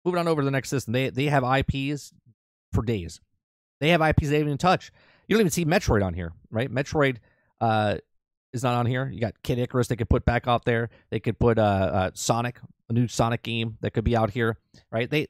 [0.06, 0.94] Move it on over to the next system.
[0.94, 2.14] They they have IPs
[2.72, 3.22] for days.
[3.80, 4.92] They have IPs they haven't even touch.
[5.28, 6.70] You don't even see Metroid on here, right?
[6.72, 7.18] Metroid
[7.62, 7.98] uh,
[8.52, 9.10] is not on here.
[9.12, 10.90] You got Kid Icarus they could put back out there.
[11.10, 14.58] They could put uh, uh, Sonic, a new Sonic game that could be out here,
[14.92, 15.10] right?
[15.10, 15.28] They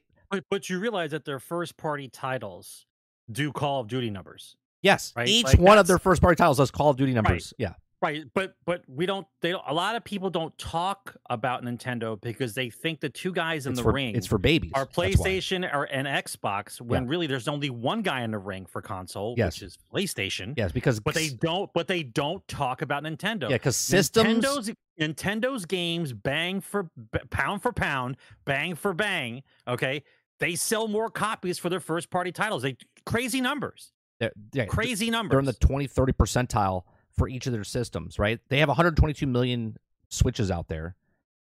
[0.50, 2.86] But, you realize that their first party titles
[3.30, 4.56] do Call of Duty numbers.
[4.82, 7.54] yes, Right, each like one of their first party titles does Call of Duty numbers.
[7.58, 7.74] Yeah,
[8.04, 9.26] Right, but but we don't.
[9.40, 13.32] They don't, a lot of people don't talk about Nintendo because they think the two
[13.32, 14.72] guys in it's the for ring it's for babies.
[14.74, 16.82] are PlayStation or an Xbox.
[16.82, 19.54] When really there's only one guy in the ring for console, Yes.
[19.54, 20.52] which is PlayStation.
[20.54, 21.70] Yes, because But they don't.
[21.72, 23.44] But they don't talk about Nintendo.
[23.48, 26.90] yeah, because systems Nintendo's Nintendo's games bang for
[27.30, 29.42] pound for pound, bang for bang.
[29.66, 30.02] Okay,
[30.40, 32.60] they sell more copies for their first party titles.
[32.64, 32.76] They
[33.06, 35.30] crazy numbers, they're, yeah, crazy numbers.
[35.30, 36.82] they're in the 20 30 percentile
[37.16, 39.76] for each of their systems right they have 122 million
[40.10, 40.96] switches out there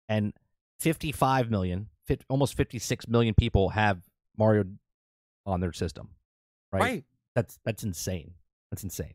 [0.08, 0.32] and
[0.80, 1.88] 55 million
[2.28, 4.02] almost 56 million people have
[4.36, 4.64] mario
[5.46, 6.08] on their system
[6.72, 7.04] right, right.
[7.34, 8.32] that's that's insane
[8.70, 9.14] that's insane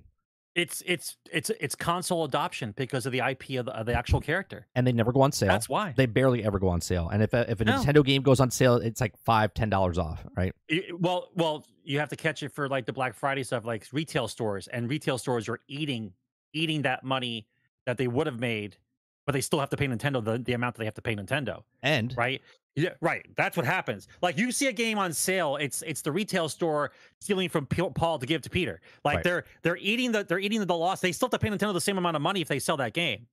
[0.55, 4.19] It's it's it's it's console adoption because of the IP of the, of the actual
[4.21, 4.65] character.
[4.75, 5.93] and they never go on sale That's why.
[5.95, 7.73] they barely ever go on sale and if a, if a No.
[7.79, 10.53] nintendo game goes on sale it's like five ten dollars off right
[10.99, 14.27] well, well, you have to catch it for like the Black Friday stuff, like retail
[14.27, 16.11] stores, and retail stores are eating
[16.57, 17.47] eating that money
[17.85, 18.77] that they would have made,
[19.25, 21.15] but they still have to pay Nintendo the, the amount that they have to pay
[21.15, 22.41] Nintendo, and right?
[22.75, 23.25] Yeah, right.
[23.35, 24.07] That's what happens.
[24.21, 26.91] Like you see a game on sale, it's it's the retail store
[27.21, 28.81] stealing from P- Paul to give to Peter.
[29.03, 29.23] Like Right.
[29.23, 31.01] they're they're eating the they're eating the loss.
[31.01, 32.93] They still have to pay Nintendo the same amount of money if they sell that
[32.93, 33.25] game,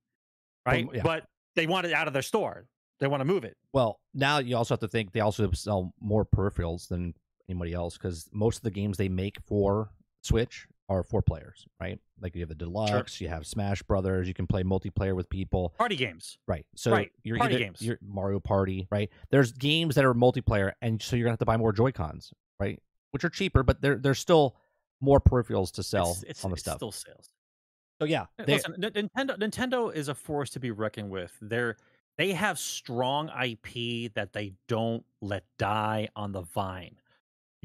[0.65, 0.87] right?
[0.93, 1.03] Yeah.
[1.03, 2.65] But they want it out of their store.
[2.99, 3.55] they want to move it.
[3.71, 7.13] Well, now you also have to think they also sell more peripherals than
[7.47, 9.89] anybody else because most of the games they make for
[10.23, 11.99] Switch are four players, right?
[12.21, 15.73] Like you have the deluxe, you have Smash Brothers, you can play multiplayer with people,
[15.77, 16.37] Party games.
[16.47, 16.65] right?
[16.75, 17.81] So Right, you're party either, games.
[17.81, 19.09] you're Mario Party, right?
[19.31, 22.31] There's games that are multiplayer, and so you're gonna have to buy more Joy Cons,
[22.59, 22.79] right?
[23.11, 24.55] Which are cheaper, but they're they're still
[25.01, 26.77] more peripherals to sell it's, it's, on the it's stuff.
[26.77, 27.29] still sales.
[27.99, 31.33] so yeah, they- Listen, Nintendo Nintendo is a force to be reckoned with.
[31.41, 31.77] They're
[32.17, 36.95] they have strong IP that they don't let die on the vine.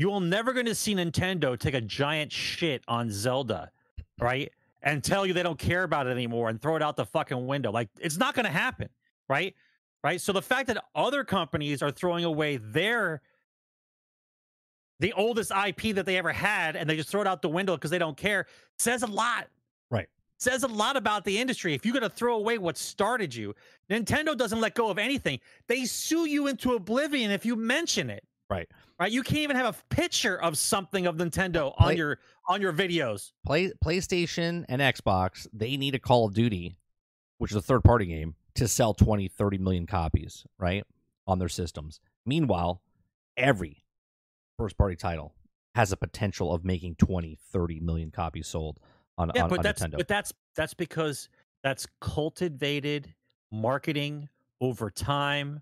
[0.01, 3.71] You're never going to see Nintendo take a giant shit on Zelda,
[4.19, 4.51] right?
[4.81, 7.47] And tell you they don't care about it anymore and throw it out the fucking
[7.47, 7.71] window.
[7.71, 8.89] Like it's not going to happen,
[9.29, 9.55] right?
[10.03, 10.19] Right?
[10.19, 13.21] So the fact that other companies are throwing away their
[15.01, 17.77] the oldest IP that they ever had and they just throw it out the window
[17.77, 18.47] because they don't care
[18.79, 19.49] says a lot
[19.91, 20.09] Right.
[20.39, 21.75] says a lot about the industry.
[21.75, 23.55] If you're going to throw away what started you,
[23.91, 25.41] Nintendo doesn't let go of anything.
[25.67, 28.25] They sue you into oblivion if you mention it.
[28.51, 28.69] Right.
[28.99, 29.13] Right.
[29.13, 32.73] You can't even have a picture of something of Nintendo Play- on your on your
[32.73, 33.31] videos.
[33.47, 36.77] Play PlayStation and Xbox, they need a Call of Duty,
[37.39, 40.85] which is a third party game, to sell 20, 30 million copies, right?
[41.29, 42.01] On their systems.
[42.27, 42.83] Meanwhile,
[43.37, 43.85] every
[44.59, 45.33] first party title
[45.77, 48.81] has a potential of making 20, 30 million copies sold
[49.17, 49.97] on, Yeah, on, but on that's Nintendo.
[49.99, 51.29] but that's that's because
[51.63, 53.15] that's cultivated
[53.53, 54.29] marketing
[54.61, 55.61] over time.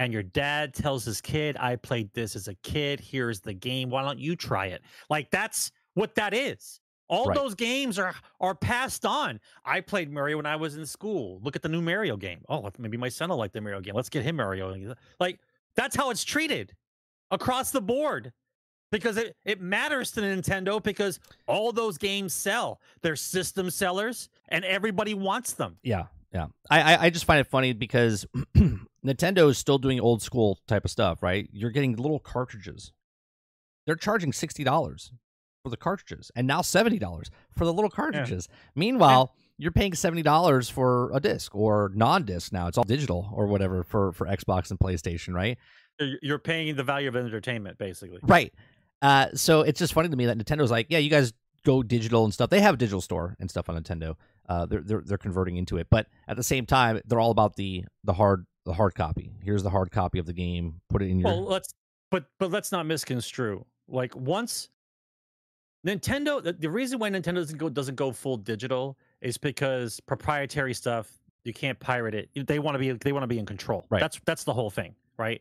[0.00, 2.98] And your dad tells his kid, I played this as a kid.
[3.00, 3.90] Here's the game.
[3.90, 4.80] Why don't you try it?
[5.10, 6.80] Like that's what that is.
[7.08, 7.34] All Right.
[7.36, 9.40] those games are are passed on.
[9.64, 11.38] I played Mario when I was in school.
[11.42, 12.40] Look at the new Mario game.
[12.48, 13.94] Oh, maybe my son will like the Mario game.
[13.94, 14.94] Let's get him Mario.
[15.20, 15.38] Like
[15.76, 16.74] that's how it's treated
[17.30, 18.32] across the board
[18.90, 22.80] because it, it matters to Nintendo because all those games sell.
[23.02, 25.76] They're system sellers and everybody wants them.
[25.82, 26.46] Yeah, yeah.
[26.70, 28.24] I, I I just find it funny because
[29.04, 31.48] Nintendo is still doing old school type of stuff, right?
[31.52, 32.92] You're getting little cartridges.
[33.86, 35.12] They're charging sixty dollars
[35.62, 38.48] for the cartridges, and now seventy dollars for the little cartridges.
[38.74, 42.66] Meanwhile, you're paying seventy dollars for a disc or non-disc now.
[42.68, 45.58] It's all digital or whatever for for Xbox and PlayStation, right?
[45.98, 48.20] You're you're paying the value of entertainment, basically.
[48.22, 48.52] Right.
[49.02, 51.32] Uh, so it's just funny to me that Nintendo's like, yeah, you guys
[51.64, 52.50] go digital and stuff.
[52.50, 54.16] They have a digital store and stuff on Nintendo.
[54.48, 57.56] Uh, they're they're they're converting into it, but at the same time, they're all about
[57.56, 59.32] the the hard the hard copy.
[59.42, 60.80] Here's the hard copy of the game.
[60.88, 61.74] Put it in your Well, let's
[62.10, 63.64] but but let's not misconstrue.
[63.88, 64.68] Like once
[65.86, 70.74] Nintendo, the, the reason why Nintendo doesn't go doesn't go full digital is because proprietary
[70.74, 72.46] stuff you can't pirate it.
[72.46, 73.86] They want to be they want to be in control.
[73.90, 74.00] Right.
[74.00, 75.40] That's that's the whole thing, right?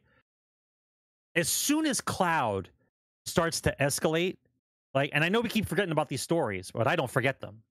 [1.35, 2.69] As soon as cloud
[3.25, 4.37] starts to escalate,
[4.93, 7.61] like, and I know we keep forgetting about these stories, but I don't forget them.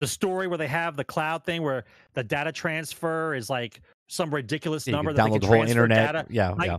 [0.00, 1.84] The story where they have the cloud thing, where
[2.14, 6.12] the data transfer is like some ridiculous yeah, number that they can the whole internet.
[6.12, 6.78] data Yeah, Like, yeah.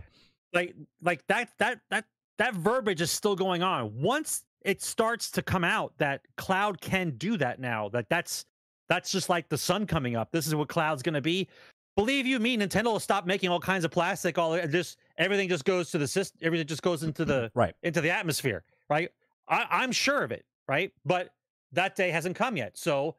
[0.52, 2.04] like like that that that
[2.38, 7.10] that verbiage is still going on once it starts to come out that cloud can
[7.16, 8.44] do that now that that's
[8.88, 11.48] that's just like the sun coming up this is what cloud's going to be
[11.96, 15.64] believe you me nintendo will stop making all kinds of plastic all just everything just
[15.64, 17.74] goes to the system everything just goes into the Right.
[17.82, 19.10] into the atmosphere right
[19.48, 21.30] I, i'm sure of it right but
[21.72, 23.16] that day hasn't come yet so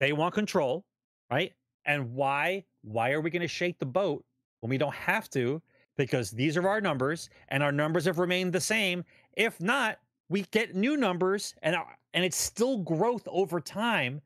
[0.00, 0.84] they want control
[1.30, 1.52] right
[1.84, 4.24] and why why are we going to shake the boat
[4.60, 5.60] when we don't have to
[5.96, 9.04] because these are our numbers and our numbers have remained the same.
[9.36, 11.76] If not, we get new numbers and
[12.14, 14.20] and it's still growth over time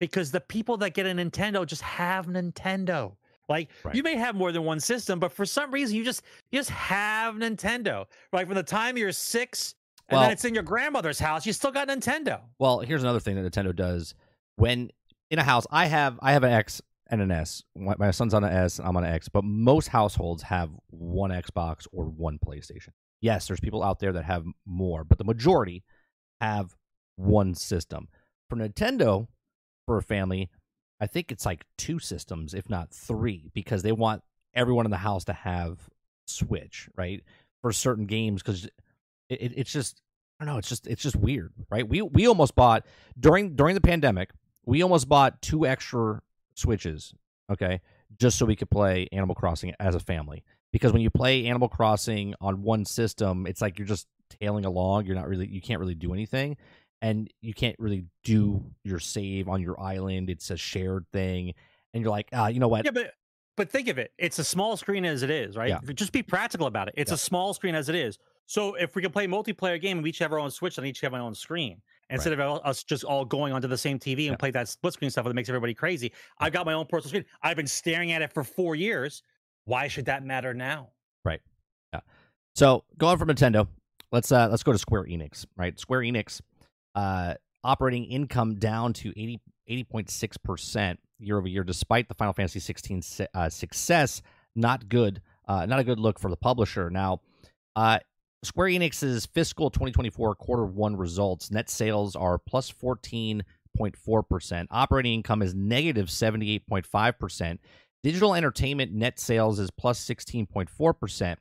[0.00, 3.12] because the people that get a Nintendo just have Nintendo.
[3.48, 3.94] Like Right.
[3.94, 6.70] you may have more than one system, but for some reason you just you just
[6.70, 8.06] have Nintendo.
[8.32, 9.74] Like from the time you're six
[10.08, 12.40] and Well- then it's in your grandmother's house, you still got Nintendo.
[12.58, 14.14] Well, here's another thing that Nintendo does.
[14.56, 14.90] When
[15.30, 17.62] in a house, I have I have an X and an S.
[17.74, 19.28] My son's on an S, I'm on an X.
[19.28, 22.90] But most households have one Xbox or one PlayStation.
[23.20, 25.84] Yes, there's people out there that have more, but the majority
[26.40, 26.74] have
[27.16, 28.08] one system.
[28.50, 29.28] For Nintendo,
[29.86, 30.50] for a family,
[31.00, 34.22] I think it's like two systems, if not three, because they want
[34.54, 35.88] everyone in the house to have
[36.26, 37.22] Switch, right?
[37.62, 38.72] For certain games, because it,
[39.40, 40.00] it, it's just
[40.38, 40.58] I don't know.
[40.58, 41.88] It's just it's just weird, right?
[41.88, 42.84] We we almost bought
[43.18, 44.30] during during the pandemic.
[44.64, 46.20] We almost bought two extra
[46.56, 47.14] switches,
[47.50, 47.80] okay,
[48.18, 50.42] just so we could play Animal Crossing as a family.
[50.72, 54.06] Because when you play Animal Crossing on one system, it's like you're just
[54.40, 55.06] tailing along.
[55.06, 56.56] You're not really you can't really do anything,
[57.00, 60.28] and you can't really do your save on your island.
[60.28, 61.54] It's a shared thing,
[61.94, 62.84] and you're like, ah, you know what?
[62.84, 63.12] Yeah, but
[63.56, 64.12] but think of it.
[64.18, 65.70] It's a small screen as it is, right?
[65.70, 65.78] Yeah.
[65.94, 66.94] Just be practical about it.
[66.98, 67.14] It's Yeah.
[67.14, 68.18] a small screen as it is.
[68.44, 70.86] So if we can play multiplayer game and we each have our own Switch and
[70.86, 71.80] each have our own screen,
[72.10, 74.36] instead of us just all going onto the same TV and Yeah.
[74.36, 77.24] play that split screen stuff that makes everybody crazy, I've got my own personal screen.
[77.42, 79.22] I've been staring at it for four years.
[79.64, 80.90] Why should that matter now?
[81.24, 81.40] Right.
[81.92, 82.00] Yeah.
[82.54, 83.66] So going from Nintendo,
[84.12, 85.78] let's uh let's go to Square Enix, right?
[85.78, 86.40] Square Enix,
[86.94, 87.34] uh,
[87.64, 93.02] operating income down to 80 80.6 percent year over year, despite the Final Fantasy 16
[93.34, 94.22] uh, success.
[94.54, 96.88] Not good, uh, not a good look for the publisher.
[96.88, 97.20] Now,
[97.74, 97.98] uh,
[98.42, 104.68] Square Enix's fiscal 2024 quarter one results, net sales are plus plus 14.4 percent.
[104.70, 107.60] Operating income is negative negative 78.5 percent.
[108.02, 111.38] Digital entertainment net sales is plus plus 16.4 percent.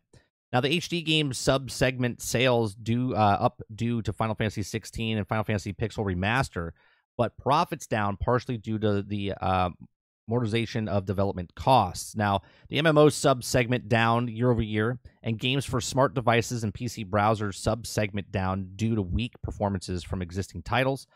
[0.54, 5.18] Now, the HD game sub segment sales do uh, up due to Final Fantasy 16
[5.18, 6.72] and Final Fantasy Pixel Remaster,
[7.18, 9.70] but profits down partially due to the uh,
[10.30, 12.16] amortization of development costs.
[12.16, 16.74] Now, the MMO sub segment down year over year, and games for smart devices and
[16.74, 21.08] PC browsers sub segment down due to weak performances from existing titles.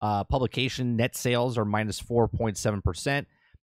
[0.00, 3.26] Uh, publication net sales are minus 4.7%.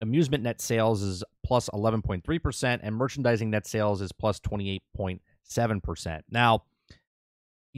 [0.01, 6.21] Amusement net sales is plus 11.3%, and merchandising net sales is plus 28.7%.
[6.29, 6.63] Now,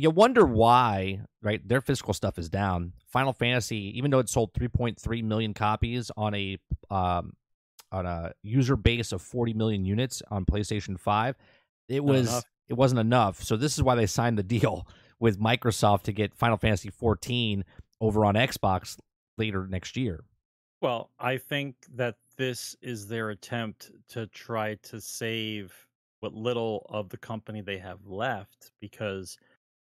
[0.01, 1.65] you wonder why, right?
[1.67, 2.93] Their physical stuff is down.
[3.05, 6.57] Final Fantasy, even though it sold 3.3 million copies on a
[6.89, 7.33] um,
[7.91, 11.35] on a user base of 40 million units on PlayStation 5,
[11.87, 12.43] it was enough.
[12.67, 13.43] it wasn't enough.
[13.43, 14.87] So this is why they signed the deal
[15.19, 17.63] with Microsoft to get Final Fantasy 14
[17.99, 18.97] over on Xbox
[19.37, 20.23] later next year.
[20.81, 25.71] Well, I think that this is their attempt to try to save
[26.21, 29.37] what little of the company they have left because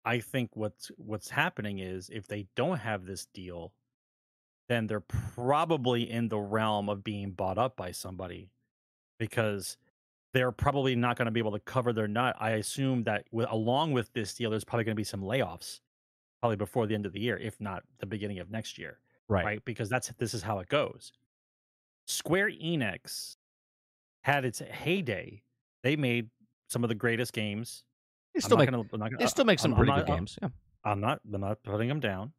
[0.07, 3.73] I think what's what's happening is if they don't have this deal
[4.69, 5.03] then they're
[5.35, 8.51] probably in the realm of being bought up by somebody
[9.19, 9.77] because
[10.33, 12.35] they're probably not going to be able to cover their nut.
[12.37, 15.79] I assume that with, along with this deal there's probably going to be some layoffs
[16.41, 18.99] probably before the end of the year if not the beginning of next year
[19.29, 19.45] Right.
[19.45, 19.65] right?
[19.65, 21.11] Because that's this is how it goes.
[22.05, 23.35] Square Enix
[24.23, 25.43] had its heyday.
[25.83, 26.29] They made
[26.69, 27.83] some of the greatest games.
[28.37, 30.37] They I'm still make gonna, they still make some I'm- I'm pretty not- good games.
[30.41, 30.49] Yeah.
[30.85, 32.31] I'm not I'm not putting them down,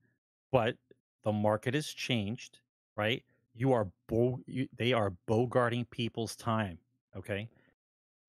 [0.53, 0.77] but
[1.25, 2.61] the market has changed,
[2.97, 3.23] right?
[3.55, 6.79] You are bo- you, they are bogarting people's time,
[7.17, 7.49] okay?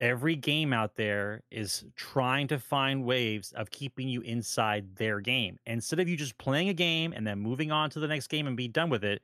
[0.00, 5.58] Every game out there is trying to find ways of keeping you inside their game.
[5.66, 8.46] Instead of you just playing a game and then moving on to the next game
[8.46, 9.22] and be done with it,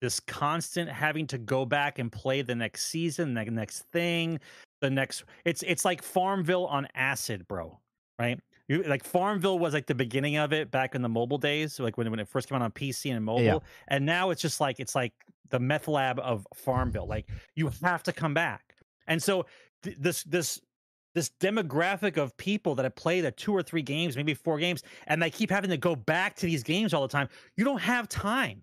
[0.00, 4.38] this constant having to go back and play the next season, the next thing,
[4.80, 7.80] the next it's it's like Farmville on acid, bro.
[8.18, 8.38] Right?
[8.68, 11.96] You, like Farmville was like the beginning of it back in the mobile days, like
[11.96, 14.78] when when it first came out on PC and mobile, and now it's just like
[14.80, 15.12] it's like
[15.50, 17.06] the meth lab of Farmville.
[17.06, 18.74] Like you have to come back,
[19.06, 19.46] and so
[19.82, 20.60] th- this this
[21.14, 24.82] this demographic of people that have played a two or three games, maybe four games,
[25.06, 27.28] and they keep having to go back to these games all the time.
[27.56, 28.60] You don't have time.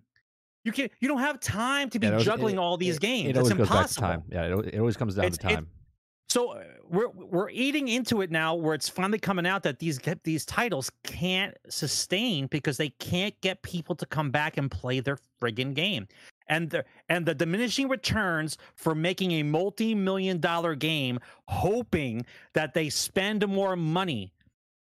[0.65, 0.91] You can't.
[0.99, 3.27] you don't have time to be Yeah, always- juggling it- all these it, games.
[3.27, 4.23] It it's always goes back to time.
[4.31, 5.67] Yeah, it, it always comes down It's- to it- time.
[6.29, 9.99] So uh, we're we're eating into it now, where it's finally coming out that these
[10.23, 15.17] these titles can't sustain because they can't get people to come back and play their
[15.39, 16.07] friggin' game,
[16.47, 22.89] and the and the diminishing returns for making a multi-million dollar game, hoping that they
[22.89, 24.33] spend more money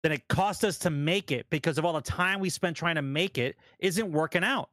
[0.04, 2.96] than it cost us to make it because of all the time we spent trying
[2.96, 4.70] to make it, isn't working out.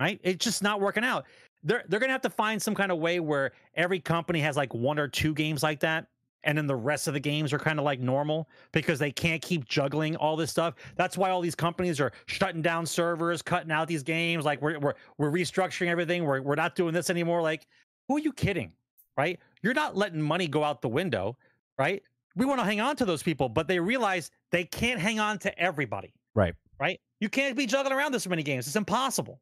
[0.00, 0.20] Right?
[0.22, 1.24] It's just not working out
[1.62, 4.74] they're they're gonna have to find some kind of way where every company has like
[4.74, 6.06] one or two games like that
[6.44, 9.42] and then the rest of the games are kind of like normal because they can't
[9.42, 10.74] keep juggling all this stuff.
[10.96, 14.78] That's why all these companies are shutting down servers cutting out these games like we're
[14.78, 17.66] we're, we're restructuring everything we're, we're not doing this anymore like
[18.06, 18.72] who are you kidding
[19.16, 19.38] right?
[19.62, 21.36] You're not letting money go out the window
[21.78, 22.02] right?
[22.36, 25.38] We want to hang on to those people but they realize they can't hang on
[25.40, 26.54] to everybody Right.
[26.78, 27.00] right?
[27.18, 29.40] You can't be juggling around this many games it's impossible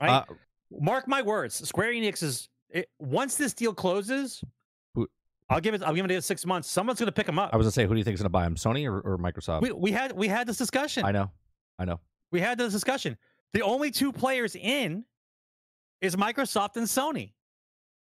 [0.00, 0.10] right?
[0.10, 0.24] Uh,
[0.70, 4.42] mark my words square enix is it, once this deal closes
[5.48, 7.64] i'll give it i'll give it six months someone's gonna pick them up I was
[7.64, 9.62] gonna say, who do you think is gonna buy them, Sony or, or Microsoft?
[9.62, 11.30] we, we had we had this discussion I know,
[11.78, 12.00] I know.
[12.30, 13.16] we had this discussion
[13.54, 15.04] the only two players in
[16.02, 17.32] is microsoft and sony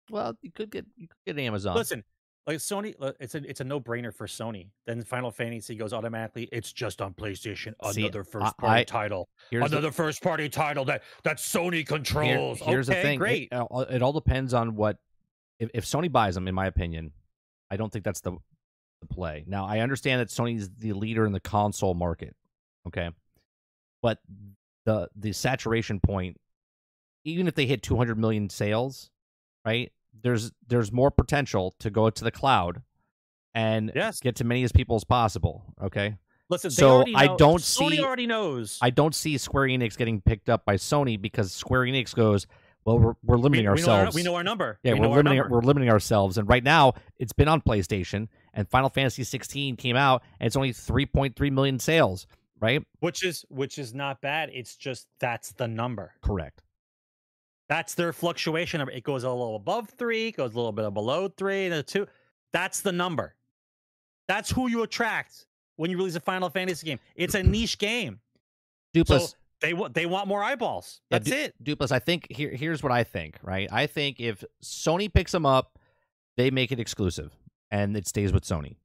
[0.09, 1.75] Well, you could get you could get Amazon.
[1.75, 2.03] listen
[2.47, 6.47] like sony uh, it's a it's a no-brainer for sony then final fantasy goes automatically
[6.51, 10.47] it's just on playstation another I- first party I- title here's the- another first party
[10.49, 13.19] title that that sony Here- controls here's okay the thing.
[13.19, 14.97] Great It, all- it all depends on what.
[15.59, 17.11] If, if Sony buys them, in my opinion,
[17.71, 18.33] I don't think that's the,
[19.01, 19.43] the play.
[19.47, 22.35] Now, I understand that Sony's the leader in the console market.
[22.87, 23.09] Okay,
[24.03, 24.19] but
[24.85, 26.37] the the saturation point,
[27.23, 29.09] even if they hit 200 million sales,
[29.65, 29.91] right?
[30.23, 32.81] There's there's more potential to go to the cloud
[33.53, 34.19] and Yes.
[34.19, 35.63] get to many as people as possible.
[35.81, 36.15] Okay,
[36.49, 38.77] Listen, So, I don't Sony see- already knows.
[38.81, 42.47] I don't see Square Enix getting picked up by Sony because Square Enix goes,
[42.85, 44.15] Well, we're we're We, limiting we know our, ourselves.
[44.15, 44.79] we know our number.
[44.83, 47.61] Yeah, we we're know our limiting we're limiting ourselves, and right now it's been on
[47.61, 52.27] PlayStation, and Final Fantasy 16 came out, and it's only 3.3 million sales.
[52.59, 52.81] Right?
[53.01, 54.49] which is which is not bad.
[54.51, 56.13] It's just that's the number.
[56.21, 56.63] Correct.
[57.69, 58.81] That's their fluctuation.
[58.89, 62.07] It goes a little above three, goes a little bit below three, and a two.
[62.53, 63.35] That's the number.
[64.27, 65.45] That's who you attract
[65.75, 66.99] when you release a Final Fantasy game.
[67.15, 68.19] It's a niche game.
[68.93, 69.31] Dupless.
[69.31, 71.01] So they want they want more eyeballs.
[71.09, 71.63] Yeah, That's Du- it.
[71.63, 73.67] Dupless, I think here here's what I think, right?
[73.71, 75.77] I think if Sony picks them up,
[76.35, 77.33] they make it exclusive
[77.71, 78.75] and it stays with Sony.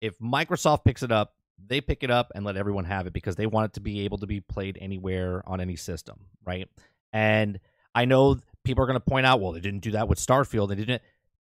[0.00, 3.36] If Microsoft picks it up, they pick it up and let everyone have it because
[3.36, 6.68] they want it to be able to be played anywhere on any system, right?
[7.12, 7.60] And
[7.94, 10.68] I know people are going to point out, well, they didn't do that with Starfield.
[10.68, 11.02] They didn't.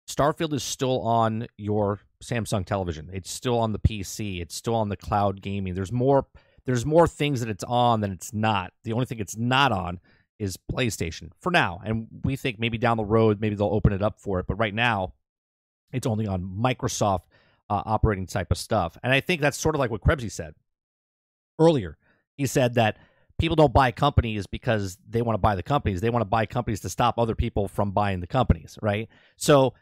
[0.09, 3.11] Starfield is still on your Samsung television.
[3.12, 4.41] It's still on the PC.
[4.41, 5.74] It's still on the cloud gaming.
[5.74, 6.26] There's more
[6.64, 8.72] there's more things that it's on than it's not.
[8.85, 10.01] The only thing it's not on
[10.39, 11.80] is PlayStation for now.
[11.85, 14.47] And we think maybe down the road, maybe they'll open it up for it.
[14.47, 15.14] But right now,
[15.93, 17.22] it's only on Microsoft
[17.68, 18.97] uh, operating type of stuff.
[19.03, 20.55] And I think that's sort of like what Krebsy said
[21.59, 21.97] earlier.
[22.37, 22.97] He said that
[23.43, 26.01] people don't buy companies because they want to buy the companies.
[26.01, 29.09] They want to buy companies to stop other people from buying the companies, right?
[29.34, 29.74] So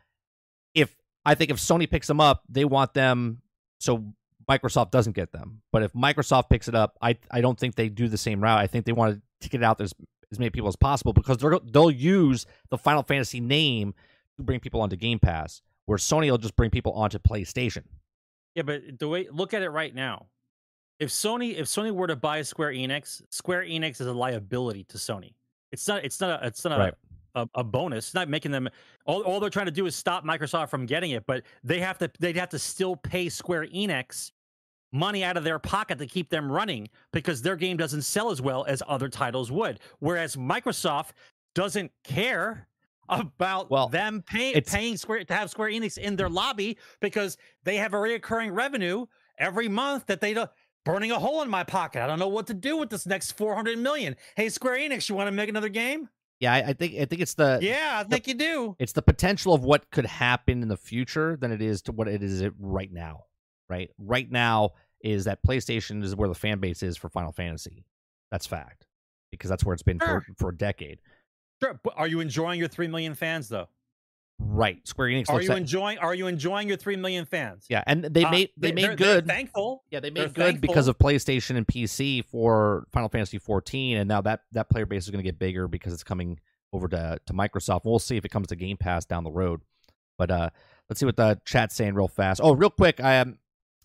[0.75, 0.97] if
[1.27, 3.43] I think if Sony picks them up, they want them
[3.79, 4.15] so
[4.49, 5.61] Microsoft doesn't get them.
[5.73, 8.59] But if Microsoft picks it up, I I don't think they do the same route.
[8.59, 9.93] I think they want to get out as,
[10.33, 13.93] as many people as possible because they're, they'll use the Final Fantasy name
[14.39, 17.83] to bring people onto Game Pass, where Sony will just bring people onto PlayStation.
[18.55, 20.29] Yeah, but the way look at it right now.
[21.01, 24.99] If Sony if Sony were to buy Square Enix, Square Enix is a liability to
[24.99, 25.33] Sony.
[25.73, 26.95] It's not it's not a, it's not a, Right.
[27.35, 28.07] a, a bonus.
[28.09, 28.69] It's not making them
[29.07, 31.97] all, all they're trying to do is stop Microsoft from getting it, but they have
[31.99, 34.31] to they'd have to still pay Square Enix
[34.93, 38.43] money out of their pocket to keep them running because their game doesn't sell as
[38.43, 39.81] well as other titles would.
[40.01, 41.11] Whereas Microsoft
[41.55, 42.67] doesn't care
[43.09, 47.77] about Well, them pay, paying Square to have Square Enix in their lobby because they
[47.77, 49.07] have a recurring revenue
[49.39, 50.51] every month that they don't
[50.85, 52.03] burning a hole in my pocket.
[52.03, 54.17] I don't know what to do with this next 400 million.
[54.37, 56.09] Hey Square Enix, you want to make another game?
[56.39, 58.77] Yeah, I, I think I think it's the Yeah, I think you do.
[58.79, 62.09] it's the potential of what could happen in the future than it is to what
[62.09, 63.25] it is right now.
[63.69, 64.71] Right, right now
[65.01, 67.85] is that PlayStation is where the fan base is for Final Fantasy.
[68.33, 68.87] That's fact
[69.31, 70.23] because that's where it's been Sure.
[70.23, 70.99] for, for a decade.
[71.63, 73.69] Sure, but are you enjoying your 3 million fans though?
[74.43, 75.29] Right, Square Enix.
[75.29, 77.67] Are you at- enjoying are you enjoying your 3 million fans?
[77.69, 79.27] yeah, and they Uh, made they they're- made they're good.
[79.27, 79.85] thankful.
[79.91, 84.09] Yeah, they They're made good because of PlayStation and PC for Final Fantasy 14, and
[84.09, 86.41] now that that player base is going to get bigger because it's coming
[86.73, 87.83] over to to Microsoft.
[87.85, 89.61] We'll see if it comes to Game Pass down the road.
[90.17, 90.51] But uh,
[90.89, 92.41] let's see what the chat's saying real fast.
[92.43, 93.39] Oh, real quick, I um,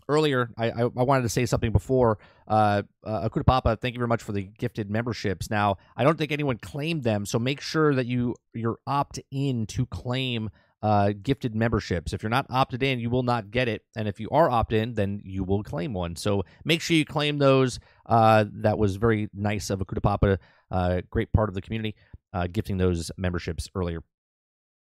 [0.08, 2.20] earlier I, I I wanted to say something before.
[2.48, 5.50] Uh, uh, Akuta Papa, thank you very much for the gifted memberships.
[5.50, 9.66] Now I don't think anyone claimed them, so make sure that you you're opt in
[9.68, 10.50] to claim
[10.86, 12.14] uh, gifted memberships.
[12.14, 13.84] If you're not opted in, you will not get it.
[13.96, 16.16] And if you are opted in, then you will claim one.
[16.16, 17.80] So make sure you claim those.
[18.06, 20.38] Uh, that was very nice of Akuta Papa,
[20.70, 21.96] uh, great part of the community,
[22.34, 24.04] uh, gifting those memberships earlier.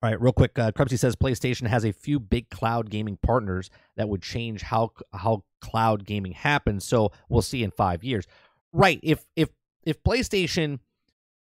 [0.04, 0.58] All right, real quick.
[0.60, 4.92] Uh, Krebsy says PlayStation has a few big cloud gaming partners that would change how
[5.14, 6.86] how cloud gaming happens.
[6.86, 8.28] So we'll see in five years.
[8.72, 9.00] Right.
[9.02, 9.50] If if
[9.84, 10.80] if PlayStation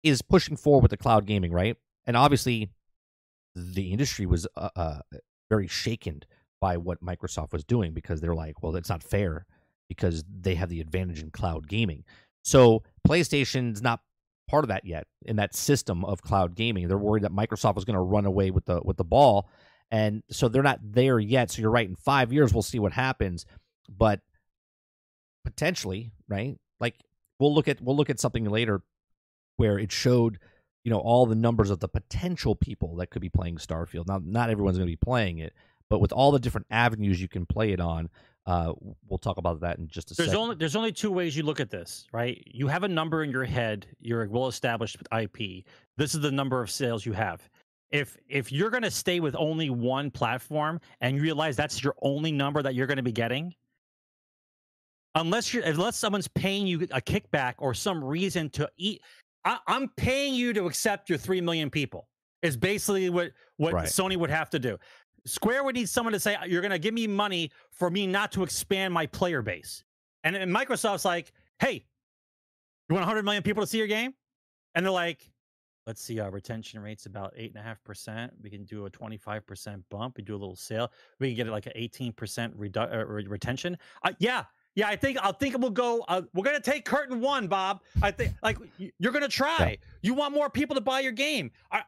[0.01, 1.77] is pushing forward with the cloud gaming, right,
[2.07, 2.69] and obviously
[3.55, 4.99] the industry was uh, uh,
[5.49, 6.23] very shaken
[6.59, 9.45] by what Microsoft was doing because they're like, well, that's not fair
[9.87, 12.03] because they have the advantage in cloud gaming.
[12.43, 14.01] So PlayStation's not
[14.49, 16.87] part of that yet in that system of cloud gaming.
[16.87, 19.49] They're worried that Microsoft was going to run away with the with the ball,
[19.91, 21.51] and so they're not there yet.
[21.51, 21.87] So you're right.
[21.87, 23.45] In five years, we'll see what happens,
[23.87, 24.21] but
[25.45, 26.57] potentially, right?
[26.79, 26.95] Like
[27.39, 28.81] we'll look at we'll look at something later
[29.57, 30.39] where it showed
[30.83, 34.07] you know all the numbers of the potential people that could be playing Starfield.
[34.07, 35.53] Now, not everyone's going to be playing it,
[35.89, 38.09] but with all the different avenues you can play it on,
[38.49, 38.73] uh,
[39.07, 40.41] we'll talk about that in just a There's second.
[40.41, 42.41] only there's only two ways you look at this, right?
[42.47, 43.85] You have a number in your head.
[43.99, 45.65] You're a well-established IP.
[45.97, 47.47] This is the number of sales you have.
[47.91, 51.93] If if you're going to stay with only one platform and you realize that's your
[52.01, 53.53] only number that you're going to be getting,
[55.13, 59.01] unless you're unless someone's paying you a kickback or some reason to eat,
[59.45, 62.07] I, I'm paying you to accept your three million people.
[62.41, 63.85] Is basically what what Right.
[63.87, 64.77] Sony would have to do.
[65.29, 68.31] Square would need someone to say, "You're going to give me money for me not
[68.33, 69.83] to expand my player base."
[70.23, 71.85] And, and Microsoft's like, "Hey,
[72.89, 74.13] you want 100 million people to see your game?"
[74.75, 75.31] And they're like,
[75.87, 78.33] "Let's see, our retention rate's about eight and a half percent.
[78.41, 80.17] We can do a 25 percent bump.
[80.17, 80.91] We do a little sale.
[81.19, 83.77] We can get it like an 18 percent redu- uh, retention.
[84.03, 84.43] Uh, yeah,
[84.75, 86.03] Yeah, I think I think we'll go.
[86.07, 87.81] Uh, we're gonna take curtain one, Bob.
[88.01, 89.57] I think like you're gonna try.
[89.59, 89.75] Yeah.
[90.01, 91.51] You want more people to buy your game.
[91.71, 91.83] I,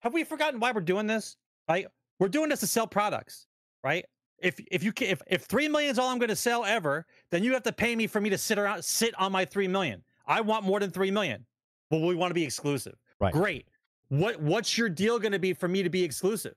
[0.00, 1.36] have we forgotten why we're doing this?
[1.68, 1.86] Right,
[2.18, 3.46] we're doing this to sell products,
[3.82, 4.04] right?
[4.38, 7.06] If if you can, if if three million is all I'm going to sell ever,
[7.30, 9.68] then you have to pay me for me to sit around sit on my three
[9.68, 10.02] million.
[10.26, 11.44] I want more than three million,
[11.90, 12.94] but we want to be exclusive.
[13.20, 13.32] Right.
[13.32, 13.66] Great.
[14.08, 16.54] What what's your deal going to be for me to be exclusive?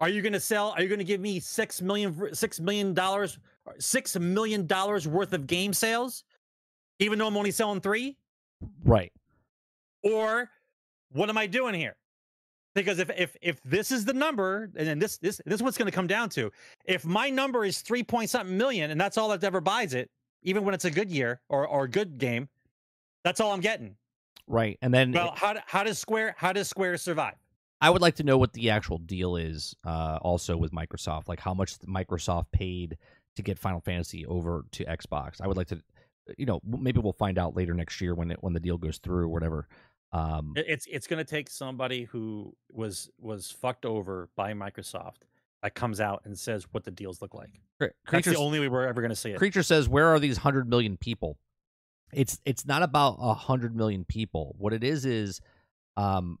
[0.00, 0.70] Are you going to sell?
[0.70, 3.38] Are you going to give me six million six million dollars
[3.78, 6.24] six million dollars worth of game sales,
[6.98, 8.16] even though I'm only selling three?
[8.84, 9.12] Right.
[10.02, 10.50] Or
[11.12, 11.96] what am I doing here?
[12.74, 15.78] Because if if if this is the number, and then this this this is what's
[15.78, 16.50] going to come down to.
[16.84, 20.10] If my number is three point something million, and that's all that ever buys it,
[20.42, 22.48] even when it's a good year or or a good game,
[23.22, 23.96] that's all I'm getting.
[24.46, 27.34] Right, and then well, how how does Square how does Square survive?
[27.80, 31.40] I would like to know what the actual deal is, uh, also with Microsoft, like
[31.40, 32.96] how much Microsoft paid
[33.36, 35.40] to get Final Fantasy over to Xbox.
[35.40, 35.82] I would like to,
[36.38, 38.98] you know, maybe we'll find out later next year when it when the deal goes
[38.98, 39.68] through or whatever.
[40.14, 45.22] Um, it's it's going to take somebody who was was fucked over by Microsoft
[45.62, 47.60] that comes out and says what the deals look like.
[48.28, 49.38] That's the only way we're ever going to see it.
[49.38, 51.36] Creature says, "Where are these hundred million people?"
[52.12, 54.54] It's it's not about a hundred million people.
[54.56, 55.40] What it is is,
[55.96, 56.38] um,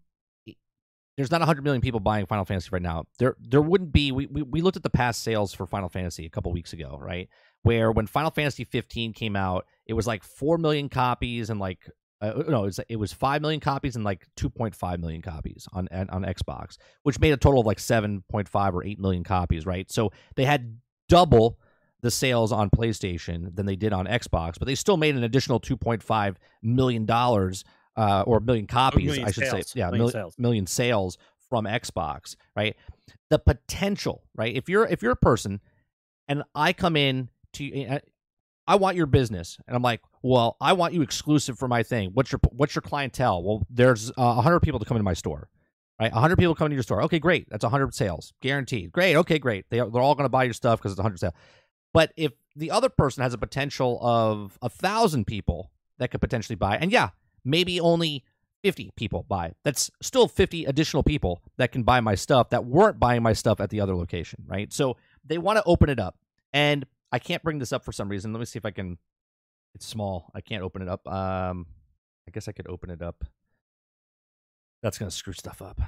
[1.16, 3.06] there's not 100 million people buying Final Fantasy right now.
[3.18, 4.12] There there wouldn't be.
[4.12, 6.98] We, we, we looked at the past sales for Final Fantasy a couple weeks ago,
[7.00, 7.28] right?
[7.62, 11.88] Where when Final Fantasy 15 came out, it was like 4 million copies and like
[12.28, 15.88] uh, no, it was, it was 5 million copies and like 2.5 million copies on
[15.92, 19.90] on Xbox, which made a total of like 7.5 or 8 million copies, right?
[19.90, 21.58] So they had double
[22.02, 25.58] the sales on PlayStation than they did on Xbox, but they still made an additional
[25.58, 27.64] 2.5 million dollars
[27.96, 29.70] uh, or million copies, million I should sales.
[29.70, 30.34] say, yeah, million, sales.
[30.38, 31.18] million sales
[31.48, 32.76] from Xbox, right?
[33.30, 34.54] The potential, right?
[34.54, 35.60] If you're if you're a person,
[36.28, 38.00] and I come in to,
[38.66, 42.12] I want your business, and I'm like, well, I want you exclusive for my thing.
[42.14, 43.42] What's your what's your clientele?
[43.42, 45.50] Well, there's uh, hundred people to come into my store,
[46.00, 46.10] right?
[46.10, 47.02] A hundred people come into your store.
[47.02, 47.46] Okay, great.
[47.50, 48.90] That's a hundred sales guaranteed.
[48.90, 49.16] Great.
[49.16, 49.66] Okay, great.
[49.68, 51.34] They they're all going to buy your stuff because it's a hundred sales.
[51.92, 56.56] But if the other person has a potential of a thousand people that could potentially
[56.56, 57.10] buy, and yeah,
[57.44, 58.24] maybe only
[58.62, 59.52] 50 people buy.
[59.62, 63.60] That's still 50 additional people that can buy my stuff that weren't buying my stuff
[63.60, 64.72] at the other location, right?
[64.72, 66.16] So they want to open it up.
[66.54, 68.32] And I can't bring this up for some reason.
[68.32, 68.96] Let me see if I can.
[69.74, 70.30] It's small.
[70.34, 71.06] I can't open it up.
[71.06, 71.66] Um,
[72.28, 73.24] I guess I could open it up.
[74.82, 75.80] That's gonna screw stuff up.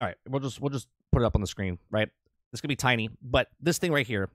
[0.00, 2.08] All right, we'll just we'll just put it up on the screen, right?
[2.50, 4.28] This could be tiny, but this thing right here,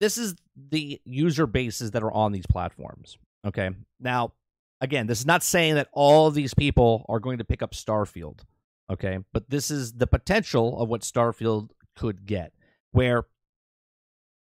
[0.00, 3.18] this is the user bases that are on these platforms.
[3.46, 4.32] Okay, now
[4.80, 8.40] again, this is not saying that all these people are going to pick up Starfield,
[8.90, 9.18] okay?
[9.32, 12.52] But this is the potential of what Starfield could get,
[12.92, 13.24] where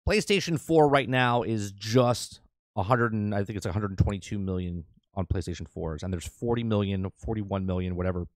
[0.09, 2.41] PlayStation 4 right now is just
[2.75, 7.66] 100 and I think it's 122 million on PlayStation 4s, and there's 40 million, 41
[7.66, 8.27] million, whatever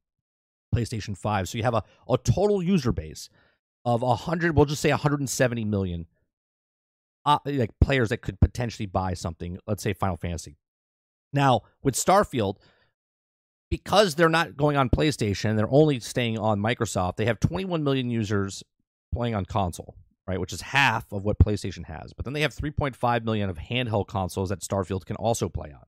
[0.75, 1.49] PlayStation 5.
[1.49, 3.31] So you have a, a total user base
[3.85, 6.07] of 100, we'll just say 170 million
[7.25, 10.57] uh, like players that could potentially buy something, let's say Final Fantasy.
[11.33, 12.57] Now, with Starfield,
[13.71, 17.17] because they're not going on PlayStation, they're only staying on Microsoft.
[17.17, 18.63] They have 21 million users
[19.13, 19.97] playing on console,
[20.27, 22.13] right, which is half of what PlayStation has.
[22.13, 25.85] But then they have 3.5 million of handheld consoles that Starfield can also play on,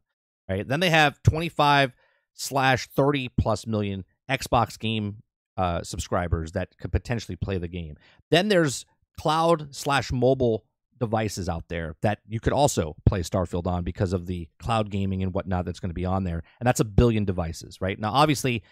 [0.48, 0.66] right?
[0.66, 1.92] Then they have 25
[2.34, 5.22] slash 30 plus million Xbox game
[5.56, 7.96] uh, subscribers that could potentially play the game.
[8.30, 8.86] Then there's
[9.18, 10.64] cloud slash mobile
[10.98, 15.22] devices out there that you could also play Starfield on because of the cloud gaming
[15.22, 16.42] and whatnot that's going to be on there.
[16.60, 17.98] And that's a billion devices, right?
[17.98, 18.62] Now, obviously,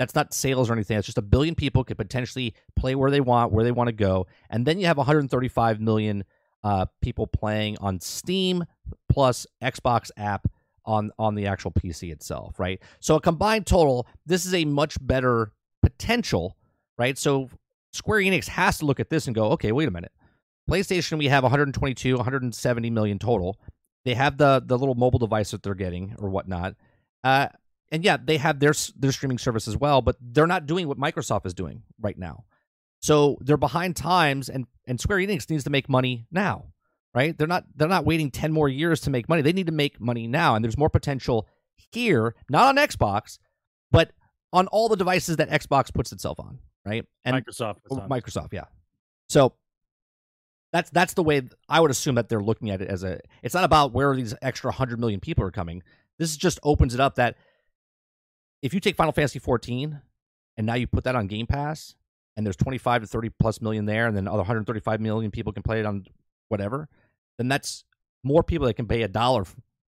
[0.00, 0.96] that's not sales or anything.
[0.96, 3.92] It's just a billion people could potentially play where they want, where they want to
[3.92, 4.26] go.
[4.48, 6.24] And then you have 135 million
[6.64, 8.64] uh, people playing on Steam
[9.10, 10.50] plus Xbox app
[10.86, 12.80] on on the actual PC itself, right?
[13.00, 16.56] So a combined total, this is a much better potential,
[16.96, 17.18] right?
[17.18, 17.50] So
[17.92, 20.12] Square Enix has to look at this and go, okay, wait a minute.
[20.66, 23.60] PlayStation, we have 122, 170 million total.
[24.06, 26.76] They have the the little mobile device that they're getting or whatnot.
[27.22, 27.48] Uh,
[27.90, 30.98] and yeah, they have their their streaming service as well, but they're not doing what
[30.98, 32.44] Microsoft is doing right now.
[33.00, 36.66] So they're behind times, and and Square Enix needs to make money now,
[37.14, 37.36] right?
[37.36, 39.42] They're not they're not waiting ten more years to make money.
[39.42, 41.48] They need to make money now, and there's more potential
[41.92, 43.38] here, not on Xbox,
[43.90, 44.12] but
[44.52, 47.06] on all the devices that Xbox puts itself on, right?
[47.24, 48.64] And Microsoft, Microsoft, yeah.
[49.28, 49.54] So
[50.72, 53.20] that's that's the way I would assume that they're looking at it as a.
[53.42, 55.82] It's not about where these extra hundred million people are coming.
[56.18, 57.36] This just opens it up that
[58.62, 60.00] if you take Final Fantasy 14
[60.56, 61.94] and now you put that on Game Pass
[62.36, 65.62] and there's 25 to 30 plus million there, and then other 135 million people can
[65.62, 66.04] play it on
[66.48, 66.88] whatever,
[67.38, 67.84] then that's
[68.22, 69.50] more people that can pay a dollar to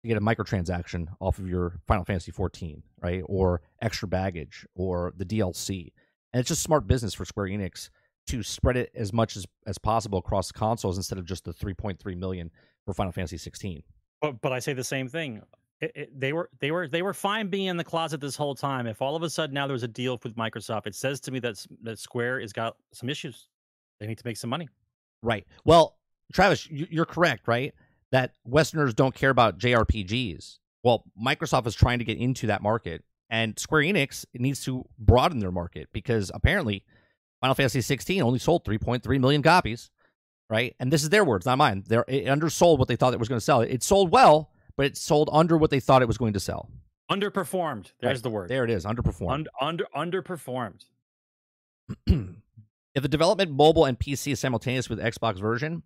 [0.07, 3.23] get a microtransaction off of your Final Fantasy 14, right?
[3.25, 5.91] Or extra baggage or the DLC.
[6.33, 7.89] And it's just smart business for Square Enix
[8.27, 12.17] to spread it as much as, as possible across consoles instead of just the 3.3
[12.17, 12.51] million
[12.85, 13.83] for Final Fantasy 16.
[14.21, 15.41] But but I say the same thing.
[15.79, 18.55] It, it, they were they were they were fine being in the closet this whole
[18.55, 18.87] time.
[18.87, 21.39] If all of a sudden now there's a deal with Microsoft, it says to me
[21.39, 23.47] that that Square has got some issues.
[23.99, 24.69] They need to make some money.
[25.21, 25.45] Right.
[25.65, 25.97] Well,
[26.33, 27.73] Travis, you're correct, right?
[28.11, 30.59] That Westerners don't care about JRPGs.
[30.83, 35.39] Well, Microsoft is trying to get into that market, and Square Enix needs to broaden
[35.39, 36.83] their market because apparently
[37.41, 39.89] Final Fantasy 16 only sold 3.3 million copies,
[40.49, 40.75] right?
[40.79, 41.83] And this is their words, not mine.
[41.87, 43.61] They're, it undersold what they thought it was going to sell.
[43.61, 46.69] It sold well, but it sold under what they thought it was going to sell.
[47.11, 47.91] Underperformed.
[47.99, 48.23] There's right.
[48.23, 48.49] the word.
[48.49, 48.85] There it is.
[48.85, 49.47] Underperformed.
[49.59, 50.85] under underperformed.
[52.07, 55.83] if the development mobile and PC is simultaneous with Xbox version,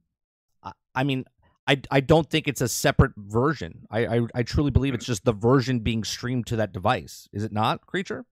[0.61, 1.25] I, I mean,
[1.67, 3.87] I, I don't think it's a separate version.
[3.91, 5.11] I, I, I truly believe it's mm-hmm.
[5.11, 7.29] just the version being streamed to that device.
[7.31, 8.25] Is it not, creature?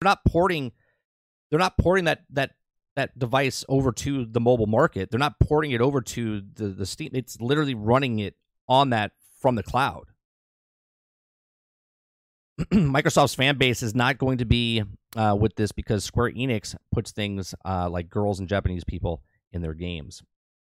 [0.00, 0.72] They're not porting.
[1.50, 2.52] They're not porting that that
[2.96, 5.10] that device over to the mobile market.
[5.10, 7.10] They're not porting it over to the the Steam.
[7.12, 8.36] It's literally running it
[8.68, 10.04] on that from the cloud.
[12.72, 14.82] Microsoft's fan base is not going to be
[15.16, 19.22] uh, with this because Square Enix puts things uh, like girls and Japanese people
[19.52, 20.22] in their games.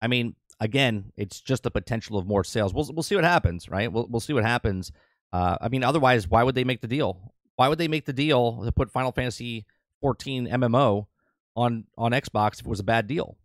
[0.02, 2.74] I mean, again, it's just the potential of more sales.
[2.74, 3.92] We'll we'll see what happens, right?
[3.92, 4.92] We'll we'll see what happens.
[5.34, 7.34] Uh, I mean, otherwise, why would they make the deal?
[7.56, 9.66] Why would they make the deal to put Final Fantasy
[10.02, 11.08] 14 MMO
[11.56, 13.38] on on Xbox if it was a bad deal?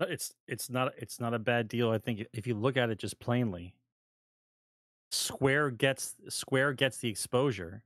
[0.00, 1.90] Uh, it's it's not it's not a bad deal.
[1.90, 3.74] I think if you look at it just plainly,
[5.10, 7.82] Square gets Square gets the exposure,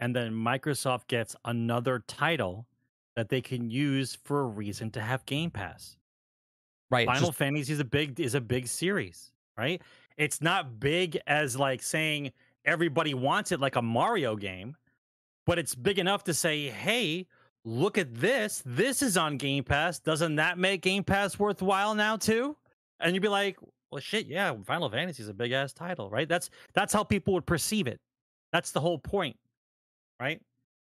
[0.00, 2.66] and then Microsoft gets another title
[3.14, 5.96] that they can use for a reason to have Game Pass.
[6.90, 7.06] Right.
[7.06, 7.38] Final just...
[7.38, 9.82] Fantasy is a big is a big series, right?
[10.16, 12.32] It's not big as like saying
[12.64, 14.76] everybody wants it like a Mario game,
[15.46, 17.26] but it's big enough to say, "Hey,
[17.68, 18.62] look at this.
[18.64, 19.98] This is on Game Pass.
[19.98, 22.56] Doesn't that make Game Pass worthwhile now too?"
[23.00, 23.58] And you'd be like,
[23.90, 27.34] "Well, shit, yeah, Final Fantasy is a big ass title, right?" That's that's how people
[27.34, 28.00] would perceive it.
[28.52, 29.36] That's the whole point,
[30.20, 30.40] right?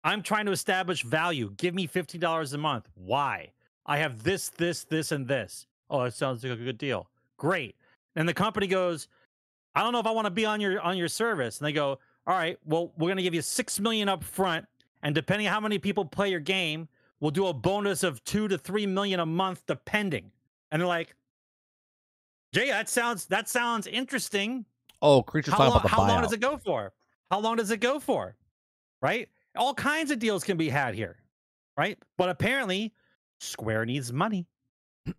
[0.03, 1.53] I'm trying to establish value.
[1.57, 2.87] Give me $50 a month.
[2.95, 3.51] Why?
[3.85, 5.67] I have this, this, this, and this.
[5.89, 7.09] Oh, it sounds like a good deal.
[7.37, 7.75] Great.
[8.15, 9.07] And the company goes,
[9.75, 11.59] I don't know if I want to be on your on your service.
[11.59, 14.65] And they go, All right, well, we're gonna give you six million up front,
[15.03, 16.87] and depending on how many people play your game,
[17.19, 20.31] we'll do a bonus of two to three million a month, depending.
[20.71, 21.15] And they're like,
[22.53, 24.65] Jay, that sounds that sounds interesting.
[25.01, 26.91] Oh, creatures how long, How long does it go for?
[27.31, 28.35] How long does it go for?
[29.01, 29.29] Right?
[29.55, 31.17] All kinds of deals can be had here.
[31.77, 31.97] Right?
[32.17, 32.93] But apparently,
[33.39, 34.47] Square needs money.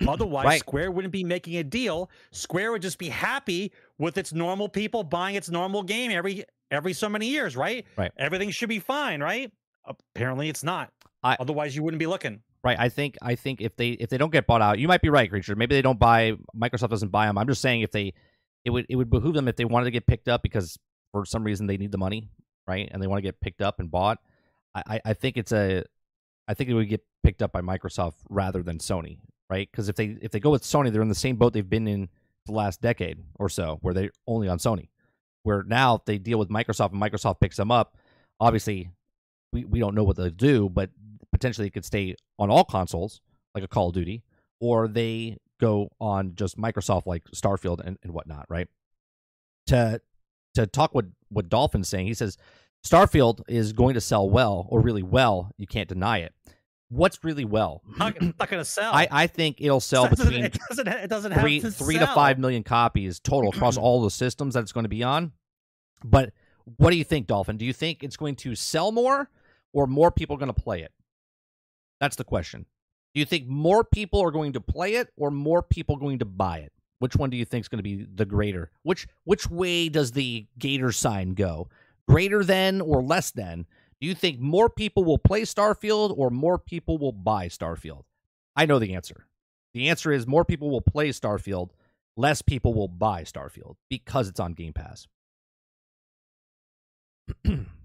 [0.07, 0.61] Otherwise, right.
[0.61, 2.11] Square wouldn't be making a deal.
[2.33, 6.93] Square would just be happy with its normal people buying its normal game every every
[6.93, 7.87] so many years, right?
[7.97, 8.13] Right.
[8.17, 9.51] Everything should be fine, right?
[9.87, 10.93] Apparently, it's not.
[11.23, 12.43] I, Otherwise, you wouldn't be looking.
[12.63, 12.79] Right.
[12.79, 15.09] I think I think if they if they don't get bought out, you might be
[15.09, 15.57] right, creature.
[15.57, 16.35] Maybe they don't buy.
[16.55, 17.39] Microsoft doesn't buy them.
[17.39, 18.13] I'm just saying if they,
[18.65, 20.79] it would it would behoove them if they wanted to get picked up because
[21.13, 22.29] for some reason they need the money,
[22.67, 22.89] right?
[22.93, 24.19] And they want to get picked up and bought.
[24.75, 25.85] I I think it's a,
[26.49, 29.19] I think it would get picked up by Microsoft rather than Sony,
[29.49, 29.69] right?
[29.71, 31.89] Because if they if they go with Sony, they're in the same boat they've been
[31.89, 32.11] in
[32.47, 34.89] the last decade or so, where they're only on Sony.
[35.45, 37.97] Where now if they deal with Microsoft and Microsoft picks them up,
[38.39, 38.91] obviously
[39.53, 40.91] we, we don't know what they'll do, but
[41.33, 43.21] potentially it could stay on all consoles,
[43.55, 44.23] like a Call of Duty,
[44.61, 48.69] or they go on just Microsoft like Starfield and, and whatnot, right?
[49.69, 50.01] To
[50.55, 52.37] to talk what what Dolphin's saying, he says
[52.85, 55.53] Starfield is going to sell well or really well.
[55.57, 56.35] You can't deny it
[56.91, 57.83] what's really well.
[57.99, 58.93] Not, not going to sell.
[58.93, 62.07] I, I think it'll sell it between it doesn't, it doesn't three to three to
[62.09, 65.33] five million copies total across all the systems that it's going to be on.
[66.05, 66.33] But
[66.77, 67.57] what do you think, Dolphin?
[67.57, 69.31] Do you think it's going to sell more,
[69.73, 70.93] or more people going to play it?
[72.01, 72.67] That's the question.
[73.15, 76.25] Do you think more people are going to play it, or more people going to
[76.25, 76.73] buy it?
[77.01, 78.71] Which one do you think is going to be the greater?
[78.83, 81.69] Which which way does the Gator sign go?
[82.07, 83.67] Greater than or less than?
[84.01, 88.05] Do you think more people will play Starfield or more people will buy Starfield?
[88.57, 89.27] I know the answer.
[89.75, 91.71] The answer is more people will play Starfield,
[92.17, 95.07] less people will buy Starfield because it's on Game Pass.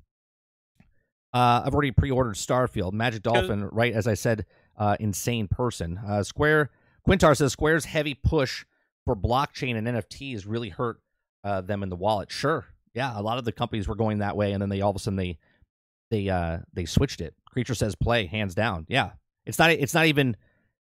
[1.35, 2.93] uh, I've already pre-ordered Starfield.
[2.93, 4.45] Magic Dolphin, right as I said,
[4.77, 5.99] uh, insane person.
[6.07, 6.69] Uh, Square
[7.07, 8.65] Quintar says Square's heavy push
[9.03, 11.01] for blockchain and NFTs really hurt
[11.43, 12.31] uh, them in the wallet.
[12.31, 14.91] Sure, yeah, a lot of the companies were going that way, and then they all
[14.91, 15.37] of a sudden they
[16.09, 17.35] they uh they switched it.
[17.45, 18.85] Creature says play hands down.
[18.87, 19.11] Yeah,
[19.45, 20.37] it's not it's not even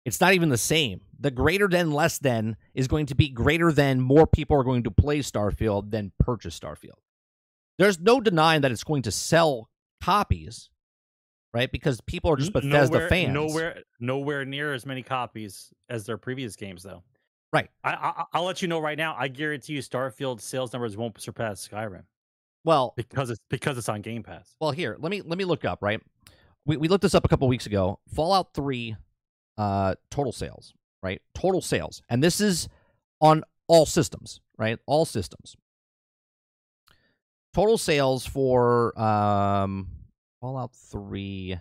[0.04, 1.02] It's not even the same.
[1.20, 4.84] The greater than less than is going to be greater than more people are going
[4.84, 6.98] to play Starfield than purchase Starfield.
[7.78, 9.69] There's no denying that it's going to sell
[10.02, 10.70] copies,
[11.54, 11.72] right?
[11.72, 13.34] Because people are just Bethesda nowhere, fans.
[13.34, 17.04] Nowhere, nowhere near as many copies as their previous games, though.
[17.52, 17.70] Right.
[17.84, 19.16] I, I I'll let you know right now.
[19.18, 22.04] I guarantee you, Starfield sales numbers won't surpass Skyrim
[22.64, 24.56] Well, because it's because it's on Game Pass.
[24.60, 25.80] well, here let me let me look up.
[25.82, 26.00] Right,
[26.66, 28.00] we we looked this up a couple weeks ago.
[28.14, 28.96] Fallout Three,
[29.58, 31.22] uh, total sales, right?
[31.34, 32.70] Total sales, and this is
[33.20, 34.78] on all systems, right?
[34.86, 35.56] All systems.
[37.60, 39.90] Total sales for um
[40.40, 41.58] Fallout Three.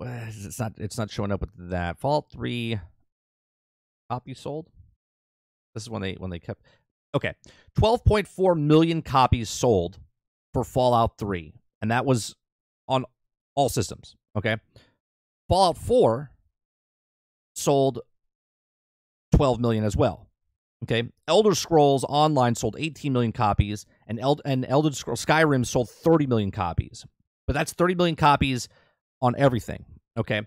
[0.00, 0.72] It's not.
[0.78, 2.00] It's not showing up with that.
[2.00, 2.80] Fallout Three.
[4.08, 4.70] Copies sold.
[5.74, 6.62] This is when they when they kept.
[7.14, 7.34] Okay,
[7.76, 9.98] twelve point four million copies sold
[10.54, 11.52] for Fallout Three,
[11.82, 12.34] and that was
[12.88, 13.04] on
[13.56, 14.16] all systems.
[14.34, 14.56] Okay,
[15.50, 16.30] Fallout Four
[17.54, 18.00] sold
[19.34, 20.29] twelve million as well.
[20.84, 25.90] Okay, Elder Scrolls Online sold 18 million copies, and Eld- and Elder Scrolls Skyrim sold
[25.90, 27.04] 30 million copies.
[27.46, 28.68] But that's 30 million copies
[29.20, 29.84] on everything.
[30.16, 30.42] Okay,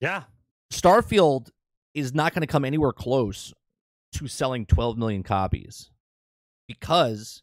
[0.00, 0.24] Yeah,
[0.72, 1.50] Starfield
[1.94, 3.52] is not going to come anywhere close
[4.12, 5.90] to selling 12 million copies
[6.66, 7.42] because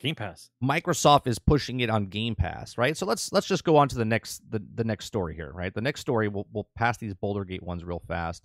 [0.00, 0.50] Game Pass.
[0.62, 2.96] Microsoft is pushing it on Game Pass, right?
[2.96, 5.72] So let's let's just go on to the next the, the next story here, right?
[5.72, 8.42] The next story we'll we'll pass these Baldur Gate ones real fast,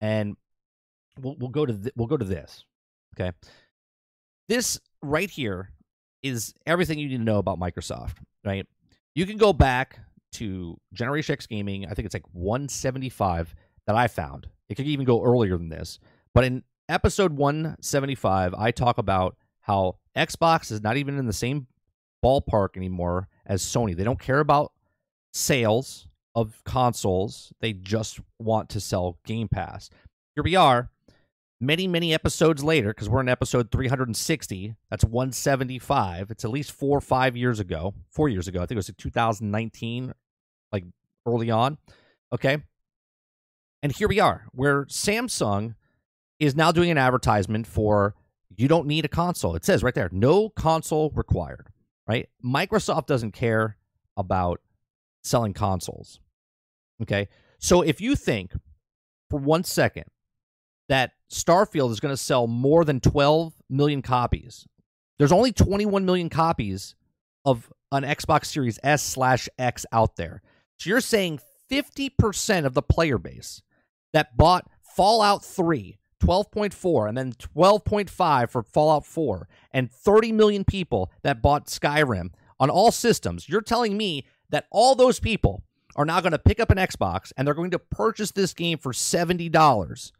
[0.00, 0.36] and
[1.20, 2.64] we'll we'll go to th- we'll go to this,
[3.14, 3.32] okay?
[4.48, 5.70] This right here
[6.22, 8.66] is everything you need to know about Microsoft, right?
[9.14, 9.98] You can go back
[10.32, 11.86] to Generation X Gaming.
[11.86, 13.54] I think it's like 175
[13.86, 14.48] that I found.
[14.68, 15.98] It could even go earlier than this,
[16.34, 21.66] but in episode 175, I talk about how Xbox is not even in the same
[22.24, 23.96] ballpark anymore as Sony.
[23.96, 24.72] They don't care about
[25.32, 29.88] sales of consoles, they just want to sell Game Pass.
[30.34, 30.90] Here we are,
[31.64, 34.74] many, many episodes later, because we're in episode 360.
[34.90, 36.30] That's 175.
[36.30, 38.58] It's at least four or five years ago, four years ago.
[38.58, 40.12] I think it was in 2019,
[40.72, 40.84] like
[41.26, 41.78] early on.
[42.32, 42.58] Okay.
[43.82, 45.74] And here we are, where Samsung
[46.38, 48.14] is now doing an advertisement for
[48.56, 49.54] you don't need a console.
[49.54, 51.68] It says right there, no console required,
[52.06, 52.28] right?
[52.44, 53.76] Microsoft doesn't care
[54.16, 54.60] about
[55.22, 56.20] selling consoles.
[57.02, 57.28] Okay.
[57.58, 58.52] So if you think
[59.30, 60.04] for one second
[60.88, 64.66] that Starfield is going to sell more than 12 million copies,
[65.18, 66.94] there's only 21 million copies
[67.44, 70.42] of an Xbox Series S slash X out there.
[70.78, 71.40] So you're saying
[71.70, 73.62] 50% of the player base
[74.12, 81.12] that bought Fallout 3 12.4 and then 12.5 for Fallout 4 and 30 million people
[81.22, 83.48] that bought Skyrim on all systems.
[83.48, 85.62] You're telling me that all those people
[85.96, 88.78] are now going to pick up an Xbox and they're going to purchase this game
[88.78, 90.12] for $70.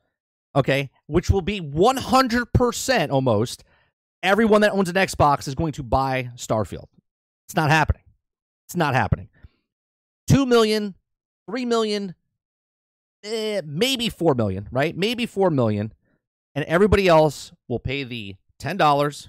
[0.56, 0.90] Okay?
[1.06, 3.64] Which will be 100% almost
[4.22, 6.86] everyone that owns an Xbox is going to buy Starfield.
[7.47, 8.02] It's not happening.
[8.66, 9.28] It's not happening.
[10.28, 10.94] 2 million,
[11.48, 12.14] 3 million,
[13.22, 14.97] eh, maybe 4 million, right?
[14.97, 15.93] Maybe 4 million.
[16.55, 19.28] And everybody else will pay the $10,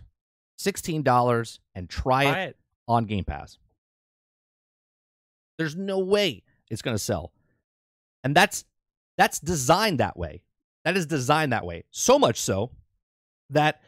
[0.59, 2.57] $16 and try it it.
[2.87, 3.57] on Game Pass.
[5.57, 7.31] There's no way it's going to sell.
[8.23, 8.65] And that's
[9.17, 10.41] that's designed that way.
[10.85, 11.83] That is designed that way.
[11.91, 12.71] So much so
[13.49, 13.81] that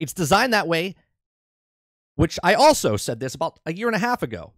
[0.00, 0.96] it's designed that way
[2.16, 4.52] which I also said this about a year and a half ago.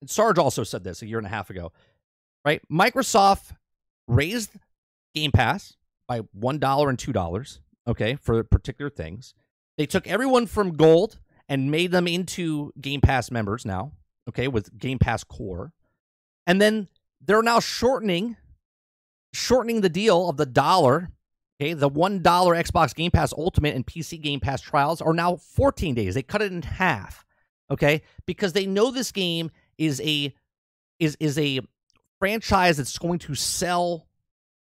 [0.00, 1.72] And Sarge also said this a year and a half ago.
[2.44, 2.62] Right?
[2.70, 3.54] Microsoft
[4.08, 4.50] raised
[5.14, 5.76] Game Pass
[6.08, 9.34] by $1 and $2, okay, for particular things.
[9.78, 11.18] They took everyone from gold
[11.48, 13.92] and made them into Game Pass members now,
[14.28, 15.72] okay, with Game Pass Core.
[16.46, 16.88] And then
[17.20, 18.36] they're now shortening
[19.34, 21.10] shortening the deal of the dollar.
[21.62, 25.36] Okay, the one dollar Xbox Game Pass Ultimate and PC Game Pass trials are now
[25.36, 26.16] 14 days.
[26.16, 27.24] They cut it in half.
[27.70, 29.48] Okay, because they know this game
[29.78, 30.34] is a
[30.98, 31.60] is is a
[32.18, 34.08] franchise that's going to sell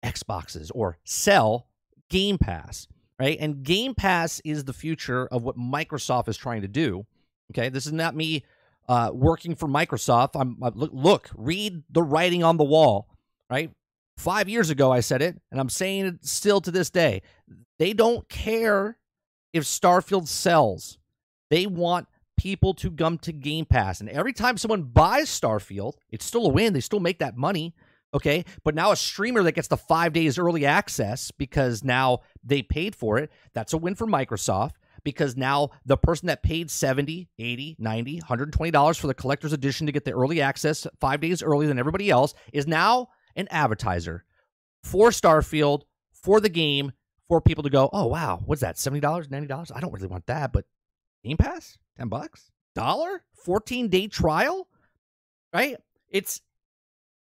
[0.04, 1.70] Xboxes or sell
[2.12, 2.88] Game Pass,
[3.20, 3.38] right?
[3.40, 7.08] And Game Pass is the future of what Microsoft is trying to do.
[7.52, 8.46] Okay, this is not me
[8.88, 10.40] uh, working for Microsoft.
[10.40, 13.08] I'm look, look, read the writing on the wall,
[13.50, 13.72] right?
[14.18, 17.22] Five years ago, I said it, and I'm saying it still to this day.
[17.80, 18.98] They don't care
[19.54, 20.98] if Starfield sells.
[21.50, 24.00] They want people to come to Game Pass.
[24.00, 26.74] And every time someone buys Starfield, it's still a win.
[26.74, 27.76] They still make that money.
[28.14, 28.46] Okay.
[28.64, 32.96] But now a streamer that gets the five days early access because now they paid
[32.96, 34.72] for it, that's a win for Microsoft
[35.04, 39.94] because now the person that paid 70 80 90 $120 for the collector's edition to
[39.94, 44.24] get the early access five days earlier than everybody else is now an advertiser
[44.84, 45.84] for Starfield,
[46.14, 46.92] for the game,
[47.28, 48.78] for people to go, oh wow, what's that?
[48.78, 49.72] Seventy dollars, ninety dollars?
[49.74, 50.66] I don't really want that, but
[51.24, 54.68] Game Pass, ten bucks, dollar, fourteen day trial,
[55.54, 55.78] right?
[56.10, 56.42] It's.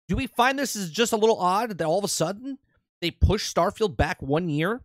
[0.07, 2.59] Do we find this is just a little odd that all of a sudden
[3.01, 4.83] they push Starfield back one year?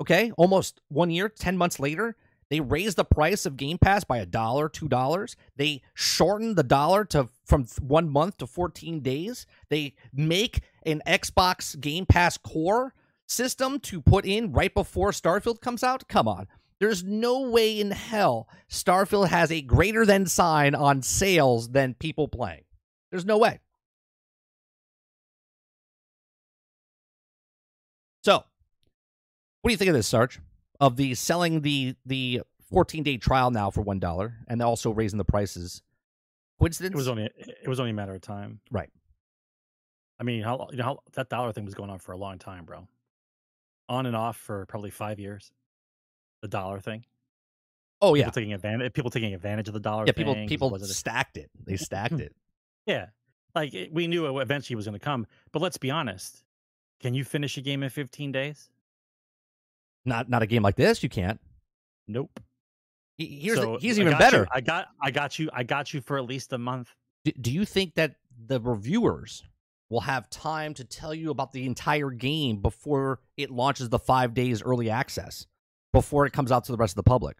[0.00, 2.16] Okay, almost one year, ten months later,
[2.50, 5.36] they raised the price of Game Pass by a dollar, two dollars.
[5.56, 9.46] They shortened the dollar to from one month to fourteen days.
[9.68, 12.94] They make an Xbox Game Pass Core
[13.26, 16.08] system to put in right before Starfield comes out.
[16.08, 16.48] Come on,
[16.80, 22.28] there's no way in hell Starfield has a greater than sign on sales than people
[22.28, 22.64] playing.
[23.10, 23.60] There's no way.
[28.24, 28.34] So,
[29.62, 30.40] what do you think of this, Sarge?
[30.80, 35.18] Of the selling the the 14 day trial now for one dollar and also raising
[35.18, 35.82] the prices.
[36.58, 36.94] Coincidence?
[36.94, 38.90] It was only it was only a matter of time, right?
[40.20, 42.38] I mean, how you know how that dollar thing was going on for a long
[42.38, 42.88] time, bro.
[43.88, 45.50] On and off for probably five years.
[46.42, 47.04] The dollar thing.
[48.00, 48.92] Oh yeah, people taking advantage.
[48.92, 50.04] People taking advantage of the dollar.
[50.06, 51.50] Yeah, people people stacked it.
[51.64, 52.34] They stacked it.
[52.86, 53.06] Yeah,
[53.54, 55.26] like eh, we knew it eventually it was going to come.
[55.52, 56.44] But let's be honest.
[57.00, 58.70] Can you finish a game in 15 days?
[60.04, 61.02] Not not a game like this.
[61.02, 61.40] You can't.
[62.06, 62.40] Nope.
[63.16, 64.40] He, here's so, the, he's even better.
[64.40, 66.94] You, I got I got you I got you for at least a month.
[67.24, 68.14] Do, do you think that
[68.46, 69.42] the reviewers
[69.90, 74.34] will have time to tell you about the entire game before it launches the five
[74.34, 75.46] days early access
[75.92, 77.38] before it comes out to the rest of the public?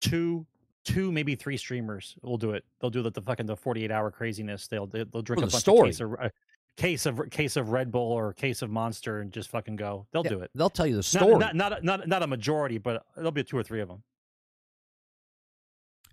[0.00, 0.46] Two
[0.84, 2.64] two, maybe three streamers will do it.
[2.80, 4.68] They'll do the, the fucking the forty eight hour craziness.
[4.68, 5.90] They'll they'll drink a bunch story.
[5.90, 6.28] of case of uh,
[6.76, 10.06] case of case of Red Bull or case of Monster and just fucking go.
[10.12, 10.50] They'll yeah, do it.
[10.54, 11.36] They'll tell you the story.
[11.36, 14.02] Not, not, not not not a majority, but there'll be two or three of them.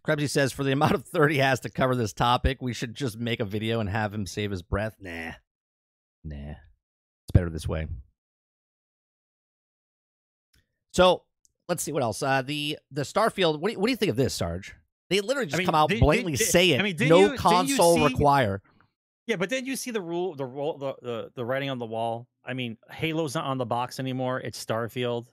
[0.06, 3.18] Krebsy says, for the amount of 30 has to cover this topic, we should just
[3.18, 4.98] make a video and have him save his breath.
[5.00, 5.32] Nah.
[6.26, 6.56] Nah.
[6.56, 7.88] It's better this way.
[10.92, 11.24] So
[11.70, 12.22] let's see what else.
[12.22, 13.60] Uh, the the Starfield.
[13.60, 14.76] What do, you, what do you think of this, Sarge?
[15.10, 16.80] They literally just I mean, come out did, blatantly did, say it.
[16.80, 18.62] I mean, no you, console see, require.
[19.26, 21.86] Yeah, but then you see the rule, the rule, the, the the writing on the
[21.86, 22.28] wall.
[22.44, 24.42] I mean, Halo's not on the box anymore.
[24.42, 25.28] It's Starfield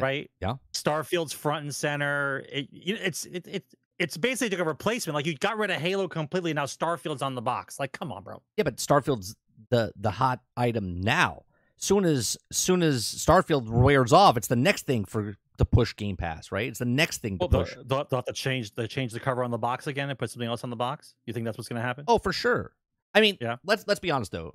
[0.00, 0.30] right?
[0.40, 0.54] Yeah.
[0.72, 2.44] Starfield's front and center.
[2.50, 3.64] It, it's it, it
[3.98, 5.14] it's basically like a replacement.
[5.14, 6.52] Like you got rid of Halo completely.
[6.54, 7.78] Now Starfield's on the box.
[7.80, 8.42] Like, come on, bro.
[8.56, 9.34] Yeah, but Starfield's
[9.70, 11.42] the the hot item now.
[11.76, 16.16] Soon as soon as Starfield wears off, it's the next thing for to push Game
[16.16, 16.68] Pass, right?
[16.68, 17.74] It's the next thing to well, push.
[17.74, 20.30] They'll, they'll have to change they change the cover on the box again and put
[20.30, 21.14] something else on the box.
[21.26, 22.04] You think that's what's going to happen?
[22.08, 22.72] Oh, for sure.
[23.14, 23.56] I mean, yeah.
[23.64, 24.54] Let's let's be honest though.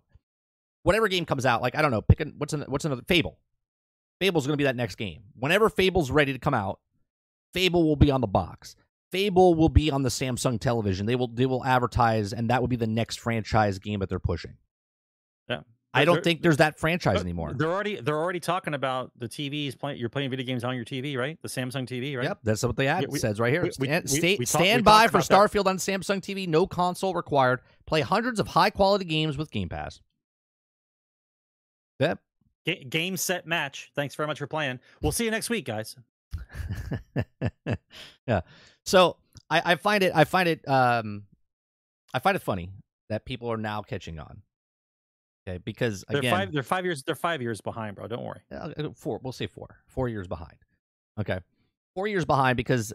[0.83, 3.37] Whatever game comes out, like I don't know, pick an, what's an, what's another Fable.
[4.19, 5.23] Fable's going to be that next game.
[5.35, 6.79] Whenever Fable's ready to come out,
[7.53, 8.75] Fable will be on the box.
[9.11, 11.05] Fable will be on the Samsung television.
[11.05, 14.19] They will they will advertise, and that will be the next franchise game that they're
[14.19, 14.55] pushing.
[15.49, 15.61] Yeah,
[15.93, 17.53] I don't think there's that franchise anymore.
[17.55, 19.99] They're already they're already talking about the TVs playing.
[19.99, 21.37] You're playing video games on your TV, right?
[21.41, 22.23] The Samsung TV, right?
[22.23, 23.63] Yep, that's what the ad yeah, says right here.
[23.63, 25.71] We, stand, we, stay, we talk, stand by for Starfield that.
[25.71, 26.47] on Samsung TV.
[26.47, 27.61] No console required.
[27.85, 30.01] Play hundreds of high quality games with Game Pass.
[31.99, 32.19] Yep,
[32.65, 33.91] G- game set match.
[33.95, 34.79] Thanks very much for playing.
[35.01, 35.95] We'll see you next week, guys.
[38.27, 38.41] yeah.
[38.83, 39.17] So
[39.49, 41.23] I, I find it I find it um
[42.13, 42.71] I find it funny
[43.09, 44.41] that people are now catching on.
[45.47, 48.07] Okay, because again, they're five, they're five years they're five years behind, bro.
[48.07, 48.41] Don't worry.
[48.51, 50.55] Uh, four, we'll say four, four years behind.
[51.19, 51.39] Okay,
[51.95, 52.93] four years behind because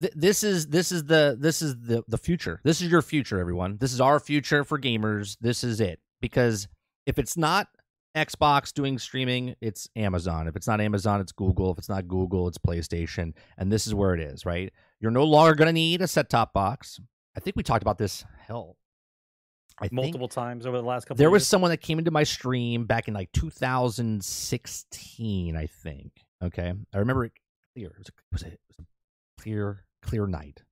[0.00, 2.60] th- this is this is the this is the the future.
[2.62, 3.76] This is your future, everyone.
[3.78, 5.36] This is our future for gamers.
[5.40, 6.68] This is it because
[7.06, 7.66] if it's not
[8.16, 10.46] Xbox doing streaming, it's Amazon.
[10.46, 11.72] If it's not Amazon, it's Google.
[11.72, 13.32] If it's not Google, it's PlayStation.
[13.58, 14.72] And this is where it is, right?
[15.00, 17.00] You're no longer going to need a set top box.
[17.36, 18.76] I think we talked about this, hell,
[19.80, 21.16] I multiple times over the last couple.
[21.16, 26.12] There was someone that came into my stream back in like 2016, I think.
[26.42, 27.32] Okay, I remember it
[27.74, 27.88] clear.
[27.88, 28.84] It was, a, it was, a, it was a
[29.42, 30.62] clear, clear night.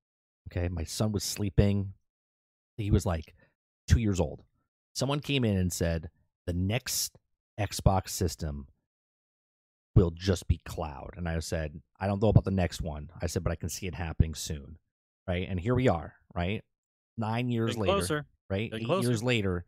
[0.50, 1.94] Okay, my son was sleeping.
[2.76, 3.34] He was like
[3.88, 4.42] two years old.
[4.94, 6.10] Someone came in and said
[6.46, 7.16] the next
[7.58, 8.66] Xbox system
[9.94, 11.14] will just be cloud.
[11.16, 13.10] And I said, I don't know about the next one.
[13.20, 14.78] I said, but I can see it happening soon.
[15.26, 15.46] Right.
[15.48, 16.62] And here we are, right?
[17.16, 18.26] Nine years later, closer.
[18.52, 18.70] Right?
[18.72, 19.08] Eight closer.
[19.08, 19.64] years later,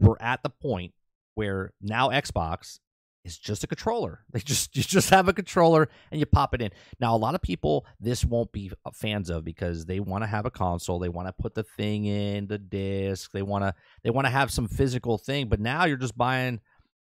[0.00, 0.92] we're at the point
[1.34, 2.80] where now Xbox
[3.24, 4.24] is just a controller.
[4.32, 6.70] They just you just have a controller and you pop it in.
[7.00, 10.46] Now a lot of people this won't be fans of because they want to have
[10.46, 14.10] a console, they want to put the thing in the disc, they want to they
[14.10, 16.60] want to have some physical thing, but now you're just buying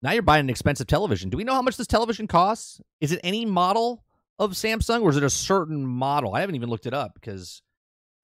[0.01, 1.29] now you're buying an expensive television.
[1.29, 2.81] Do we know how much this television costs?
[2.99, 4.03] Is it any model
[4.37, 6.35] of Samsung or is it a certain model?
[6.35, 7.61] I haven't even looked it up because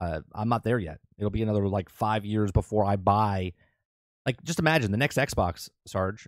[0.01, 0.99] uh, I'm not there yet.
[1.17, 3.53] It'll be another like five years before I buy.
[4.25, 6.27] Like, just imagine the next Xbox, Sarge.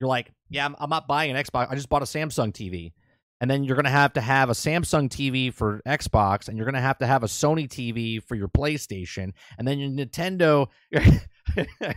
[0.00, 1.68] You're like, yeah, I'm, I'm not buying an Xbox.
[1.70, 2.92] I just bought a Samsung TV.
[3.40, 6.64] And then you're going to have to have a Samsung TV for Xbox, and you're
[6.64, 9.32] going to have to have a Sony TV for your PlayStation.
[9.58, 10.66] And then your Nintendo.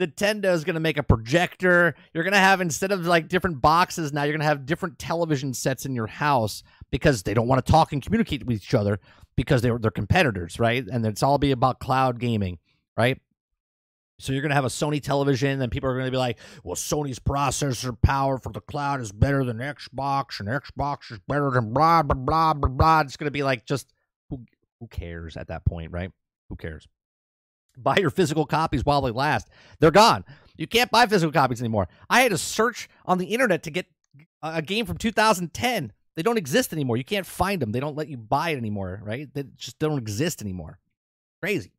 [0.00, 1.96] Nintendo is going to make a projector.
[2.14, 4.96] You're going to have, instead of like different boxes now, you're going to have different
[5.00, 6.62] television sets in your house
[6.92, 9.00] because they don't want to talk and communicate with each other
[9.38, 10.84] because they're, they're competitors, right?
[10.84, 12.58] And it's all be about cloud gaming,
[12.96, 13.20] right?
[14.18, 16.40] So you're going to have a Sony television, and people are going to be like,
[16.64, 21.52] well, Sony's processor power for the cloud is better than Xbox, and Xbox is better
[21.52, 23.00] than blah, blah, blah, blah, blah.
[23.02, 23.92] It's going to be like, just
[24.28, 24.40] who,
[24.80, 26.10] who cares at that point, right?
[26.48, 26.88] Who cares?
[27.76, 29.48] Buy your physical copies while they last.
[29.78, 30.24] They're gone.
[30.56, 31.86] You can't buy physical copies anymore.
[32.10, 33.86] I had to search on the internet to get
[34.42, 35.92] a game from 2010.
[36.18, 36.96] They don't exist anymore.
[36.96, 37.70] You can't find them.
[37.70, 39.32] They don't let you buy it anymore, right?
[39.32, 40.80] They just don't exist anymore.
[41.40, 41.70] Crazy.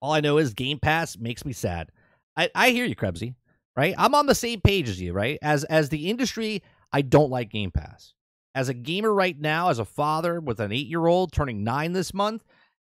[0.00, 1.92] All I know is Game Pass makes me sad.
[2.34, 3.34] I, I hear you, Krebsy,
[3.76, 3.94] right?
[3.98, 5.38] I'm on the same page as you, right?
[5.42, 6.62] As as the industry,
[6.94, 8.14] I don't like Game Pass.
[8.54, 11.92] As a gamer right now, as a father with an eight year old turning nine
[11.92, 12.42] this month,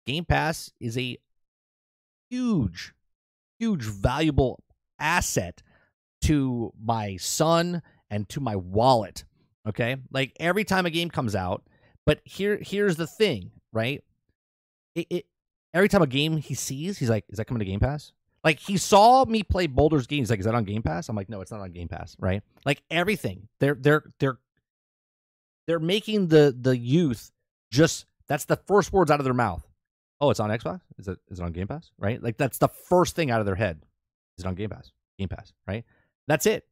[0.07, 1.17] Game Pass is a
[2.29, 2.93] huge,
[3.59, 4.63] huge, valuable
[4.99, 5.63] asset
[6.21, 9.25] to my son and to my wallet.
[9.69, 9.97] Okay.
[10.11, 11.63] Like every time a game comes out,
[12.07, 14.03] but here here's the thing, right?
[14.95, 15.27] It, it
[15.73, 18.13] every time a game he sees, he's like, "Is that coming to Game Pass?"
[18.43, 20.21] Like he saw me play Baldur's game.
[20.21, 22.17] He's like, "Is that on Game Pass?" I'm like, "No, it's not on Game Pass."
[22.19, 22.43] Right?
[22.65, 23.49] Like everything.
[23.59, 24.39] They're they're they're
[25.67, 27.33] they're making the the youth
[27.71, 29.67] just that's the first words out of their mouth.
[30.21, 30.81] Oh, it's on Xbox.
[30.99, 31.91] Is it is it on Game Pass?
[31.99, 32.23] Right?
[32.23, 33.81] Like that's the first thing out of their head.
[34.39, 34.93] Is it on Game Pass?
[35.19, 35.53] Game Pass.
[35.67, 35.85] Right?
[36.27, 36.67] That's it.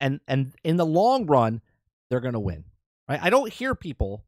[0.00, 1.60] And and in the long run,
[2.10, 2.64] they're gonna win.
[3.08, 3.20] Right?
[3.22, 4.24] I don't hear people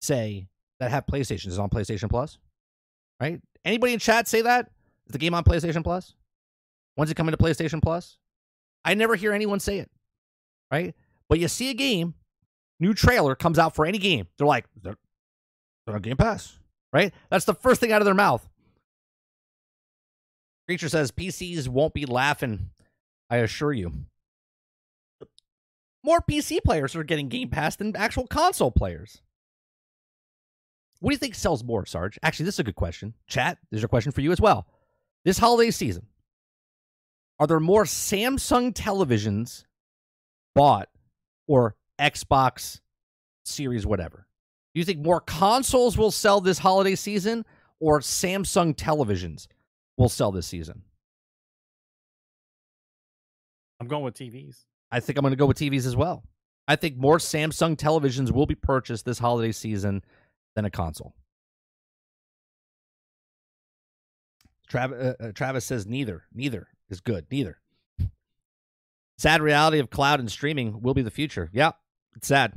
[0.00, 2.38] say that have PlayStations is on PlayStation Plus
[3.20, 3.40] right?
[3.64, 4.70] Anybody in chat say that?
[5.06, 6.14] Is the game on PlayStation Plus?
[6.94, 8.18] When's it coming to PlayStation Plus?
[8.84, 9.90] I never hear anyone say it,
[10.70, 10.94] right?
[11.28, 12.14] But you see a game,
[12.78, 14.28] new trailer comes out for any game.
[14.38, 14.96] They're like, they're,
[15.84, 16.58] they're on Game Pass,
[16.92, 17.12] right?
[17.30, 18.48] That's the first thing out of their mouth.
[20.68, 22.70] Creature says PCs won't be laughing,
[23.28, 23.92] I assure you.
[26.06, 29.22] More PC players are getting Game Pass than actual console players.
[31.00, 32.16] What do you think sells more, Sarge?
[32.22, 33.12] Actually, this is a good question.
[33.26, 34.68] Chat, there's a question for you as well.
[35.24, 36.06] This holiday season,
[37.40, 39.64] are there more Samsung televisions
[40.54, 40.88] bought
[41.48, 42.78] or Xbox
[43.44, 44.28] Series, whatever?
[44.74, 47.44] Do you think more consoles will sell this holiday season
[47.80, 49.48] or Samsung televisions
[49.96, 50.82] will sell this season?
[53.80, 54.66] I'm going with TVs.
[54.90, 56.24] I think I'm going to go with TVs as well.
[56.68, 60.02] I think more Samsung televisions will be purchased this holiday season
[60.54, 61.14] than a console.
[64.68, 66.24] Travis, uh, uh, Travis says neither.
[66.34, 67.26] Neither is good.
[67.30, 67.58] Neither.
[69.18, 71.48] Sad reality of cloud and streaming will be the future.
[71.52, 71.72] Yeah,
[72.16, 72.52] it's sad.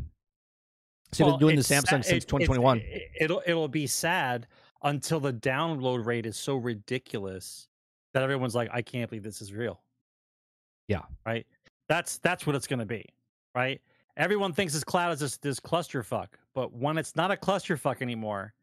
[1.11, 2.79] So well, been doing the Samsung since 2021.
[2.79, 4.47] It, it'll it'll be sad
[4.83, 7.67] until the download rate is so ridiculous
[8.13, 9.81] that everyone's like, I can't believe this is real.
[10.87, 11.01] Yeah.
[11.25, 11.45] Right.
[11.89, 13.03] That's that's what it's going to be.
[13.53, 13.81] Right
[14.19, 18.53] everyone thinks this cloud is this, this clusterfuck, but when it's not a clusterfuck anymore,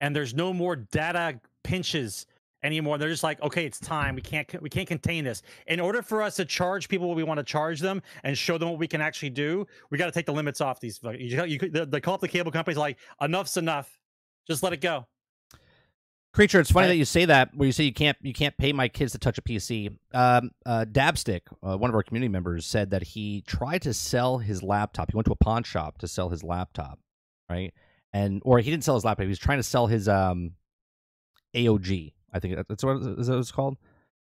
[0.00, 2.26] and there's no more data pinches
[2.62, 4.14] anymore, they're just like, okay, it's time.
[4.14, 5.42] We can't we can't contain this.
[5.66, 8.58] In order for us to charge people what we want to charge them and show
[8.58, 11.00] them what we can actually do, we got to take the limits off these.
[11.02, 13.98] You, you, they call up the cable companies like, enough's enough.
[14.46, 15.06] Just let it go.
[16.32, 17.50] Creature, it's funny that you say that.
[17.56, 19.96] Where you say you can't you can't pay my kids to touch a PC.
[20.14, 24.38] Um, uh, Dabstick, uh, one of our community members, said that he tried to sell
[24.38, 25.10] his laptop.
[25.10, 27.00] He went to a pawn shop to sell his laptop,
[27.48, 27.74] right?
[28.12, 29.24] And or he didn't sell his laptop.
[29.24, 30.52] He was trying to sell his um,
[31.56, 32.12] AOG.
[32.32, 33.76] I think that's what it's called.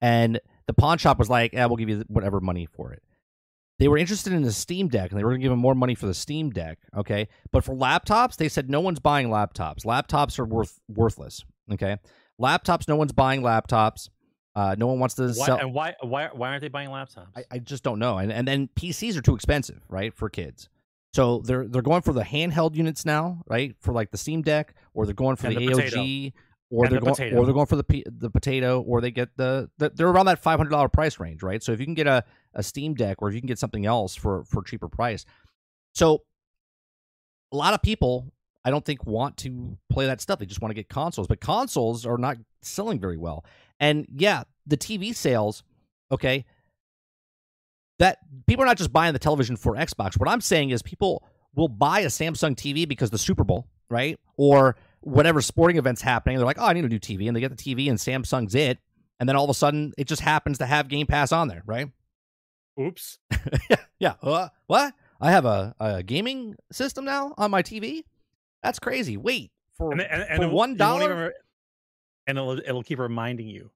[0.02, 3.04] And the pawn shop was like, "Yeah, we'll give you whatever money for it."
[3.78, 5.76] They were interested in the Steam Deck, and they were going to give him more
[5.76, 6.80] money for the Steam Deck.
[6.98, 9.86] Okay, but for laptops, they said no one's buying laptops.
[9.86, 11.98] Laptops are worth worthless Okay,
[12.42, 12.88] laptops.
[12.88, 14.10] No one's buying laptops.
[14.56, 15.58] Uh, no one wants to why, sell.
[15.58, 17.28] And why why why aren't they buying laptops?
[17.36, 18.18] I, I just don't know.
[18.18, 20.70] And and then PCs are too expensive, right, for kids.
[21.14, 24.76] So they're they're going for the handheld units now, right, for like the Steam Deck,
[24.94, 26.34] or they're going for the, the, AOG,
[26.72, 27.38] or they're the going potato.
[27.38, 30.40] or they're going for the the potato, or they get the, the they're around that
[30.40, 31.62] five hundred dollar price range, right?
[31.62, 32.24] So if you can get a,
[32.56, 35.26] a Steam Deck, or if you can get something else for for cheaper price,
[35.94, 36.24] so
[37.52, 38.34] a lot of people
[38.66, 40.40] I don't think want to play that stuff.
[40.40, 43.46] They just want to get consoles, but consoles are not selling very well.
[43.80, 45.64] And yeah, the TV sales,
[46.12, 46.46] okay,
[48.00, 50.18] that people are not just buying the television for Xbox.
[50.18, 51.24] What I'm saying is people
[51.56, 54.20] will buy a Samsung TV because the Super Bowl, right?
[54.38, 56.38] Or whatever sporting events happening.
[56.38, 57.28] They're like, oh, I need a new TV.
[57.28, 58.80] And they get the TV and Samsung's it.
[59.20, 61.62] and then all of a sudden it just happens to have Game Pass on there,
[61.66, 61.90] right?
[62.80, 63.20] Oops.
[63.70, 64.14] yeah, yeah.
[64.22, 64.94] Uh, what?
[65.22, 68.04] I have a, a gaming system now on my TV.
[68.64, 69.18] That's crazy.
[69.18, 71.34] Wait for And, and, and for one you dollar.
[72.28, 73.70] and it'll it'll keep reminding you.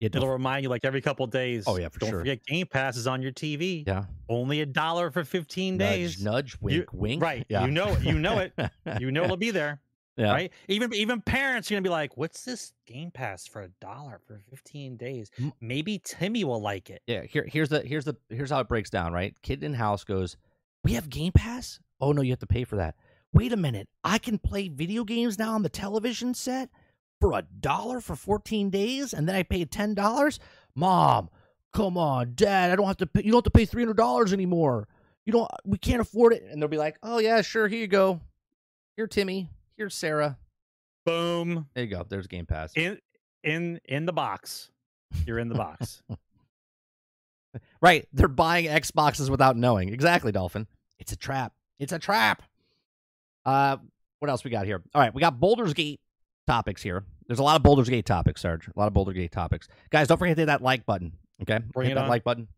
[0.00, 1.64] It It'll remind you like every couple oh, days.
[1.66, 2.18] Oh, yeah, for Don't sure.
[2.20, 3.86] forget Game Pass is on your TV.
[3.86, 4.04] yeah.
[4.30, 6.24] Only a dollar for 15 Nudge, days.
[6.24, 7.22] nudge, wink, wink.
[7.22, 7.44] right.
[7.50, 7.66] Yeah.
[7.66, 8.52] You know you know it.
[8.98, 9.80] You know it'll be there.
[10.16, 10.32] Yeah.
[10.32, 10.52] Right?
[10.68, 14.40] Even even parents are gonna be like, what's this Game Pass for a dollar for
[14.50, 15.30] 15 days?
[15.60, 17.02] Maybe Timmy will like it.
[17.06, 19.34] Yeah, here here's the here's the here's how it breaks down, right?
[19.42, 20.36] Kid in house goes,
[20.84, 21.78] "We have Game Pass?
[22.00, 22.96] Oh no, you have to pay for that.
[23.32, 23.88] Wait a minute.
[24.02, 26.68] I can play video games now on the television set
[27.20, 30.38] for a dollar for 14 days and then I pay $10?
[30.74, 31.28] Mom,
[31.72, 34.88] come on, dad, I don't have to pay you don't have to pay $300 anymore.
[35.26, 37.86] You don't we can't afford it." And they'll be like, "Oh yeah, sure, here you
[37.86, 38.20] go.
[38.96, 40.38] Here Timmy, here's Sarah.
[41.04, 41.66] Boom.
[41.74, 42.04] There you go.
[42.08, 42.98] There's Game Pass." In
[43.44, 44.70] in in the box.
[45.26, 46.02] You're in the box.
[47.80, 48.06] Right.
[48.12, 49.88] They're buying Xboxes without knowing.
[49.88, 50.66] Exactly, Dolphin.
[50.98, 51.52] It's a trap.
[51.78, 52.42] It's a trap.
[53.44, 53.76] Uh
[54.18, 54.82] what else we got here?
[54.94, 56.00] All right, we got Baldur's Gate
[56.46, 57.04] topics here.
[57.26, 58.68] There's a lot of Baldur's Gate topics, Sarge.
[58.68, 59.66] A lot of Baldur's Gate topics.
[59.90, 61.12] Guys, don't forget to hit that like button.
[61.42, 61.58] Okay?
[61.72, 62.10] Bring hit it that on.
[62.10, 62.48] like button.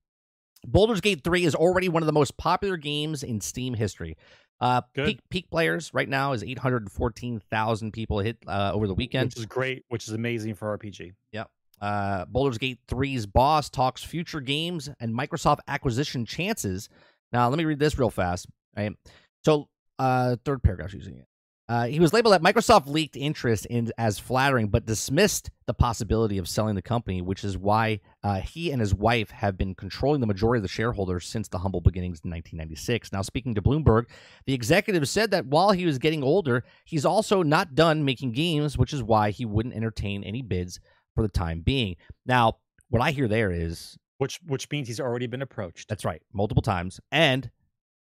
[0.66, 4.16] Baldur's Gate 3 is already one of the most popular games in Steam history.
[4.60, 9.30] Uh peak peak players right now is 814,000 people hit uh, over the weekend.
[9.30, 11.12] which is great, which is amazing for RPG.
[11.32, 11.44] Yeah.
[11.80, 16.88] Uh, Baldur's Gate 3's boss talks future games and Microsoft acquisition chances.
[17.32, 18.46] Now, let me read this real fast.
[18.76, 18.92] Right?
[19.44, 19.68] So,
[20.02, 21.26] uh, third paragraph using it.
[21.68, 26.36] Uh, he was labeled that Microsoft leaked interest in as flattering, but dismissed the possibility
[26.36, 30.20] of selling the company, which is why uh, he and his wife have been controlling
[30.20, 33.12] the majority of the shareholders since the humble beginnings in 1996.
[33.12, 34.06] Now, speaking to Bloomberg,
[34.44, 38.76] the executive said that while he was getting older, he's also not done making games,
[38.76, 40.80] which is why he wouldn't entertain any bids
[41.14, 41.96] for the time being.
[42.26, 42.58] Now,
[42.90, 45.88] what I hear there is Which which means he's already been approached.
[45.88, 47.50] that's right, multiple times, and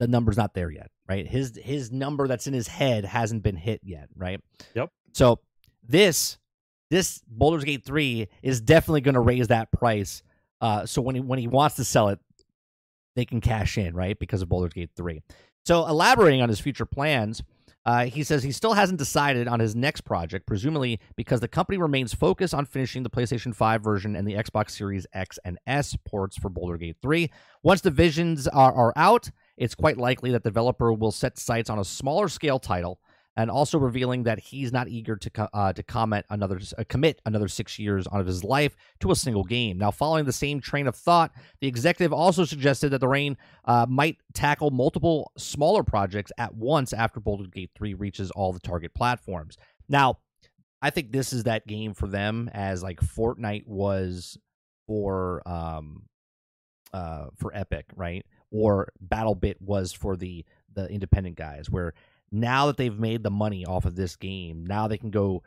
[0.04, 1.26] the number's not there yet, right?
[1.26, 4.42] His his number that's in his head hasn't been hit yet, right?
[4.76, 4.90] Yep.
[5.14, 5.40] So
[5.88, 6.38] this
[6.92, 10.24] this Baldur's Gate three is definitely going to raise that price.
[10.60, 12.20] Uh, so when he when he wants to sell it,
[13.16, 14.20] they can cash in, right?
[14.20, 15.22] Because of Baldur's Gate three.
[15.66, 17.42] So elaborating on his future plans,
[17.86, 21.78] uh, he says he still hasn't decided on his next project, presumably because the company
[21.78, 25.96] remains focused on finishing the PlayStation 5 version and the Xbox Series X and S
[26.06, 27.32] ports for Baldur Gate 3.
[27.62, 31.70] Once the visions are, are out, it's quite likely that the developer will set sights
[31.70, 33.00] on a smaller scale title
[33.36, 37.22] and also revealing that he's not eager to co- uh, to comment another uh, commit
[37.26, 39.78] another six years out of his life to a single game.
[39.78, 44.18] Now, following the same train of thought, the executive also suggested that Larian uh, might
[44.34, 49.58] tackle multiple smaller projects at once after Baldur Gate Three reaches all the target platforms.
[49.90, 50.20] Now,
[50.82, 54.38] I think this is that game for them, as like Fortnite was
[54.86, 56.04] for um
[56.94, 58.26] uh for Epic, right?
[58.54, 61.94] Or BattleBit was for the the independent guys, where
[62.32, 65.44] now that they've made the money off of this game, now they can go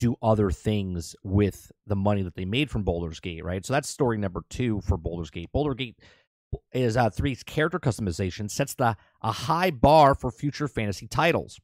[0.00, 3.64] do other things with the money that they made from Baldur's Gate, right?
[3.64, 5.50] So that's story number two for Baldur's Gate.
[5.52, 5.96] Baldur Gate
[6.72, 11.60] is uh, three's character customization sets the a high bar for future fantasy titles.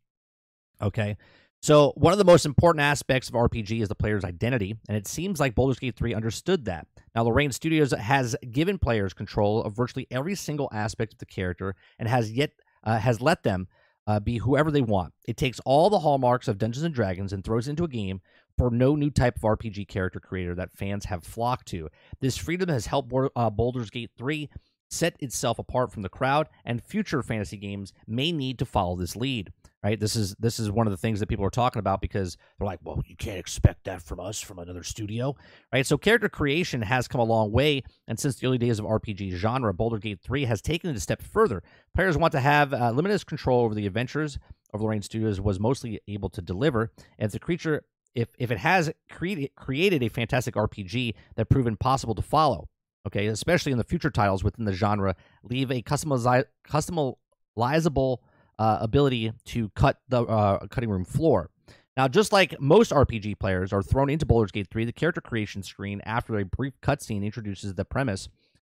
[0.81, 1.17] Okay.
[1.63, 5.07] So one of the most important aspects of RPG is the player's identity, and it
[5.07, 6.89] seems like Baldur's Gate 3 understood that.
[7.15, 11.77] Now, Larian Studios has given players control of virtually every single aspect of the character
[12.01, 12.51] and has yet
[12.83, 13.69] uh, has let them
[14.09, 15.15] uh, be whoever they want.
[15.25, 18.23] It takes all the hallmarks of Dungeons and Dragons and throws into a game
[18.59, 21.89] for no new type of RPG character creator that fans have flocked to.
[22.21, 24.51] This freedom has helped Bor- uh, Baldur's Gate 3
[24.93, 29.17] set itself apart from the crowd, and future fantasy games may need to follow this
[29.17, 29.53] lead.
[29.83, 29.99] Right?
[29.99, 32.67] This is this is one of the things that people are talking about because they're
[32.67, 35.35] like, well, you can't expect that from us from another studio,
[35.73, 35.85] right?
[35.85, 39.33] So character creation has come a long way, and since the early days of RPG
[39.33, 41.65] genre, Baldur Gate 3 has taken it a step further.
[41.97, 44.39] Players want to have uh, limitless control over the adventures
[44.73, 47.83] of Larian Studios was mostly able to deliver, and the creature
[48.15, 52.69] if if it has created created a fantastic RPG that proven possible to follow,
[53.07, 58.19] okay, especially in the future titles within the genre, leave a customizi- customizable
[58.59, 61.51] uh, ability to cut the uh, cutting room floor.
[61.97, 65.63] Now, just like most RPG players are thrown into Baldur's Gate 3, the character creation
[65.63, 68.29] screen after a brief cutscene introduces the premise.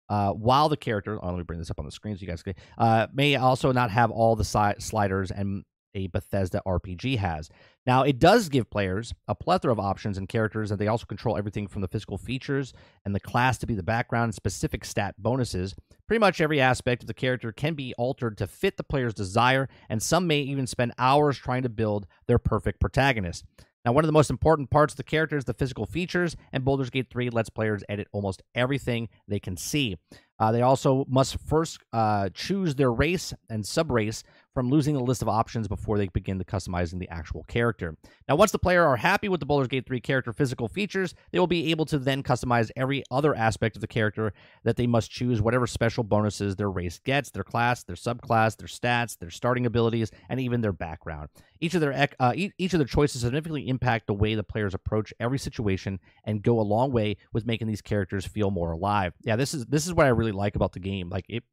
[0.10, 2.28] Uh, while the character, oh, let me bring this up on the screen so you
[2.28, 5.66] guys can, uh, may also not have all the si- sliders and
[5.98, 7.50] a Bethesda RPG has.
[7.86, 11.38] Now, it does give players a plethora of options and characters, and they also control
[11.38, 12.72] everything from the physical features
[13.04, 15.74] and the class to be the background, specific stat bonuses.
[16.08, 19.68] Pretty much every aspect of the character can be altered to fit the player's desire,
[19.90, 23.44] and some may even spend hours trying to build their perfect protagonist.
[23.84, 26.66] Now, one of the most important parts of the character is the physical features, and
[26.66, 29.96] Baldur's Gate 3 lets players edit almost everything they can see.
[30.40, 34.24] Uh, they also must first uh, choose their race and subrace
[34.58, 37.96] from losing the list of options before they begin the customizing the actual character.
[38.28, 41.38] Now, once the player are happy with the Baldur's Gate 3 character physical features, they
[41.38, 44.34] will be able to then customize every other aspect of the character
[44.64, 48.68] that they must choose whatever special bonuses their race gets, their class, their subclass, their
[48.68, 51.30] stats, their starting abilities, and even their background.
[51.60, 55.14] Each of their uh, each of their choices significantly impact the way the players approach
[55.20, 59.14] every situation and go a long way with making these characters feel more alive.
[59.22, 61.10] Yeah, this is this is what I really like about the game.
[61.10, 61.44] Like it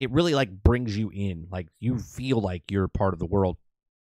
[0.00, 1.48] it really like brings you in.
[1.50, 2.02] Like you mm.
[2.02, 3.56] feel like you're part of the world.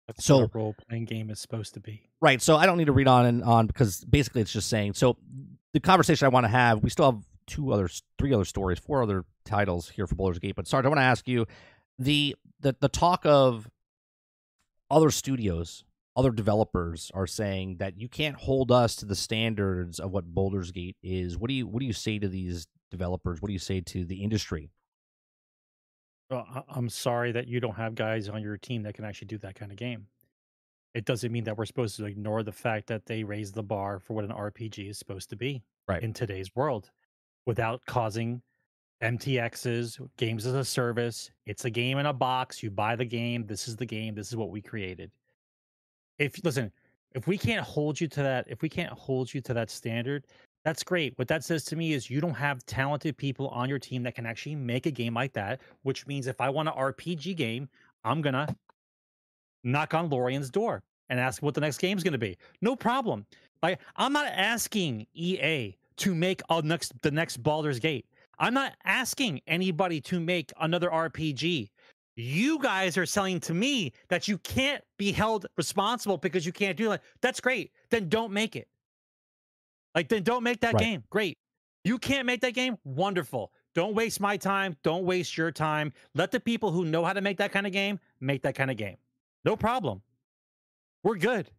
[0.07, 2.09] That's So- what a role playing game is supposed to be.
[2.21, 2.41] Right.
[2.41, 4.95] So I don't need to read on and on because basically it's just saying.
[4.95, 5.17] So
[5.73, 7.89] the conversation I want to have, we still have two other,
[8.19, 10.55] three other stories, four other titles here for Baldur's Gate.
[10.55, 11.47] But Sarge, I want to ask you
[11.99, 13.69] the the the talk of
[14.91, 15.85] other studios,
[16.17, 20.71] other developers are saying that you can't hold us to the standards of what Baldur's
[20.71, 21.39] Gate is.
[21.39, 23.41] What do you what do you say to these developers?
[23.41, 24.71] What do you say to the industry?
[26.31, 29.39] Well, I'm sorry that you don't have guys on your team that can actually do
[29.39, 30.07] that kind of game.
[30.95, 33.99] It doesn't mean that we're supposed to ignore the fact that they raised the bar
[33.99, 36.03] for what an RPG is supposed to be Right.
[36.03, 36.91] in today's world
[37.47, 38.43] without causing
[39.03, 41.31] MTXs, games as a service.
[41.47, 42.63] It's a game in a box.
[42.63, 43.47] You buy the game.
[43.47, 44.15] This is the game.
[44.15, 45.11] This is what we created.
[46.19, 46.73] If listen,
[47.15, 50.27] if we can't hold you to that, if we can't hold you to that standard,
[50.65, 51.19] that's great.
[51.19, 54.15] What that says to me is you don't have talented people on your team that
[54.15, 57.69] can actually make a game like that, which means if I want an RPG game,
[58.05, 58.55] I'm going to
[59.65, 62.37] knock on Larian's door and ask what the next game's going to be.
[62.61, 63.27] No problem.
[63.63, 68.07] Like I'm not asking EA to make next the next Baldur's Gate.
[68.39, 71.71] I'm not asking anybody to make another RPG.
[72.17, 76.77] You guys are selling to me that you can't be held responsible because you can't
[76.77, 77.03] do that.
[77.23, 77.73] That's great.
[77.91, 78.69] Then don't make it.
[79.95, 80.83] Like then don't make that Right.
[80.83, 81.05] game.
[81.11, 81.39] Great.
[81.85, 82.77] You can't make that game?
[82.85, 83.53] Wonderful.
[83.75, 84.77] Don't waste my time.
[84.83, 85.93] Don't waste your time.
[86.15, 88.71] Let the people who know how to make that kind of game make that kind
[88.71, 88.97] of game.
[89.45, 90.03] No problem.
[91.03, 91.51] We're good.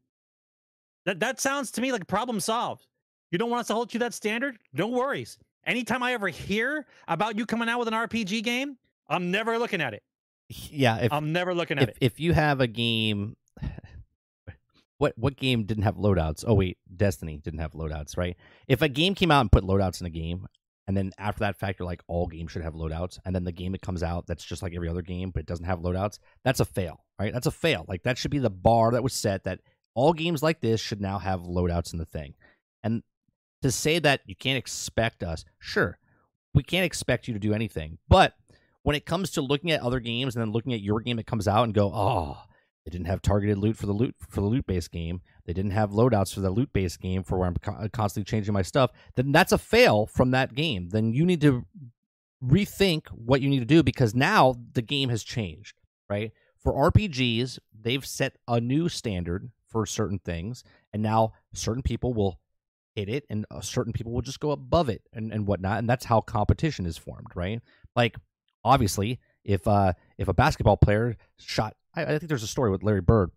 [1.06, 2.88] That that sounds to me like problem solved.
[3.32, 4.60] You don't want us to hold you to that standard?
[4.72, 5.38] No worries.
[5.66, 8.78] Anytime I ever hear about you coming out with an RPG game,
[9.10, 10.04] I'm never looking at it.
[10.50, 10.98] Yeah.
[10.98, 11.98] If I'm never looking at if it.
[12.02, 13.36] if you have a game
[14.98, 18.38] what what game didn't have loadouts oh wait destiny didn't have loadouts right
[18.68, 20.48] if a game came out and put loadouts in a game
[20.88, 23.52] and then after that fact you're like all games should have loadouts and then the
[23.52, 26.20] game that comes out that's just like every other game but it doesn't have loadouts
[26.44, 29.14] that's a fail right that's a fail like that should be the bar that was
[29.14, 29.60] set that
[29.96, 32.34] all games like this should now have loadouts in the thing
[32.84, 33.04] and
[33.62, 35.98] to say that you can't expect us sure
[36.54, 38.36] we can't expect you to do anything but
[38.84, 41.26] when it comes to looking at other games and then looking at your game that
[41.26, 42.38] comes out and go, oh,
[42.86, 45.22] they didn't have targeted loot for the loot for the loot based game.
[45.46, 48.54] They didn't have loadouts for the loot based game for where I'm co- constantly changing
[48.54, 48.92] my stuff.
[49.16, 50.90] Then that's a fail from that game.
[50.90, 51.66] Then you need to
[52.44, 55.76] rethink what you need to do because now the game has changed,
[56.10, 56.32] right?
[56.58, 62.40] For RPGs, they've set a new standard for certain things, and now certain people will
[62.96, 65.90] hit it, and uh, certain people will just go above it and, and whatnot, and
[65.90, 67.62] that's how competition is formed, right?
[67.96, 68.18] Like
[68.64, 72.84] obviously, if uh if a basketball player shot, I, I think there's a story with
[72.84, 73.32] Larry Bird,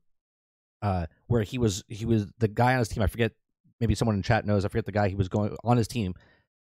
[0.82, 3.02] uh, where he was he was the guy on his team.
[3.02, 3.32] I forget,
[3.80, 4.64] maybe someone in chat knows.
[4.64, 6.14] I forget the guy he was going on his team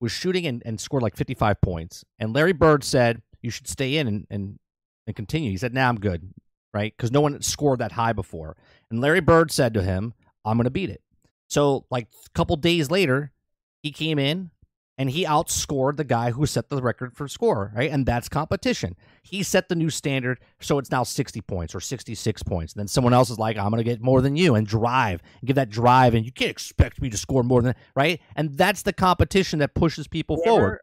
[0.01, 2.05] was shooting and, and scored like 55 points.
[2.19, 4.59] And Larry Bird said you should stay in and and,
[5.07, 5.51] and continue.
[5.51, 6.33] He said, "Nah, I'm good."
[6.75, 6.93] Right?
[6.95, 8.57] Because no one scored that high before.
[8.91, 10.15] And Larry Bird said to him,
[10.45, 11.03] "I'm going to beat it."
[11.49, 13.33] So, like a couple days later,
[13.83, 14.51] he came in
[14.99, 17.91] and he outscored the guy who set the record for score, right?
[17.91, 18.97] And that's competition.
[19.23, 22.73] He set the new standard, so it's now 60 points or 66 points.
[22.73, 25.21] And then someone else is like, I'm going to get more than you and drive,
[25.41, 28.21] and give that drive, and you can't expect me to score more than, right?
[28.37, 30.81] And that's the competition that pushes people forward.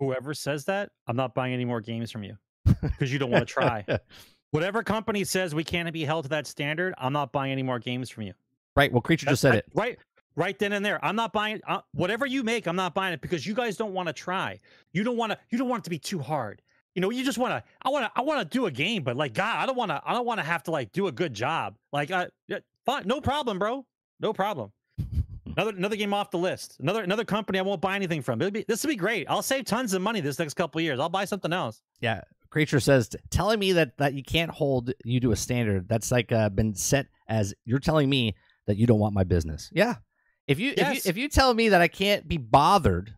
[0.00, 2.36] Whoever, whoever says that, I'm not buying any more games from you
[2.82, 3.84] because you don't want to try.
[4.50, 7.78] Whatever company says we can't be held to that standard, I'm not buying any more
[7.78, 8.34] games from you.
[8.76, 8.90] right?
[8.92, 9.64] Well, Creature just said I- it.
[9.74, 9.98] right,
[10.36, 11.04] right then and there.
[11.04, 12.66] I'm not buying uh, whatever you make.
[12.66, 14.60] I'm not buying it because you guys don't want to try.
[14.92, 15.38] You don't want to.
[15.50, 16.62] You don't want it to be too hard.
[16.94, 17.70] You know, you just want to.
[17.82, 18.12] I want to.
[18.14, 20.00] I want to do a game, but like God, I don't want to.
[20.04, 21.76] I don't want to have to like do a good job.
[21.92, 23.84] Like, uh, yeah, fine, no problem, bro.
[24.20, 24.72] No problem.
[25.56, 26.76] Another another game off the list.
[26.80, 28.40] Another another company I won't buy anything from.
[28.40, 29.26] It'll be, this will be great.
[29.28, 30.98] I'll save tons of money this next couple of years.
[30.98, 31.80] I'll buy something else.
[32.00, 32.22] Yeah.
[32.50, 36.32] Creature says telling me that that you can't hold you to a standard that's like
[36.32, 38.34] uh, been set as you're telling me
[38.66, 39.70] that you don't want my business.
[39.72, 39.96] Yeah.
[40.46, 40.98] If you Yes.
[40.98, 43.14] if you if you tell me that I can't be bothered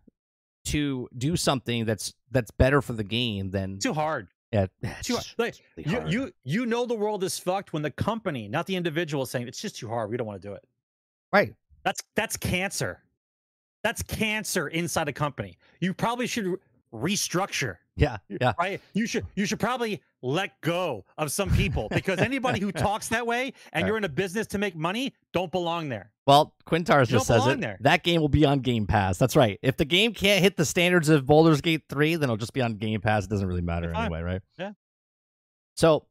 [0.65, 4.27] to do something that's that's better for the game, then Too hard.
[4.51, 4.67] yeah,
[5.01, 6.11] Too just like really you, hard.
[6.13, 9.47] you you know the world is fucked when the company, not the individual, is saying
[9.47, 10.09] it's just too hard.
[10.09, 10.63] We don't want to do it.
[11.33, 11.53] Right.
[11.83, 13.03] That's that's cancer.
[13.83, 15.57] That's cancer inside a company.
[15.79, 16.57] You probably should
[16.93, 17.77] restructure.
[17.97, 18.17] Yeah.
[18.29, 18.53] Yeah.
[18.59, 18.79] Right?
[18.93, 23.27] You should you should probably let go of some people because anybody who talks that
[23.27, 23.87] way and Right.
[23.89, 26.11] you're in a business to make money don't belong there.
[26.25, 27.59] Well, Quintars just says it.
[27.61, 27.77] there.
[27.81, 29.17] That game will be on Game Pass.
[29.17, 29.59] That's right.
[29.61, 32.61] If the game can't hit the standards of Baldur's Gate 3, then it'll just be
[32.61, 33.23] on Game Pass.
[33.25, 34.05] It doesn't really matter Fine.
[34.05, 34.41] anyway, right?
[34.57, 34.71] Yeah.
[35.75, 36.05] So,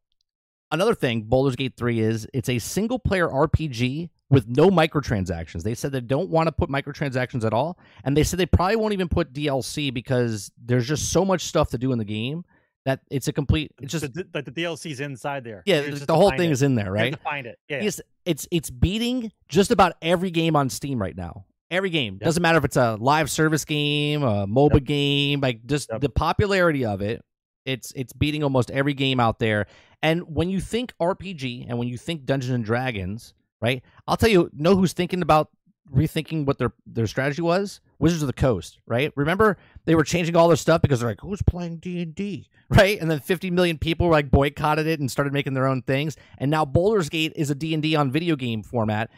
[0.73, 5.63] another thing Baldur's Gate 3 is it's a single player RPG with no microtransactions.
[5.63, 8.77] They said they don't want to put microtransactions at all, and they said they probably
[8.77, 12.45] won't even put DLC because there's just so much stuff to do in the game
[12.85, 15.63] that it's a complete it's just the, the, the DLC's inside there.
[15.67, 16.53] yeah, the, just have the to whole thing it.
[16.53, 17.13] is in there, right?
[17.13, 17.59] to find it.
[17.69, 17.79] Yeah.
[17.83, 21.47] It's it's it's beating just about every game on Steam right now.
[21.69, 22.21] Every game Yep.
[22.23, 24.85] doesn't matter if it's a live service game, a MOBA Yep.
[24.85, 26.01] game, like just Yep.
[26.01, 27.25] the popularity of it.
[27.65, 29.67] It's it's beating almost every game out there.
[30.01, 33.83] And when you think RPG and when you think Dungeons and Dragons, right?
[34.07, 35.51] I'll tell you, know who's thinking about
[35.93, 37.81] rethinking what their their strategy was?
[37.99, 39.13] Wizards of the Coast, right?
[39.17, 42.49] Remember they were changing all their stuff because they're like, who's playing D and D,
[42.71, 43.01] right?
[43.01, 46.17] And then 50 million people like boycotted it and started making their own things.
[46.39, 49.11] And now Baldur's Gate is a D and D on video game format.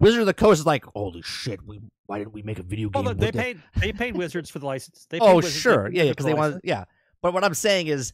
[0.00, 2.88] Wizard of the Coast is like, holy shit, we why didn't we make a video
[2.88, 3.04] game?
[3.04, 5.06] With they this?" paid they paid Wizards for the license.
[5.10, 6.84] They paid Oh, Wizards- sure, yeah, yeah, because for they the want, yeah.
[7.22, 8.12] But what I'm saying is,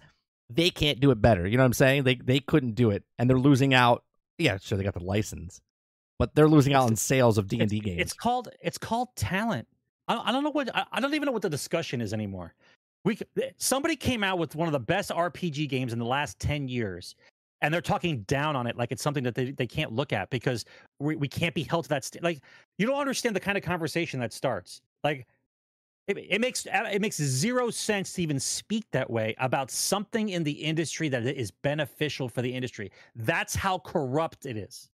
[0.51, 1.47] they can't do it better.
[1.47, 2.05] You know what I'm saying?
[2.05, 4.03] They they couldn't do it, and they're losing out.
[4.39, 5.61] Yeah, sure, they got the license,
[6.19, 8.01] but they're losing out on sales of D and D games.
[8.01, 9.67] It's called it's called talent.
[10.09, 12.13] I don't, I don't know what I, I don't even know what the discussion is
[12.13, 12.55] anymore.
[13.05, 16.39] We eh, somebody came out with one of the best RPG games in the last
[16.39, 17.15] ten years,
[17.63, 20.31] and they're talking down on it like it's something that they, they can't look at
[20.31, 20.65] because
[20.99, 22.05] we, we can't be held to that.
[22.05, 22.41] St- like
[22.79, 24.81] you don't understand the kind of conversation that starts.
[25.03, 25.27] Like
[26.07, 30.31] it, it makes uh, it makes zero sense to even speak that way about something
[30.31, 32.91] in the industry that is beneficial for the industry.
[33.17, 34.91] That's how corrupt it is.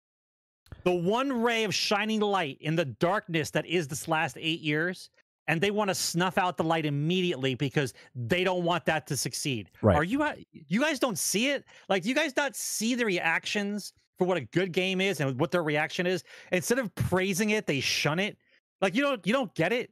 [0.85, 5.09] The one ray of shining light in the darkness that is this last eight years,
[5.47, 9.17] and they want to snuff out the light immediately because they don't want that to
[9.17, 9.71] succeed.
[9.81, 9.97] Right.
[9.97, 11.65] Are you uh, you guys don't see it?
[11.89, 15.41] Like, do you guys not see the reactions for what a good game is and
[15.41, 16.23] what their reaction is?
[16.53, 18.37] Instead of praising it, they shun it.
[18.83, 19.91] Like you don't you don't get it.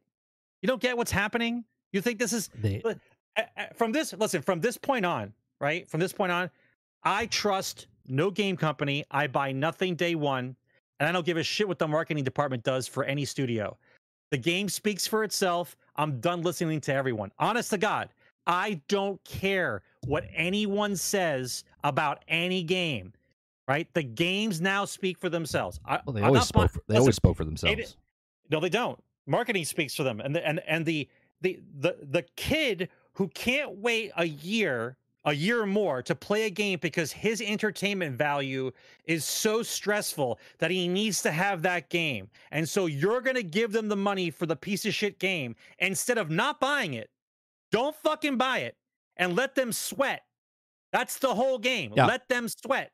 [0.67, 1.65] You don't get what's happening.
[1.93, 2.83] You think this is They-
[3.77, 6.51] from this listen from this point on right from this point on
[7.05, 10.57] i trust no game company i buy nothing day one
[10.99, 13.77] and i don't give a shit what the marketing department does for any studio
[14.31, 18.09] the game speaks for itself i'm done listening to everyone honest to god
[18.47, 23.13] i don't care what anyone says about any game
[23.69, 26.71] right the games now speak for themselves I, well, they I'm always not spoke.
[26.71, 27.97] For, they listen, always spoke for themselves.
[28.51, 28.99] no, they don't.
[29.27, 31.09] Marketing speaks for them, and the, and and the
[31.41, 36.45] the the the kid who can't wait a year, a year or more to play
[36.45, 38.71] a game because his entertainment value
[39.05, 43.73] is so stressful that he needs to have that game, and so you're gonna give
[43.73, 47.11] them the money for the piece of shit game instead of not buying it.
[47.73, 48.77] Don't fucking buy it
[49.17, 50.23] and let them sweat.
[50.93, 51.93] That's the whole game.
[51.97, 52.07] Yeah.
[52.07, 52.93] Let them sweat.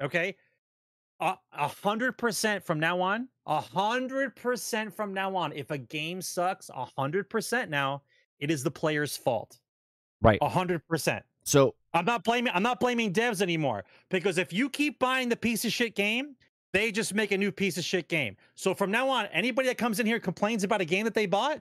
[0.00, 0.36] Okay.
[1.20, 5.52] A hundred percent from now on, a hundred percent from now on.
[5.52, 8.02] If a game sucks, a hundred percent now,
[8.38, 9.58] it is the player's fault.
[10.20, 10.38] Right.
[10.40, 11.24] A hundred percent.
[11.44, 12.52] So I'm not blaming.
[12.54, 16.36] I'm not blaming devs anymore because if you keep buying the piece of shit game,
[16.72, 18.36] they just make a new piece of shit game.
[18.54, 21.26] So from now on, anybody that comes in here complains about a game that they
[21.26, 21.60] bought,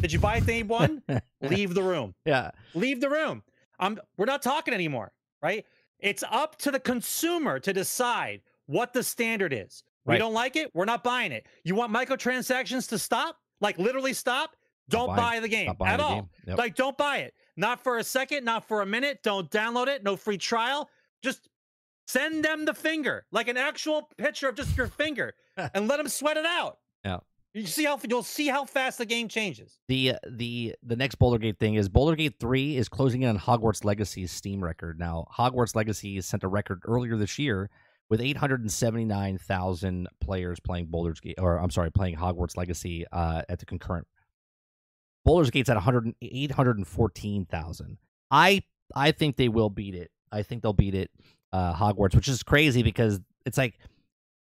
[0.00, 1.02] did you buy it day one?
[1.40, 3.42] Leave the room yeah, leave the room.
[3.80, 5.12] Um, we're not talking anymore,
[5.42, 5.64] right?
[6.00, 9.82] It's up to the consumer to decide what the standard is.
[10.08, 10.18] We Right.
[10.18, 11.46] don't like it, we're not buying it.
[11.64, 13.36] You want microtransactions to stop?
[13.60, 14.56] Like literally stop?
[14.88, 16.14] Don't buying- buy the game at the all.
[16.14, 16.28] game.
[16.46, 16.58] Yep.
[16.58, 17.34] Like don't buy it.
[17.56, 19.20] Not for a second, not for a minute.
[19.22, 20.02] Don't download it.
[20.02, 20.88] No free trial.
[21.22, 21.48] Just
[22.06, 25.34] send them the finger, like an actual picture of just your finger,
[25.74, 26.78] and let them sweat it out.
[27.04, 27.18] Yeah.
[27.54, 29.78] You see how you'll see how fast the game changes.
[29.88, 33.28] the uh, the the next Baldur Gate thing is Baldur Gate three is closing in
[33.30, 34.98] on Hogwarts Legacy's Steam record.
[34.98, 37.68] Now Hogwarts Legacy sent a record earlier this year
[38.10, 43.66] with 879,000 players playing Baldur's Gate, or I'm sorry, playing Hogwarts Legacy uh, at the
[43.66, 44.06] concurrent.
[45.24, 47.98] Baldur's Gate's at 100, 814,000.
[48.30, 48.62] I
[48.94, 50.10] I think they will beat it.
[50.32, 51.10] I think they'll beat it,
[51.52, 53.78] uh, Hogwarts, which is crazy because it's like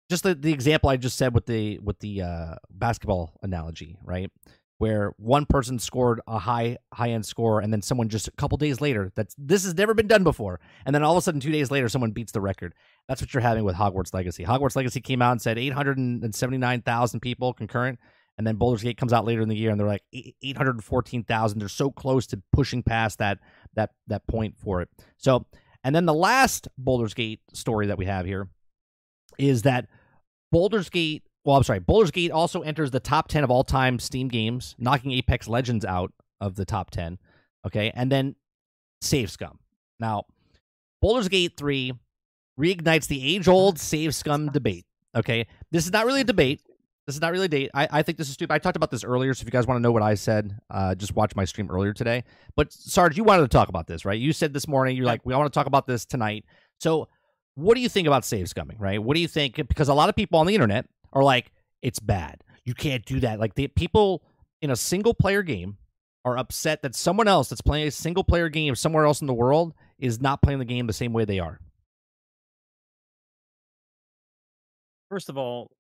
[0.09, 4.31] just the, the example I just said with the with the uh, basketball analogy, right?
[4.79, 8.59] Where one person scored a high high end score, and then someone just a couple
[8.59, 11.41] days later that's this has never been done before, and then all of a sudden
[11.41, 12.75] two days later someone beats the record.
[13.09, 14.45] That's what you're having with Hogwarts Legacy.
[14.45, 17.99] Hogwarts Legacy came out and said 879,000 people concurrent,
[18.39, 21.59] and then Baldur's Gate comes out later in the year, and they're like 814,000.
[21.59, 23.39] They're so close to pushing past that
[23.75, 24.89] that that point for it.
[25.19, 25.47] So,
[25.85, 28.49] and then the last Baldur's Gate story that we have here
[29.39, 29.89] is that
[30.51, 31.81] Baldur's Gate well, I'm sorry.
[31.81, 35.85] Baldur's Gate also enters the top 10 of all time Steam games, knocking Apex Legends
[35.85, 37.19] out of the top 10.
[37.67, 37.91] Okay.
[37.95, 38.37] And then
[39.01, 39.59] Save Scum.
[39.99, 40.25] Now,
[41.01, 41.93] Baldur's Gate 3
[42.59, 44.87] reignites the age old Save Scum debate.
[45.15, 45.47] Okay.
[45.71, 46.63] This is not really a debate.
[47.07, 47.71] This is not really a date.
[47.75, 48.55] I, I think this is stupid.
[48.55, 50.57] I talked about this earlier, so if you guys want to know what I said,
[50.71, 52.23] uh, just watch my stream earlier today.
[52.55, 54.19] But Sarge, you wanted to talk about this, right?
[54.19, 56.45] You said this morning, you're like, we want to talk about this tonight.
[56.79, 57.09] So,
[57.55, 59.03] what do you think about save scumming, right?
[59.03, 59.57] What do you think?
[59.57, 61.51] Because a lot of people on the internet are like,
[61.83, 62.45] it's bad.
[62.65, 63.41] You can't do that.
[63.41, 64.23] Like the people
[64.63, 65.77] in a single player game
[66.25, 69.35] are upset that someone else that's playing a single player game somewhere else in the
[69.35, 71.61] world is not playing the game the same way they are.
[75.13, 75.71] First of all,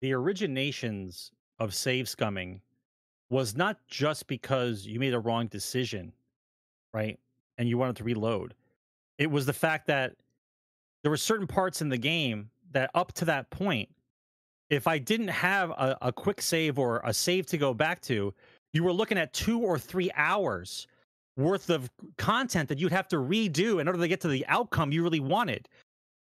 [0.00, 1.30] the originations
[1.60, 2.58] of save scumming
[3.30, 6.12] was not just because you made a wrong decision,
[6.92, 7.16] right?
[7.56, 8.52] And you wanted to reload.
[9.16, 10.16] It was the fact that
[11.04, 13.88] there were certain parts in the game that up to that point,
[14.70, 18.34] if I didn't have a, a quick save or a save to go back to,
[18.72, 20.88] you were looking at two or three hours
[21.36, 21.88] worth of
[22.18, 25.20] content that you'd have to redo in order to get to the outcome you really
[25.20, 25.68] wanted.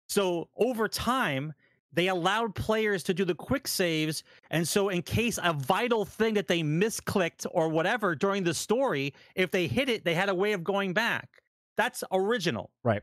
[0.08, 1.52] So over time,
[1.94, 4.22] they allowed players to do the quick saves.
[4.50, 9.14] And so, in case a vital thing that they misclicked or whatever during the story,
[9.34, 11.42] if they hit it, they had a way of going back.
[11.76, 12.70] That's original.
[12.82, 13.02] Right.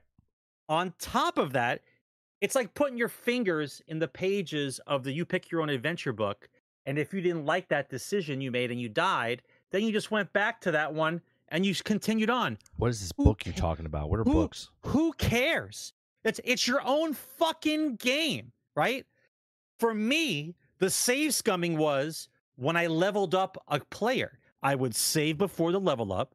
[0.70, 1.82] On top of that,
[2.40, 6.14] it's like putting your fingers in the pages of the You Pick Your Own Adventure
[6.14, 6.50] book.
[6.86, 10.10] And if you didn't like that decision you made and you died, then you just
[10.12, 12.58] went back to that one and you continued on.
[12.78, 14.10] What is this Who book you're talking about?
[14.10, 14.70] What are who- books?
[14.86, 15.94] Who cares?
[16.24, 18.52] It's it's your own fucking game,
[18.82, 19.06] right?
[19.78, 24.40] For me, the save scumming was when I leveled up a player.
[24.64, 26.34] I would save before the level up,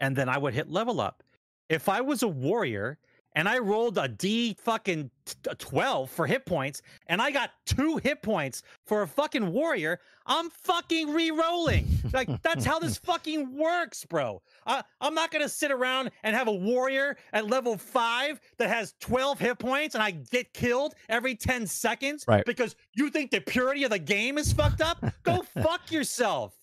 [0.00, 1.22] and then I would hit level up.
[1.68, 2.98] If I was a warrior
[3.34, 7.96] and I rolled a D fucking t- 12 for hit points, and I got two
[7.98, 11.86] hit points for a fucking warrior, I'm fucking re-rolling.
[12.12, 14.40] Like that's how this fucking works, bro.
[14.66, 18.94] I, I'm not gonna sit around and have a warrior at level five that has
[19.00, 22.44] 12 hit points and I get killed every 10 seconds Right.
[22.44, 25.04] because you think the purity of the game is fucked up.
[25.24, 26.54] Go fuck yourself.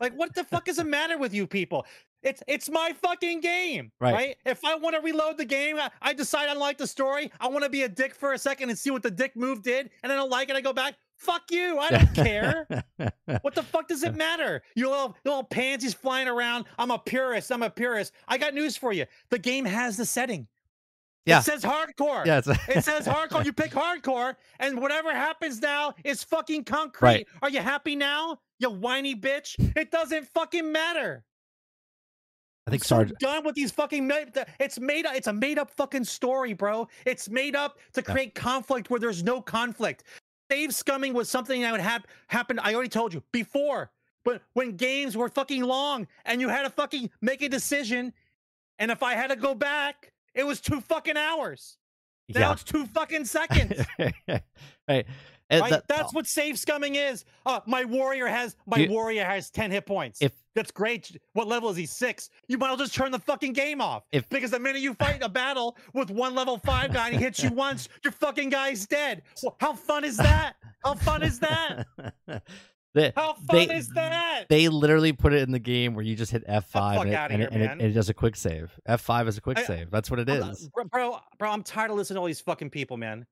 [0.00, 1.86] Like, what the fuck is the matter with you people?
[2.26, 4.12] It's it's my fucking game, Right.
[4.14, 4.36] right?
[4.44, 7.30] If I want to reload the game, I, I decide I don't like the story.
[7.40, 9.62] I want to be a dick for a second and see what the dick move
[9.62, 10.56] did, and then I don't like it.
[10.56, 10.94] I go back.
[11.16, 11.78] Fuck you.
[11.78, 12.66] I don't care.
[13.42, 14.62] What the fuck does it matter?
[14.74, 16.64] You little, little pansies flying around.
[16.78, 17.50] I'm a purist.
[17.50, 18.12] I'm a purist.
[18.28, 19.04] I got news for you.
[19.30, 20.46] The game has the setting.
[21.26, 21.40] Yeah.
[21.40, 22.24] It says hardcore.
[22.26, 23.44] yeah, It says hardcore.
[23.44, 27.06] You pick hardcore, and whatever happens now is fucking concrete.
[27.06, 27.26] Right.
[27.42, 28.38] Are you happy now?
[28.58, 29.56] You whiny bitch.
[29.76, 31.24] It doesn't fucking matter.
[32.66, 33.12] I think I'm so Sarge.
[33.20, 34.10] done with these fucking.
[34.58, 35.14] It's made up.
[35.14, 36.88] It's a made up fucking story, bro.
[37.04, 38.12] It's made up to Yeah.
[38.12, 40.02] create conflict where there's no conflict.
[40.50, 42.58] Save scumming was something that would hap- happen.
[42.58, 43.90] I already told you before.
[44.24, 48.12] But when games were fucking long and you had to fucking make a decision,
[48.80, 51.78] and if I had to go back, it was two fucking hours.
[52.28, 52.52] Now Yeah.
[52.52, 53.84] it's two fucking seconds.
[54.88, 55.06] right.
[55.50, 55.70] And right?
[55.70, 57.24] that- That's what save scumming is.
[57.44, 60.20] Uh, my warrior has my You- warrior has ten hit points.
[60.20, 61.20] If- that's great.
[61.34, 61.84] What level is he?
[61.86, 62.30] Six.
[62.48, 64.04] You might as well just turn the fucking game off.
[64.10, 67.22] If- because the minute you fight a battle with one level five guy and he
[67.22, 69.22] hits you once, your fucking guy's dead.
[69.60, 70.54] How fun is that?
[70.84, 71.86] How fun is that?
[72.94, 74.46] They- How fun they- is that?
[74.48, 77.42] They literally put it in the game where you just hit F5 and, it, and,
[77.42, 78.72] and, and it does a quick save.
[78.88, 79.90] F5 is a quick I- save.
[79.90, 80.70] That's what it I'm is.
[80.70, 83.26] bro, bro, bro, I'm tired of listening to all these fucking people, man.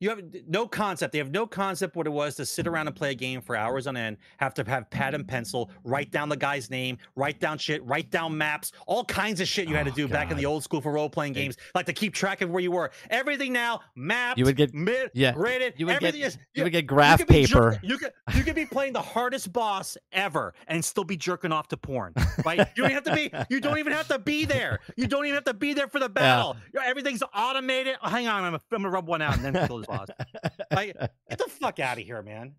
[0.00, 1.12] Yeah, you have no concept.
[1.12, 3.56] They have no concept what it was to sit around and play a game for
[3.56, 4.16] hours on end.
[4.38, 5.30] Have to have pad and mm-hmm.
[5.30, 9.48] pencil, write down the guy's name, write down shit, write down maps, all kinds of
[9.48, 11.56] shit you had to Oh, do back in the old school for role playing games,
[11.74, 12.90] like to keep track of where you were.
[13.10, 14.38] Everything now mapped.
[14.38, 15.74] You would get- mid, yeah, rated.
[15.76, 16.36] you would get- is.
[16.54, 17.72] You would get graph be paper.
[17.72, 21.52] jerk- you could you could be playing the hardest boss ever and still be jerking
[21.52, 22.12] off to porn,
[22.44, 22.58] right?
[22.76, 23.30] You don't have to be.
[23.48, 24.80] You don't even have to be there.
[24.96, 26.56] You don't even have to be there for the battle.
[26.72, 27.96] You're- Everything's automated.
[28.02, 29.54] Oh, hang on, I'm gonna, I'm gonna rub one out and then
[29.86, 30.50] kill this boss.
[30.70, 30.96] Like,
[31.28, 32.54] get the fuck out of here, man.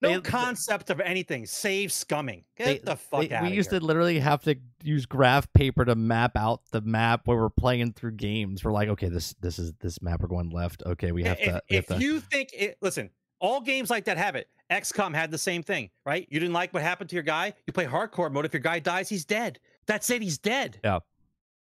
[0.00, 1.44] No They- concept of anything.
[1.46, 2.44] Save scumming.
[2.56, 3.80] Get They- the fuck they- out we used here.
[3.80, 4.54] to literally have to
[4.84, 8.62] use graph paper to map out the map where we're playing through games.
[8.64, 10.20] We're like, okay, this this is this map.
[10.22, 10.82] We're going left.
[10.86, 11.62] Okay, we have if, to.
[11.68, 14.48] We have if to you think it, listen, all games like that have it.
[14.70, 16.28] XCOM had the same thing, right?
[16.30, 17.54] You didn't like what happened to your guy.
[17.66, 18.44] You play hardcore mode.
[18.44, 19.58] If your guy dies, he's dead.
[19.86, 20.20] That's it.
[20.22, 20.78] He's dead.
[20.84, 20.98] Yeah.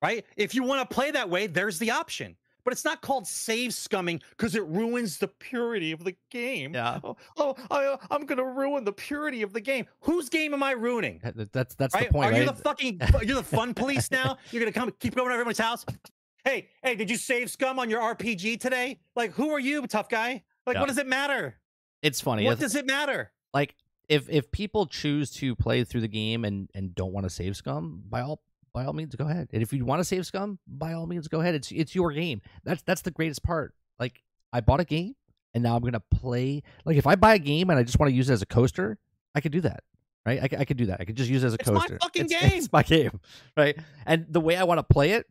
[0.01, 0.25] Right.
[0.37, 2.37] If you want to play that way, there's the option.
[2.65, 6.74] But it's not called save scumming because it ruins the purity of the game.
[6.74, 6.99] Yeah.
[7.05, 9.86] Oh, oh I, uh, I'm gonna ruin the purity of the game.
[10.01, 11.20] Whose game am I ruining?
[11.53, 12.09] That's that's right?
[12.09, 12.41] the point, Are right?
[12.41, 14.39] you the fucking you're the fun police now?
[14.51, 15.85] You're gonna come keep going to everyone's house?
[16.45, 18.99] Hey, hey, did you save scum on your RPG today?
[19.16, 20.43] Like, who are you, tough guy?
[20.66, 20.81] Like, Yeah.
[20.81, 21.59] what does it matter?
[22.03, 22.45] It's funny.
[22.45, 23.32] What If- does it matter?
[23.55, 23.74] like
[24.09, 27.57] if if people choose to play through the game and and don't want to save
[27.57, 28.43] scum, by all
[28.75, 29.49] by all means go ahead.
[29.53, 31.55] And if you want to save scum, by all means go ahead.
[31.55, 32.43] It's it's your game.
[32.65, 33.73] That's that's the greatest part.
[33.99, 34.23] Like
[34.53, 35.15] I bought a game
[35.55, 36.63] and now I'm gonna play.
[36.85, 38.47] Like if I buy a game and I just want to use it as a
[38.47, 38.99] coaster,
[39.35, 39.85] I could do that.
[40.27, 41.03] Right, I, I could do that.
[41.03, 41.97] I could just use it as a coaster.
[41.97, 42.53] It's my fucking it's, game.
[42.55, 43.21] It's my game,
[43.59, 43.79] right?
[44.07, 45.27] And the way I want to play it,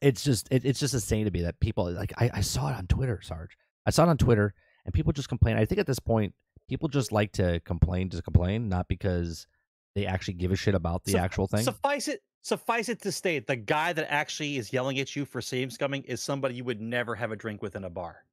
[0.00, 2.76] it's just it, it's just insane to me that people like I, I saw it
[2.76, 3.56] on Twitter, Sarge.
[3.86, 4.54] I saw it on Twitter,
[4.86, 5.58] and people just complain.
[5.58, 6.34] I think at this point,
[6.66, 9.46] people just like to complain to complain, not because
[9.94, 11.62] they actually give a shit about the actual thing.
[11.64, 15.40] Suffice it, suffice it to state, the guy that actually is yelling at you for
[15.40, 18.24] save scumming is somebody you would never have a drink with in a bar.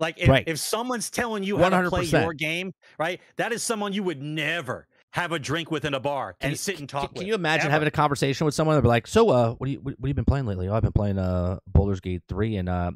[0.00, 0.44] Like if, Right.
[0.46, 2.22] if someone's telling you how to play 100%.
[2.24, 3.20] your game, right?
[3.36, 6.50] That is someone you would never have a drink with in a bar Can and
[6.52, 7.26] you- sit and Can, talk can with.
[7.28, 7.72] you imagine ever.
[7.72, 10.06] having a conversation with someone and be like, "So, uh, what do you what, what
[10.06, 10.66] have you been playing lately?
[10.68, 12.90] Oh, I've been playing uh Baldur's Gate three, and uh,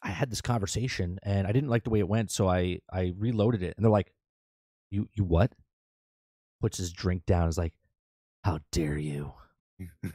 [0.00, 3.12] I had this conversation, and I didn't like the way it went, so I I
[3.18, 4.12] reloaded it." And they're like,
[4.92, 5.52] "You you what?"
[6.60, 7.48] Puts his drink down.
[7.48, 7.74] Is like,
[8.44, 9.32] "How dare you?"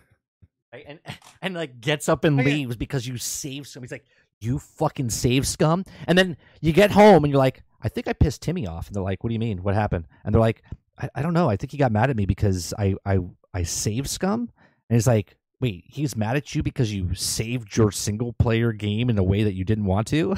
[0.71, 0.85] Right?
[0.87, 0.99] and
[1.41, 3.81] and like gets up and leaves because you saved scum.
[3.81, 4.05] He's like,
[4.39, 8.13] "You fucking save scum," and then you get home and you're like, "I think I
[8.13, 9.63] pissed Timmy off," and they're like, "What do you mean?
[9.63, 10.63] What happened?" And they're like.
[11.01, 11.49] I, I don't know.
[11.49, 13.19] I think he got mad at me because I I
[13.53, 14.51] I saved scum,
[14.89, 19.09] and he's like, wait, he's mad at you because you saved your single player game
[19.09, 20.35] in a way that you didn't want to.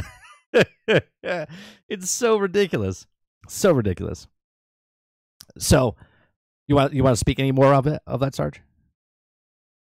[1.87, 3.07] it's so ridiculous,
[3.47, 4.27] so ridiculous.
[5.57, 5.95] So,
[6.67, 8.61] you want you want to speak any more of it of that, Sarge?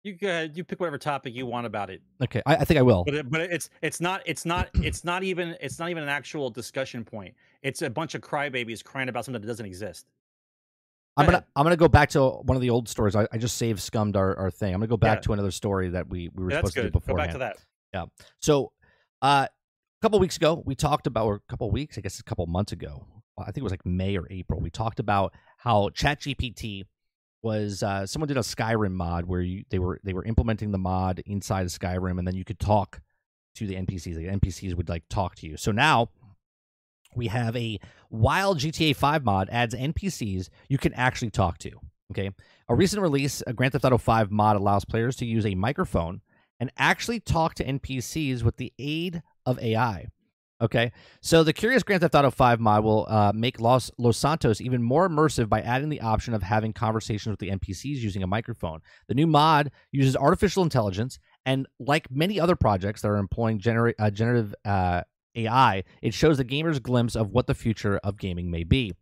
[0.05, 2.03] You go ahead, you pick whatever topic you want about it.
[2.21, 3.05] Okay, I, I think I will.
[3.05, 6.09] But it, but it's it's not it's not it's not even it's not even an
[6.09, 7.35] actual discussion point.
[7.63, 10.07] It's a bunch of crybabies crying about something that doesn't exist.
[11.17, 11.47] I'm gonna ahead.
[11.55, 13.15] I'm gonna go back to one of the old stories.
[13.15, 14.75] I, I just saved scummed our, our thing.
[14.75, 15.23] I'm gonna go back Yeah.
[15.23, 16.91] to another story that we, we were Yeah, supposed to do.
[16.91, 17.29] Go beforehand.
[17.29, 17.59] back to that.
[17.93, 18.07] Yeah.
[18.41, 18.73] So,
[19.21, 22.25] uh, a couple weeks ago, we talked about, or a couple weeks, I guess, a
[22.25, 23.05] couple months ago.
[23.39, 24.61] I think it was like May or April.
[24.61, 26.85] We talked about how ChatGPT
[27.43, 30.79] was uh, someone did a Skyrim mod where you, they were they were implementing the
[30.79, 33.01] mod inside of Skyrim, and then you could talk
[33.57, 34.15] to the NPCs.
[34.15, 35.57] The NPCs would like talk to you.
[35.57, 36.11] So now
[37.15, 37.79] we have a
[38.11, 41.73] wild GTA 5 mod adds NPCs you can actually talk to.
[42.13, 42.31] Okay,
[42.69, 46.21] a recent release, a Grand Theft Auto 5 mod allows players to use a microphone
[46.61, 50.07] and actually talk to NPCs with the aid of AI.
[50.63, 54.61] Okay, so the Curious Grand Theft Auto 5 mod will uh, make Los, Los Santos
[54.61, 58.29] even more immersive by adding the option of having conversations with the NPCs using a
[58.29, 58.79] microphone.
[59.09, 63.95] The new mod uses artificial intelligence, and like many other projects that are employing genera-
[63.99, 65.03] uh, generative uh,
[65.35, 68.93] AI, it shows the gamer's glimpse of what the future of gaming may be.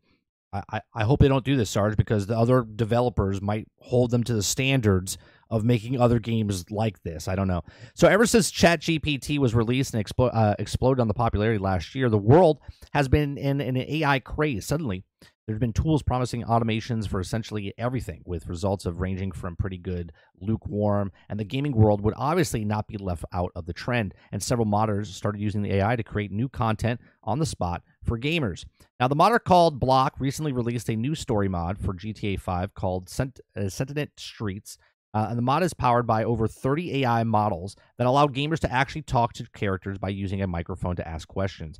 [0.55, 4.12] I, I, I hope they don't do this, Sarge, because the other developers might hold
[4.12, 5.19] them to the standards
[5.51, 7.28] of making other games like this.
[7.28, 7.62] I don't know.
[7.94, 12.18] So ever since ChatGPT was released and uh, exploded on the popularity last year, the
[12.18, 12.60] world
[12.93, 14.66] has been in an AI craze.
[14.66, 15.05] Suddenly,
[15.51, 20.12] there's been tools promising automations for essentially everything, with results of ranging from pretty good,
[20.40, 24.14] lukewarm, and the gaming world would obviously not be left out of the trend.
[24.31, 28.16] And several modders started using the AI to create new content on the spot for
[28.16, 28.64] gamers.
[29.01, 33.09] Now, the modder called Block recently released a new story mod for GTA 5 called
[33.09, 33.68] Sent- uh,
[34.16, 34.78] Streets.
[35.12, 38.73] Uh, and the mod is powered by over 30 AI models that allow gamers to
[38.73, 41.78] actually talk to characters by using a microphone to ask questions.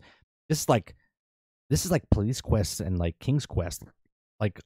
[0.49, 0.95] This is like
[1.69, 3.85] this is like Police Quest and like King's Quest,
[4.41, 4.61] like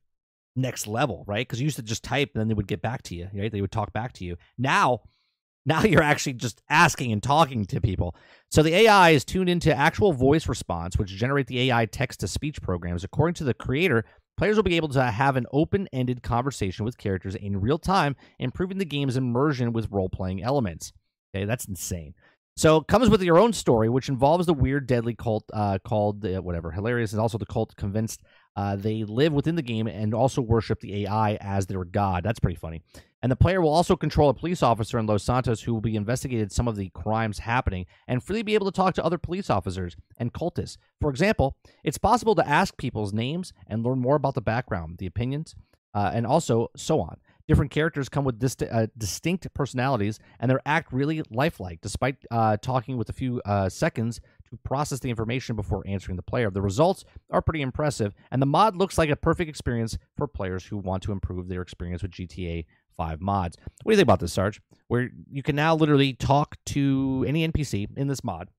[0.57, 1.47] next level, right?
[1.47, 3.53] Because you used to just type and then they would get back to you, right?
[3.53, 4.37] They would talk back to you.
[4.57, 5.01] Now,
[5.67, 8.15] now you're actually just asking and talking to people.
[8.51, 12.29] So the AI is tuned into actual voice response, which generate the AI text to
[12.29, 13.05] speech programs.
[13.05, 14.05] According to the creator,
[14.37, 18.79] players will be able to have an open-ended conversation with characters in real time, improving
[18.79, 20.93] the game's immersion with role-playing elements.
[21.35, 22.15] Okay, that's insane.
[22.57, 26.25] So it comes with your own story, which involves the weird, deadly cult uh, called
[26.25, 28.23] uh, whatever hilarious, and also the cult convinced
[28.55, 32.23] uh, they live within the game and also worship the AI as their god.
[32.23, 32.83] That's pretty funny.
[33.25, 35.97] And the player will also control a police officer in Los Santos who will be
[35.97, 39.49] investigating some of the crimes happening and freely be able to talk to other police
[39.49, 40.77] officers and cultists.
[41.01, 45.07] For example, it's possible to ask people's names and learn more about the background, the
[45.07, 45.55] opinions,
[45.95, 47.17] uh, and also so on.
[47.49, 52.59] Different characters come with dist- uh, distinct personalities, and they act really lifelike, despite uh,
[52.59, 54.21] talking with a few uh, seconds
[54.51, 56.51] to process the information before answering the player.
[56.51, 60.67] The results are pretty impressive, and the mod looks like a perfect experience for players
[60.67, 62.65] who want to improve their experience with GTA
[62.97, 63.57] 5 mods.
[63.83, 64.61] What do you think about this, Sarge?
[64.89, 68.51] Where you can now literally talk to any NPC in this mod,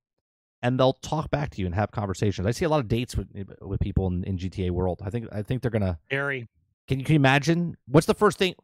[0.62, 2.48] and they'll talk back to you and have conversations.
[2.48, 3.28] I see a lot of dates with
[3.62, 5.02] with people in, in GTA world.
[5.04, 6.48] I think I think they're gonna Gary,
[6.88, 7.78] can you, can you imagine?
[7.88, 8.56] What's the first thing?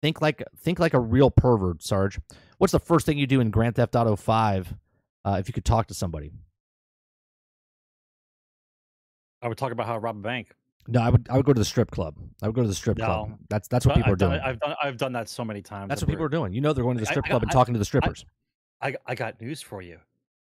[0.00, 2.18] Think like think like a real pervert, Sarge.
[2.58, 4.74] What's the first thing you do in Grand Theft Auto Five
[5.24, 6.32] uh, if you could talk to somebody?
[9.42, 10.48] I would talk about how I rob a bank.
[10.90, 12.14] No, I would I would go to the strip club.
[12.42, 13.36] I would go to the strip club.
[13.50, 14.42] That's that's what people are I've done, doing.
[14.42, 15.90] I've done I've done that so many times.
[15.90, 16.52] That's what people are doing.
[16.54, 17.84] You know they're going to the strip I club got- and I- talking to the
[17.84, 18.24] strippers.
[18.80, 19.98] I I got news for you,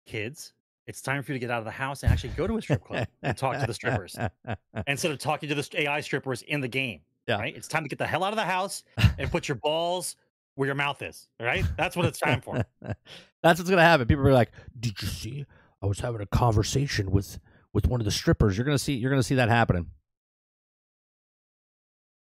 [0.08, 0.54] kids.
[0.88, 2.62] It's time for you to get out of the house and actually go to a
[2.62, 4.18] strip club and talk to the strippers
[4.88, 7.02] instead of talking to the AI strippers in the game.
[7.28, 7.38] Yeah.
[7.38, 7.56] Right?
[7.56, 8.84] It's time to get the hell out of the house
[9.20, 10.16] and put your balls
[10.56, 11.28] where your mouth is.
[11.40, 11.64] Right?
[11.78, 12.66] That's what it's time for.
[13.44, 14.08] That's what's gonna happen.
[14.08, 15.46] People are like, "Did you see?
[15.84, 17.40] I was having a conversation with
[17.74, 18.94] with one of the strippers." You're gonna see.
[18.96, 19.88] You're gonna see that happening.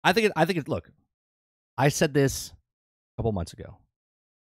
[0.04, 0.26] I think.
[0.26, 0.68] It, I think it.
[0.68, 0.90] Look,
[1.76, 3.78] I said this a couple months ago.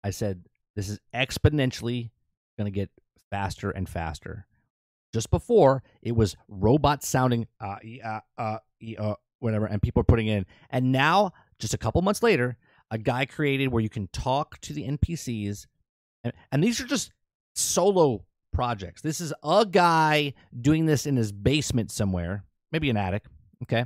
[0.03, 0.43] I said
[0.75, 2.11] this is exponentially
[2.57, 2.91] gonna get
[3.31, 4.45] faster and faster.
[5.13, 8.57] Just before it was robots sounding uh yeah uh,
[8.99, 12.57] uh whatever, and people are putting in, and now just a couple months later,
[12.91, 15.65] a guy created where you can talk to the NPCs
[16.23, 17.11] and, and these are just
[17.55, 19.01] solo projects.
[19.01, 23.25] This is a guy doing this in his basement somewhere, maybe an attic,
[23.63, 23.85] okay?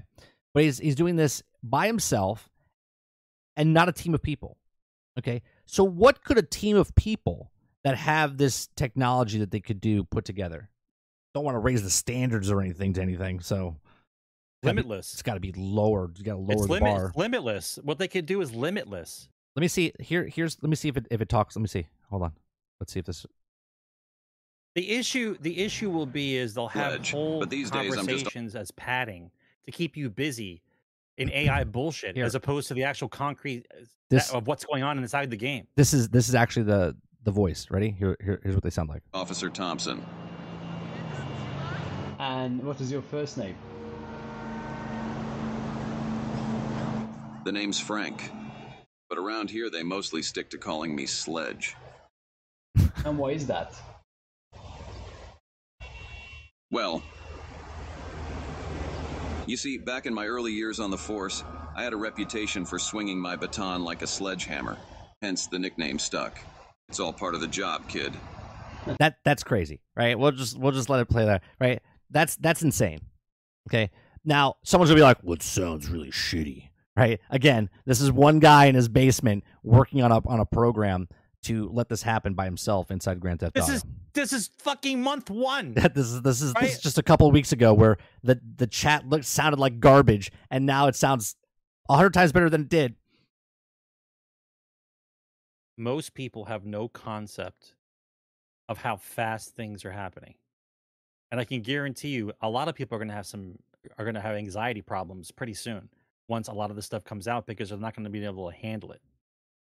[0.53, 2.49] But he's he's doing this by himself
[3.55, 4.57] and not a team of people.
[5.17, 5.41] Okay?
[5.65, 7.51] So what could a team of people
[7.83, 10.69] that have this technology that they could do put together?
[11.33, 13.75] Don't want to raise the standards or anything to anything, so
[14.63, 15.13] limitless.
[15.13, 16.09] it's got to be lower.
[16.17, 17.11] You got to lower It's the limit, bar.
[17.15, 17.77] limitless.
[17.83, 19.29] What they could do is limitless.
[19.55, 20.25] Let me see here.
[20.25, 21.55] Here's let me see if it if it talks.
[21.55, 21.87] Let me see.
[22.09, 22.31] Hold on.
[22.79, 23.25] Let's see if this.
[24.75, 28.05] The issue the issue will be is they'll have Sledge, whole but these days I'm
[28.07, 29.31] just- conversations as padding
[29.65, 30.61] to keep you busy
[31.17, 32.25] in AI bullshit Here.
[32.25, 35.67] as opposed to the actual concrete uh, This of what's going on inside the game.
[35.75, 37.67] this is this is actually the the voice.
[37.69, 37.91] Ready?
[37.91, 39.01] Here, here here's what they sound like.
[39.13, 40.03] Officer Thompson.
[42.19, 43.55] And what is your first name?
[47.43, 48.31] The name's Frank.
[49.09, 51.75] But around here, they mostly stick to calling me Sledge.
[53.05, 53.73] And why is that?
[56.71, 57.01] Well,
[59.47, 61.43] you see, back in my early years on the force,
[61.75, 64.77] I had a reputation for swinging my baton like a sledgehammer.
[65.21, 66.39] Hence, the nickname stuck.
[66.89, 68.13] It's all part of the job, kid.
[68.99, 70.17] That that's crazy, right?
[70.17, 71.81] We'll just we'll just let it play there, right?
[72.09, 72.99] That's that's insane.
[73.69, 73.89] Okay.
[74.23, 77.19] Now someone's gonna be like, "Well, it sounds really shitty," right?
[77.29, 81.09] Again, this is one guy in his basement working on a on a program
[81.47, 83.73] to let this happen by himself inside Grand Theft This Auto.
[83.73, 85.73] is this is fucking month one.
[85.93, 88.67] this is this is this is just a couple of weeks ago where the the
[88.67, 91.35] chat looked sounded like garbage, and now it sounds
[91.89, 92.95] a hundred times better than it did.
[95.77, 97.75] Most people have no concept
[98.67, 100.33] of how fast things are happening.
[101.31, 103.59] And I can guarantee you a lot of people are gonna have some
[103.97, 105.89] are gonna have anxiety problems pretty soon
[106.27, 108.55] once a lot of this stuff comes out because they're not gonna be able to
[108.57, 109.01] handle it.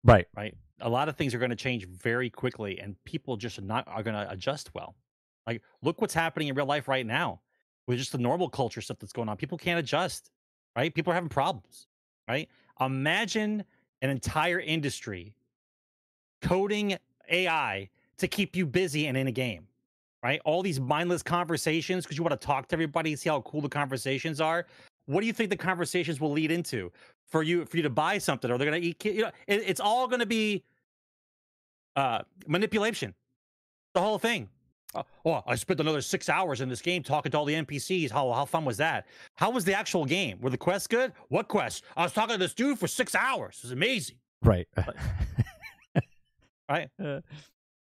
[0.06, 0.26] Right.
[0.36, 0.54] right?
[0.80, 3.86] A lot of things are going to change very quickly, and people just are not
[3.88, 4.94] are going to adjust well.
[5.46, 7.40] Like, look what's happening in real life right now
[7.86, 9.36] with just the normal culture stuff that's going on.
[9.36, 10.30] People can't adjust,
[10.76, 10.94] right?
[10.94, 11.86] People are having problems,
[12.28, 12.48] right?
[12.80, 13.64] Imagine
[14.02, 15.34] an entire industry
[16.42, 16.96] coding
[17.30, 17.88] AI
[18.18, 19.66] to keep you busy and in a game,
[20.22, 20.40] right?
[20.44, 23.68] All these mindless conversations because you want to talk to everybody, see how cool the
[23.68, 24.66] conversations are.
[25.06, 26.90] What do you think the conversations will lead into?
[27.28, 29.62] For you for you to buy something or they're gonna eat ki- you know it,
[29.66, 30.62] it's all gonna be
[31.96, 33.14] uh manipulation
[33.94, 34.48] the whole thing
[34.94, 38.10] uh, oh i spent another six hours in this game talking to all the npcs
[38.10, 41.48] how how fun was that how was the actual game were the quests good what
[41.48, 44.68] quest i was talking to this dude for six hours it was amazing Right.
[46.68, 47.20] right Uh,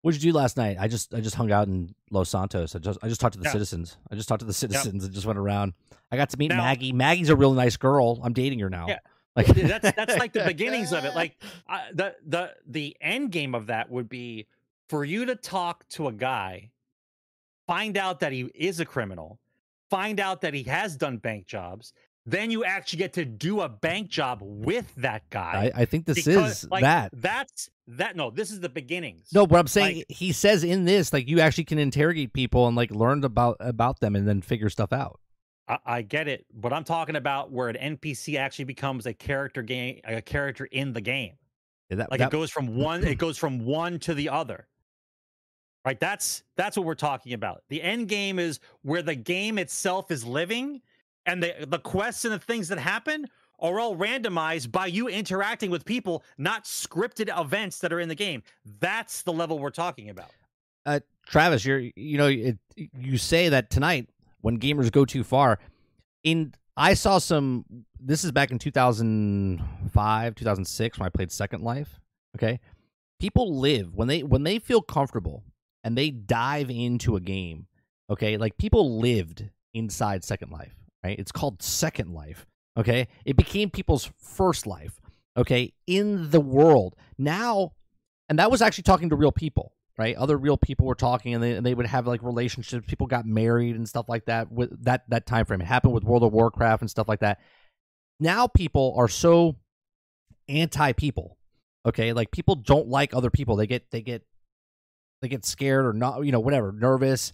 [0.02, 0.76] what did you do last night?
[0.78, 2.76] I just I just hung out in Los Santos.
[2.76, 3.52] I just I just talked to the Yeah.
[3.52, 3.96] citizens.
[4.08, 5.72] I just talked to the citizens and just went around.
[6.12, 6.92] I got to meet Now- Maggie.
[6.92, 8.20] Maggie's a real nice girl.
[8.22, 8.86] I'm dating her now.
[8.86, 8.98] Yeah.
[9.36, 11.36] Like that's that's like the beginnings of it like
[11.68, 14.46] I the the the end game of that would be
[14.88, 16.70] for you to talk to a guy
[17.66, 19.38] find out that he is a criminal
[19.90, 21.92] find out that he has done bank jobs
[22.28, 26.06] then you actually get to do a bank job with that guy I, I think
[26.06, 27.10] this Because, is like, that.
[27.12, 30.84] that's that no this is the beginnings No, but I'm saying like- he says in
[30.86, 34.40] this like you actually can interrogate people and like learn about about them and then
[34.42, 35.20] figure stuff out.
[35.68, 39.62] I, I get it but i'm talking about where an npc actually becomes a character
[39.62, 41.34] game a character in the game.
[41.90, 44.66] Yeah, that, like that- it goes from one it goes from one to the other.
[45.84, 47.62] Right that's that's what we're talking about.
[47.68, 50.82] The end game is where the game itself is living
[51.26, 53.26] and the the quests and the things that happen
[53.60, 58.14] are all randomized by you interacting with people not scripted events that are in the
[58.14, 58.42] game.
[58.80, 60.30] That's the level we're talking about.
[60.84, 64.08] Uh, Travis, you're you know it, you say that tonight
[64.46, 65.58] when gamers go too far.
[66.22, 67.64] In I saw some.
[67.98, 71.98] This is back in 2005, 2006 when I played Second Life.
[72.36, 72.60] Okay,
[73.18, 75.42] people live when they when they feel comfortable
[75.82, 77.66] and they dive into a game.
[78.08, 81.18] Okay, like people lived inside Second Life, right?
[81.18, 82.46] It's called Second Life.
[82.76, 83.08] Okay.
[83.24, 85.00] It became people's first life.
[85.36, 85.72] Okay.
[85.86, 86.94] In the world.
[87.18, 87.72] Now,
[88.28, 90.16] and that was actually talking to real people, right?
[90.16, 92.86] Other real people were talking and they, and they would have like relationships.
[92.86, 95.60] People got married and stuff like that with that, that time frame.
[95.60, 97.40] It happened with World of Warcraft and stuff like that.
[98.20, 99.56] Now people are so
[100.48, 101.38] anti people.
[101.84, 102.12] Okay.
[102.12, 103.56] Like people don't like other people.
[103.56, 104.22] They get, they get,
[105.22, 107.32] they get scared or not, you know, whatever, nervous.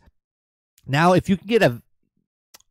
[0.87, 1.83] Now, if you can get a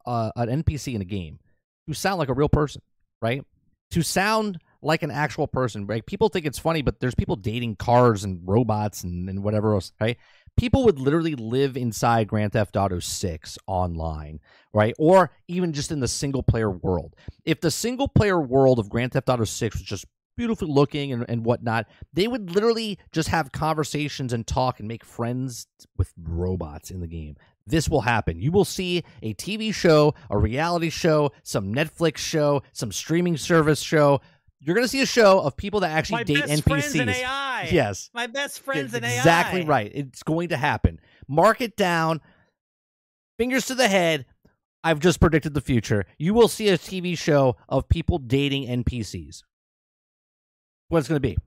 [0.05, 1.39] uh, an NPC in a game
[1.87, 2.81] who sound like a real person,
[3.21, 3.43] right?
[3.91, 6.05] To sound like an actual person, right?
[6.05, 9.91] People think it's funny, but there's people dating cars and robots and, and whatever else,
[9.99, 10.17] right?
[10.57, 14.39] People would literally live inside Grand Theft Auto 6 online,
[14.73, 14.93] right?
[14.99, 17.15] Or even just in the single player world.
[17.45, 20.05] If the single player world of Grand Theft Auto 6 was just
[20.35, 25.05] beautifully looking and, and whatnot, they would literally just have conversations and talk and make
[25.05, 25.67] friends
[25.97, 27.35] with robots in the game
[27.67, 28.39] this will happen.
[28.39, 33.81] You will see a TV show, a reality show, some Netflix show, some streaming service
[33.81, 34.21] show.
[34.63, 36.67] You're going to see a show of people that actually My date best NPCs.
[36.69, 37.69] friends in AI.
[37.71, 38.09] Yes.
[38.13, 39.17] My best friends in AI.
[39.17, 39.91] exactly right.
[39.93, 40.99] It's going to happen.
[41.27, 42.21] Mark it down.
[43.37, 44.25] Fingers to the head.
[44.83, 46.05] I've just predicted the future.
[46.17, 49.41] You will see a TV show of people dating NPCs.
[50.89, 51.37] What it's going to be,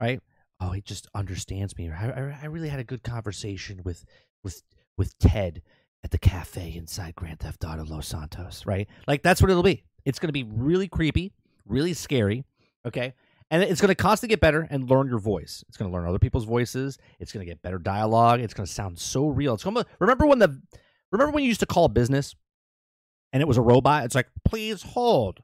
[0.00, 0.20] right?
[0.60, 1.90] Oh, he just understands me.
[1.90, 4.04] I, I, I really had a good conversation with
[4.42, 4.62] with
[4.96, 5.62] with Ted
[6.02, 8.88] at the cafe inside Grand Theft Auto Los Santos, right?
[9.06, 9.84] Like that's what it'll be.
[10.04, 11.32] It's going to be really creepy,
[11.68, 12.44] really scary,
[12.86, 13.14] okay?
[13.50, 15.64] And it's going to constantly get better and learn your voice.
[15.68, 16.98] It's going to learn other people's voices.
[17.18, 18.40] It's going to get better dialogue.
[18.40, 19.54] It's going to sound so real.
[19.54, 20.60] It's going to remember when the
[21.10, 22.34] remember when you used to call a business
[23.32, 24.04] and it was a robot.
[24.04, 25.40] It's like, please hold.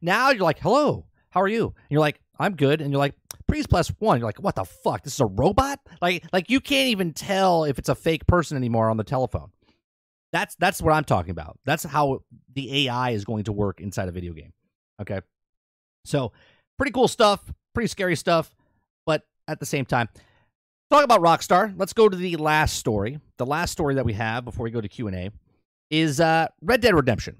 [0.00, 1.66] Now you're like, hello, how are you?
[1.66, 2.80] And you're like, I'm good.
[2.80, 3.14] And you're like,
[3.48, 4.18] please plus one.
[4.18, 5.02] You're like, what the fuck?
[5.02, 5.80] This is a robot?
[6.00, 9.50] Like, like you can't even tell if it's a fake person anymore on the telephone.
[10.32, 11.58] That's that's what I'm talking about.
[11.64, 12.22] That's how
[12.54, 14.52] the AI is going to work inside a video game.
[15.00, 15.20] Okay.
[16.04, 16.32] So
[16.78, 17.40] pretty cool stuff,
[17.74, 18.54] pretty scary stuff,
[19.06, 20.08] but at the same time,
[20.90, 21.74] talk about Rockstar.
[21.76, 23.20] Let's go to the last story.
[23.36, 25.30] The last story that we have before we go to Q and A
[25.90, 27.36] is uh, Red Dead Redemption.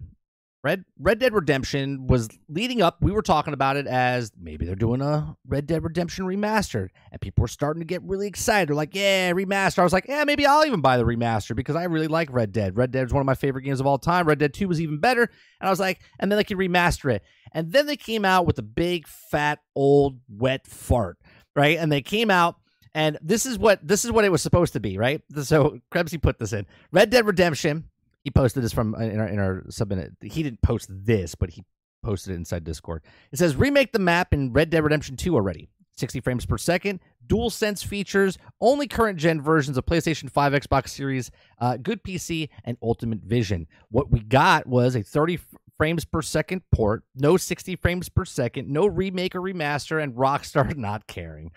[0.65, 2.99] Red Red Dead Redemption was leading up.
[3.01, 7.21] We were talking about it as maybe they're doing a Red Dead Redemption remastered, and
[7.21, 8.69] people were starting to get really excited.
[8.69, 11.75] They're like, "Yeah, remaster." I was like, "Yeah, maybe I'll even buy the remaster because
[11.75, 12.77] I really like Red Dead.
[12.77, 14.27] Red Dead is one of my favorite games of all time.
[14.27, 17.13] Red Dead Two was even better." And I was like, and then they could remaster
[17.13, 17.23] it.
[17.53, 21.19] And then they came out with a big, fat, old, wet fart,
[21.57, 21.77] right?
[21.77, 22.57] And they came out
[22.95, 25.23] and this is what this is what it was supposed to be, right?
[25.43, 27.85] So Krebsy put this in Red Dead Redemption.
[28.25, 30.15] He posted this from uh, in our in our subminute.
[30.23, 31.65] He didn't post this, but he
[32.03, 33.03] posted it inside Discord.
[33.33, 35.69] It says remake the map in Red Dead Redemption 2 already.
[35.97, 40.89] 60 frames per second, dual sense features, only current gen versions of PlayStation 5, Xbox
[40.89, 41.31] Series,
[41.61, 43.67] uh, good PC, and Ultimate Vision.
[43.91, 45.39] What we got was a 30
[45.77, 50.75] frames per second port, no 60 frames per second, no remake or remaster, and Rockstar
[50.77, 51.51] not caring.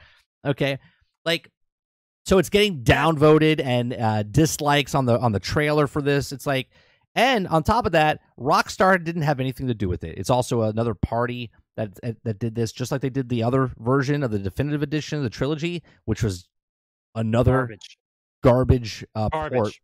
[0.46, 0.80] Okay,
[1.24, 1.50] like
[2.26, 6.32] so it's getting downvoted and uh, dislikes on the on the trailer for this.
[6.32, 6.70] It's like,
[7.14, 10.18] and on top of that, Rockstar didn't have anything to do with it.
[10.18, 11.92] It's also another party that
[12.24, 15.24] that did this, just like they did the other version of the definitive edition of
[15.24, 16.48] the trilogy, which was
[17.14, 17.98] another Garbage.
[18.44, 19.82] garbage, uh, port Garbage.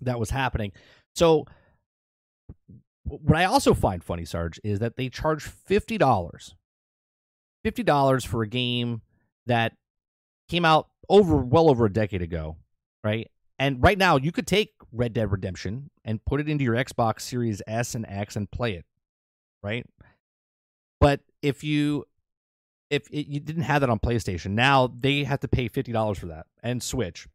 [0.00, 0.72] that was happening.
[1.14, 1.46] So,
[3.04, 6.56] what I also find funny, Sarge, is that they charge fifty dollars,
[7.62, 9.02] fifty dollars for a game
[9.46, 9.74] that
[10.48, 12.56] came out over well over a decade ago,
[13.02, 13.30] right?
[13.58, 17.20] And right now, you could take Red Dead Redemption and put it into your Xbox
[17.20, 18.84] Series S and X and play it,
[19.62, 19.86] right?
[21.00, 22.04] But if you
[22.90, 26.18] if it, you didn't have that on PlayStation, now they have to pay fifty dollars
[26.18, 27.28] for that and Switch.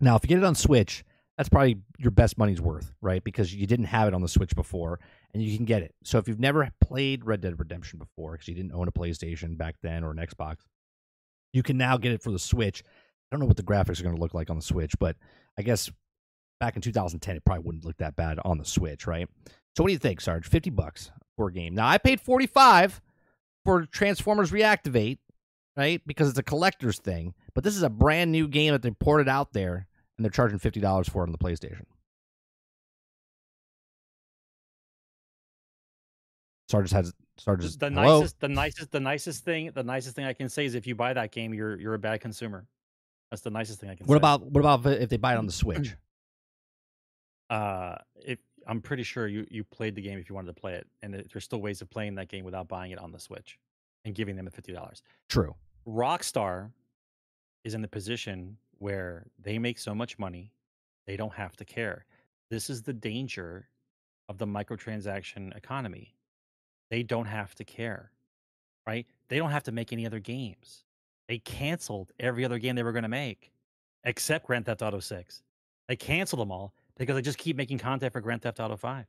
[0.00, 1.04] Now, if you get it on Switch,
[1.36, 3.22] that's probably your best money's worth, right?
[3.22, 5.00] Because you didn't have it on the Switch before,
[5.32, 5.94] and you can get it.
[6.04, 9.56] So if you've never played Red Dead Redemption before, because you didn't own a PlayStation
[9.56, 10.58] back then or an Xbox,
[11.52, 12.82] you can now get it for the Switch.
[12.86, 15.16] I don't know what the graphics are going to look like on the Switch, but
[15.58, 15.90] I guess
[16.60, 19.28] back in 2010, it probably wouldn't look that bad on the Switch, right?
[19.76, 20.46] So what do you think, Sarge?
[20.46, 21.74] 50 bucks for a game.
[21.74, 23.00] Now, I paid 45
[23.64, 25.18] for Transformers Reactivate,
[25.76, 26.00] right?
[26.06, 27.34] Because it's a collector's thing.
[27.54, 30.58] But this is a brand new game that they ported out there, and they're charging
[30.58, 31.84] $50 for it on the PlayStation.
[36.68, 38.20] Sarge has Sarge is the hello?
[38.20, 40.94] nicest, the nicest, the nicest thing, the nicest thing I can say is if you
[40.94, 42.66] buy that game, you're you're a bad consumer.
[43.30, 44.18] That's the nicest thing I can What say.
[44.18, 45.96] about what about if they buy it on the Switch?
[47.50, 50.74] uh if I'm pretty sure you you played the game if you wanted to play
[50.74, 53.18] it, and it, there's still ways of playing that game without buying it on the
[53.18, 53.58] Switch
[54.04, 55.02] and giving them the fifty dollars.
[55.28, 55.54] True.
[55.86, 56.70] Rockstar
[57.64, 60.52] is in the position where they make so much money,
[61.06, 62.04] they don't have to care.
[62.50, 63.68] this is the danger
[64.28, 66.14] of the microtransaction economy.
[66.92, 68.12] They don't have to care,
[68.86, 69.06] right?
[69.28, 70.84] They don't have to make any other games.
[71.26, 73.50] They canceled every other game they were going to make,
[74.04, 75.42] except Grand Theft Auto Six.
[75.88, 79.06] They canceled them all because they just keep making content for Grand Theft Auto Five.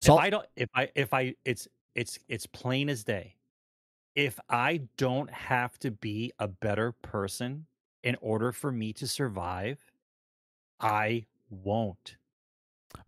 [0.00, 1.66] So if I don't, if I, if I, it's,
[1.96, 3.34] it's, it's plain as day.
[4.14, 7.66] If I don't have to be a better person
[8.04, 9.80] in order for me to survive,
[10.78, 12.14] I won't.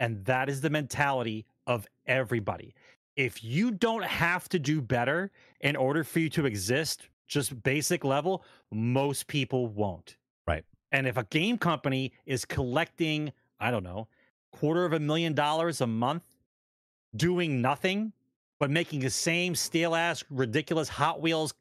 [0.01, 2.75] And that is the mentality of everybody.
[3.17, 5.31] If you don't have to do better
[5.61, 10.17] in order for you to exist, just basic level, most people won't.
[10.47, 10.65] Right.
[10.93, 14.09] And if a game company is collecting, I don't know,
[14.53, 16.25] quarter of a million dollars a month
[17.17, 18.13] doing nothing
[18.59, 21.55] but making the same stale ass ridiculous Hot Wheels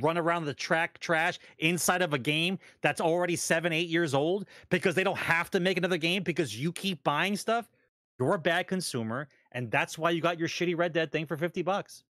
[0.00, 4.46] run around the track trash inside of a game that's already seven, eight years old
[4.68, 7.70] because they don't have to make another game because you keep buying stuff,
[8.18, 9.28] you're a bad consumer.
[9.54, 12.02] And that's why you got your shitty Red Dead thing for 50 bucks.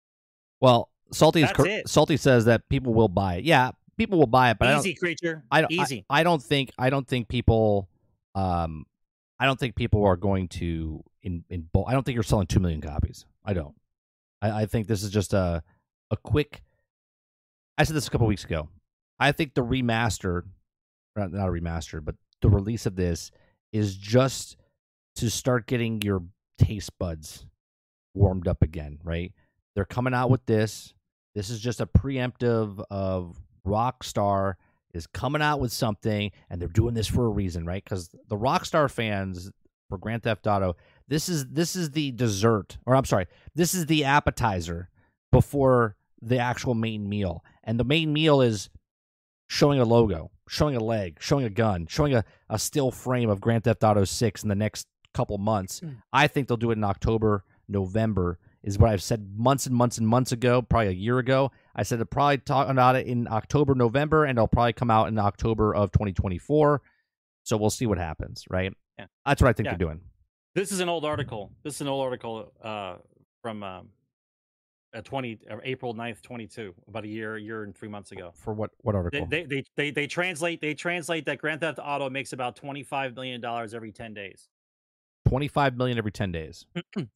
[0.61, 1.91] well, Salty is That's.
[1.91, 3.43] Salty says that people will buy it.
[3.43, 5.43] Yeah, people will buy it, but I don't Easy, creature.
[5.51, 5.71] I don't.
[5.71, 6.05] Easy.
[6.09, 6.71] I, don't think.
[6.77, 7.89] I don't think people.
[8.33, 8.85] Um,
[9.39, 11.87] I don't think people are going to in in bulk.
[11.89, 13.25] I don't think you're selling two million copies.
[13.45, 13.75] I don't.
[14.41, 15.63] I, I think this is just a
[16.09, 16.63] a quick.
[17.77, 18.69] I said this a couple weeks ago.
[19.19, 20.43] I think the remaster,
[21.15, 23.31] not not a remastered, but the release of this
[23.71, 24.57] is just
[25.15, 26.23] to start getting your
[26.63, 27.45] taste buds
[28.13, 28.99] warmed up again.
[29.03, 29.33] Right?
[29.75, 30.93] They're coming out with this.
[31.35, 34.55] This is just a preemptive of Rockstar
[34.93, 37.83] is coming out with something and they're doing this for a reason, right?
[37.83, 39.51] Because the Rockstar fans
[39.89, 40.75] for Grand Theft Auto,
[41.07, 44.89] this is this is the dessert, or I'm sorry, this is the appetizer
[45.31, 47.43] before the actual main meal.
[47.63, 48.69] And the main meal is
[49.47, 53.41] showing a logo, showing a leg, showing a gun, showing a, a still frame of
[53.41, 55.79] Grand Theft Auto 6 in the next couple months.
[55.79, 55.97] Mm.
[56.11, 59.97] I think they'll do it in October, November, is what I've said months and months
[59.97, 61.51] and months ago, probably a year ago.
[61.75, 65.07] I said to probably talk about it in October, November, and it'll probably come out
[65.07, 66.81] in October of 2024.
[67.43, 68.73] So we'll see what happens, right?
[68.97, 69.05] Yeah.
[69.25, 69.71] That's what I think Yeah.
[69.71, 70.01] they're doing.
[70.55, 71.51] This is an old article.
[71.63, 72.97] This is an old article uh,
[73.41, 73.89] from um,
[74.95, 78.31] uh, 20 uh, April 9th, 22, about a year, year and three months ago.
[78.35, 79.27] For what what They, article?
[79.29, 83.41] they, they, they, they translate they translate that Grand Theft Auto makes about 25 million
[83.41, 84.47] dollars every 10 days.
[85.27, 86.65] 25 million every 10 days.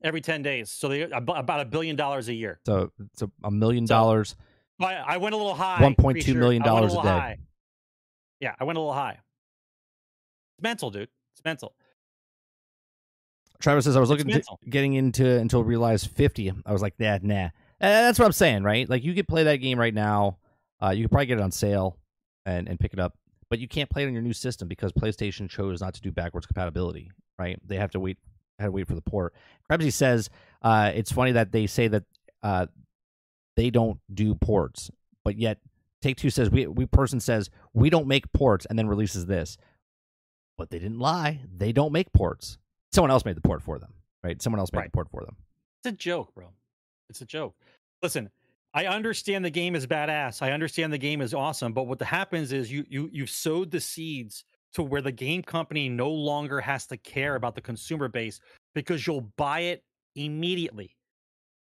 [0.03, 0.71] Every 10 days.
[0.71, 2.59] So they about a billion dollars a year.
[2.65, 4.35] So it's a, a million So, dollars.
[4.79, 5.79] I, I went a little high.
[5.81, 6.35] $1.2 Creature.
[6.35, 7.09] million dollars a little day.
[7.09, 7.37] high.
[8.39, 9.17] Yeah, I went a little high.
[10.57, 11.09] It's mental, dude.
[11.33, 11.73] It's mental.
[13.59, 16.53] Travis says I was It's looking to, getting into until realized 50.
[16.65, 17.45] I was like, nah, nah.
[17.45, 18.87] Uh, that's what I'm saying, right?
[18.87, 20.37] Like you could play that game right now.
[20.81, 21.97] Uh, you could probably get it on sale
[22.45, 23.15] and, and pick it up,
[23.49, 26.11] but you can't play it on your new system because PlayStation chose not to do
[26.11, 27.59] backwards compatibility, right?
[27.65, 28.17] They have to wait
[28.59, 29.33] had to wait for the port.
[29.69, 30.29] Krebsy says
[30.61, 32.03] uh, it's funny that they say that
[32.41, 32.65] uh,
[33.55, 34.89] they don't do ports,
[35.23, 35.59] but yet
[36.01, 39.57] Take Two says we we person says we don't make ports and then releases this,
[40.57, 41.41] but they didn't lie.
[41.55, 42.57] They don't make ports.
[42.93, 43.93] Someone else made the port for them,
[44.23, 44.41] right?
[44.41, 45.35] Someone else made the port for them.
[45.81, 46.47] It's a joke, bro.
[47.09, 47.55] It's a joke.
[48.01, 48.29] Listen,
[48.77, 50.43] I understand the game is badass.
[50.43, 53.79] I understand the game is awesome, but what happens is you you you've sowed the
[53.79, 58.39] seeds to where the game company no longer has to care about the consumer base
[58.75, 59.83] because you'll buy it
[60.15, 60.95] immediately.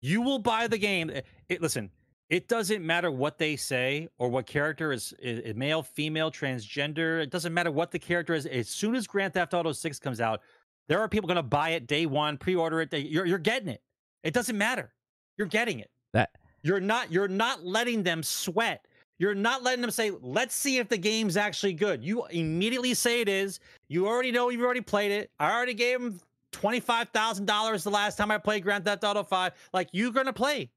[0.02, 1.10] You will buy the game.
[1.10, 1.90] It, it- listen,
[2.30, 7.24] it doesn't matter what they say or what character is, is male, female, transgender.
[7.24, 8.46] It doesn't matter what the character is.
[8.46, 10.42] As soon as Grand Theft Auto 6 comes out,
[10.90, 12.90] there are people going to buy it day one, pre-order it.
[12.92, 13.82] Day, you're, you're getting it.
[14.24, 14.94] It doesn't matter.
[15.38, 15.90] You're getting it.
[16.12, 16.32] That
[16.64, 17.11] You're not.
[17.11, 18.86] You're not letting them sweat.
[19.18, 23.22] You're not letting them say, "Let's see if the game's actually good." You immediately say
[23.22, 23.60] it is.
[23.88, 25.31] You already know you've already played it.
[25.40, 26.19] I already gave them
[26.52, 29.53] twenty five thousand dollars the last time I played Grand Theft Auto Five.
[29.73, 30.69] Like you're gonna play,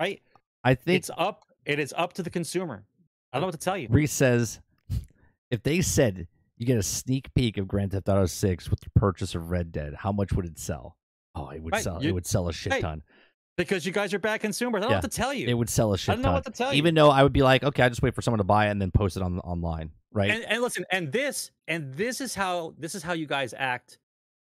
[0.00, 0.20] right?
[0.64, 1.44] I think it's up.
[1.64, 2.84] It is up to the consumer.
[3.32, 3.86] I don't know what to tell you.
[3.90, 4.60] Reese says
[5.50, 6.26] if they said
[6.58, 9.72] you get a sneak peek of Grand Theft Auto 6 with the purchase of Red
[9.72, 10.96] Dead, how much would it sell?
[11.34, 11.98] Oh, it would Right, sell.
[11.98, 13.02] it would sell a shit hey, ton.
[13.68, 14.80] Because you guys are bad consumers.
[14.80, 15.48] I don't Yeah, what to tell you.
[15.48, 16.34] It would sell a shit I don't know ton.
[16.34, 16.78] what to tell you.
[16.78, 18.70] Even though I would be like, okay, I just wait for someone to buy it
[18.70, 20.30] and then post it on online, right?
[20.30, 23.98] and, and listen and this and this is how this is how you guys act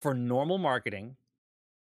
[0.00, 1.16] for normal marketing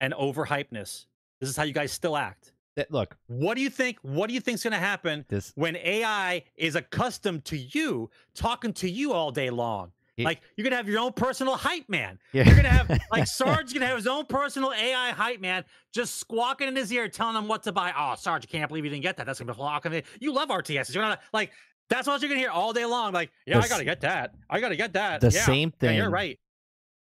[0.01, 1.07] and overhypeness
[1.41, 4.35] this is how you guys still act That- look, what do you think what do
[4.35, 9.13] you think's going to happen this when ai is accustomed to you talking to you
[9.13, 12.45] all day long It- like you're gonna have your own personal hype man Yeah.
[12.47, 16.69] you're gonna have like sarge's gonna have his own personal ai hype man just squawking
[16.69, 19.03] in his ear telling him what to buy oh sarge i can't believe you didn't
[19.03, 21.51] get that that's gonna be flocking you love rtss you're not like
[21.91, 24.35] that's what you're gonna hear all day long like yeah The i gotta get that
[24.49, 25.45] i gotta get that the Yeah.
[25.45, 25.97] same Yeah, thing.
[25.99, 26.39] you're right.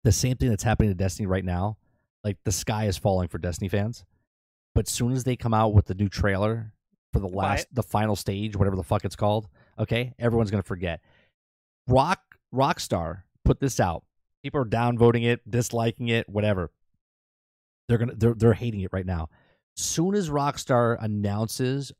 [0.02, 1.76] the same thing that's happening to Destiny right now.
[2.24, 4.04] Like the sky is falling for Destiny fans.
[4.74, 6.72] But soon as they come out with the new trailer
[7.12, 11.00] for the last the final stage, whatever the fuck it's called, okay, everyone's gonna forget.
[11.88, 12.20] Rock
[12.54, 14.04] Rockstar put this out.
[14.42, 16.70] People are downvoting it, disliking it, whatever.
[17.88, 19.28] They're gonna they're they're hating it right now.
[19.76, 21.92] Soon as Rockstar announces,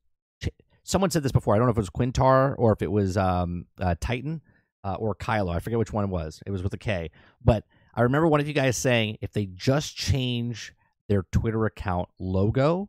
[0.82, 1.54] someone said this before.
[1.54, 4.40] I don't know if it was Quintar or if it was um, uh, Titan
[4.84, 5.54] uh, or Kylo.
[5.54, 6.40] I forget which one it was.
[6.46, 7.10] It was with a K.
[7.44, 7.64] But
[7.94, 10.72] I remember one of you guys saying if they just change
[11.08, 12.88] their Twitter account logo,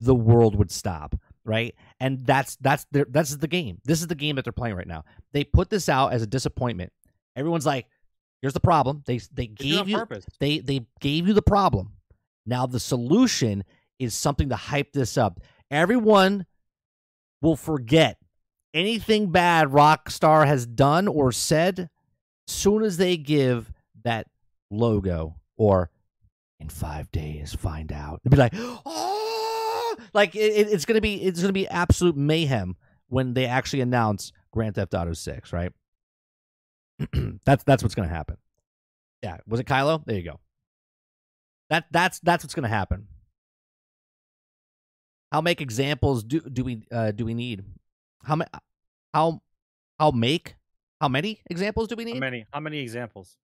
[0.00, 1.16] the world would stop.
[1.48, 3.80] Right, and that's that's their, that's the game.
[3.84, 5.04] This is the game that they're playing right now.
[5.32, 6.92] They put this out as a disappointment.
[7.36, 7.86] Everyone's like,
[8.42, 10.26] "Here's the problem." They they They did it gave you purpose.
[10.40, 11.92] they they gave you the problem.
[12.44, 13.64] Now the solution
[13.98, 15.40] is something to hype this up.
[15.70, 16.44] Everyone
[17.40, 18.18] will forget
[18.74, 21.88] anything bad Rockstar has done or said
[22.46, 23.72] soon as they give
[24.04, 24.26] that
[24.70, 25.90] logo or
[26.60, 28.20] in five days find out.
[28.22, 29.47] They'll be like, oh,
[30.14, 32.76] like it, it- it's gonna be it's gonna be absolute mayhem
[33.08, 35.72] when they actually announce Grand Theft Auto Six, right?
[37.44, 38.36] that's that's what's gonna happen.
[39.22, 40.04] Yeah, was it Kylo?
[40.04, 40.40] There you go.
[41.70, 43.08] That that's that's what's gonna happen.
[45.32, 47.64] How make examples do do we uh, do we need?
[48.24, 48.48] How many?
[49.12, 49.42] How
[49.98, 50.56] how make?
[51.00, 52.14] How many examples do we need?
[52.14, 52.46] How many?
[52.52, 53.36] How many examples?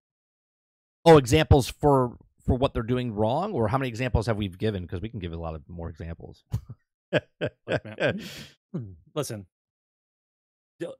[1.04, 4.82] Oh, examples for for what they're doing wrong, or how many examples have we given?
[4.82, 6.44] Because we can give a lot of more examples.
[9.14, 9.46] Listen,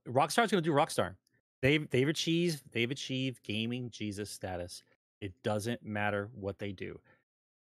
[0.09, 1.17] Rockstar's going to do Rockstar.
[1.63, 4.83] They've they've achieved they've achieved gaming Jesus status.
[5.21, 7.01] It doesn't matter what they do.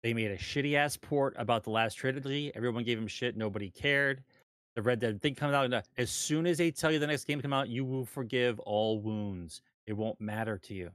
[0.02, 2.52] They made a shitty ass port about the last trilogy.
[2.54, 3.36] Everyone gave them shit.
[3.36, 4.22] Nobody cared.
[4.74, 5.64] The Red Dead thing comes out.
[5.64, 8.04] and, uh, As soon as they tell you the next game come out, you will
[8.04, 9.62] forgive all wounds.
[9.86, 10.90] It won't matter to you.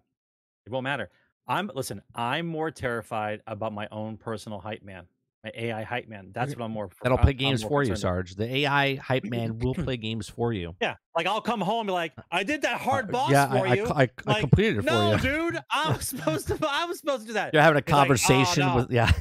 [0.68, 1.10] It won't matter.
[1.52, 2.02] I'm listen.
[2.15, 5.06] I'm more terrified about my own personal hype man,
[5.44, 6.32] my AI hype man.
[6.34, 6.90] That's what I'm more.
[7.03, 7.99] That'll I- play I'm games for you, about.
[7.99, 8.36] Sarge.
[8.36, 10.76] The AI hype man will play games for you.
[10.82, 13.49] Yeah, like I'll come home and be like, I did that hard Uh, boss yeah,
[13.49, 13.86] for I, you.
[13.88, 15.52] I, I, I completed it no, for you.
[15.52, 16.57] dude, I was supposed to.
[16.68, 17.53] I was supposed to do that.
[17.53, 18.76] You're having a He's like, "Oh, conversation no.
[18.78, 19.11] with yeah.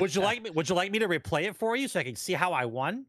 [0.00, 0.50] Would you like me?
[0.50, 2.64] Would you like me to replay it for you so I can see how I
[2.64, 3.06] won?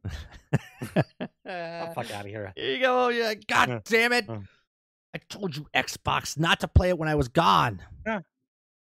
[1.46, 2.54] Oh, fuck out of here.
[2.56, 3.10] Here you go.
[3.10, 3.34] Yeah.
[3.48, 4.30] God damn it.
[4.30, 4.40] Uh.
[5.16, 7.82] I told you Xbox not to play it when I was gone.
[8.06, 8.22] Yeah.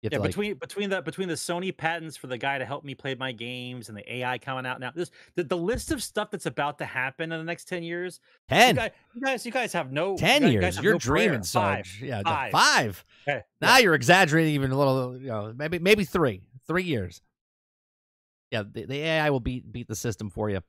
[0.03, 2.95] Yeah, like, between between the between the Sony patents for the guy to help me
[2.95, 6.31] play my games and the AI coming out now, this the, the list of stuff
[6.31, 8.19] that's about to happen in the next ten years.
[8.51, 10.77] You 10, guys, you guys, you guys have no 10 you guys- you years.
[10.77, 11.47] guys You're no dreaming, Five.
[11.47, 12.03] Sarge.
[12.03, 12.51] Yeah, Five.
[12.53, 13.05] five.
[13.29, 13.83] Okay, Now yeah.
[13.83, 15.19] you're exaggerating even a little.
[15.19, 17.21] You know, maybe maybe three, three years.
[18.51, 20.61] Yeah, the, the AI will beat beat the system for you.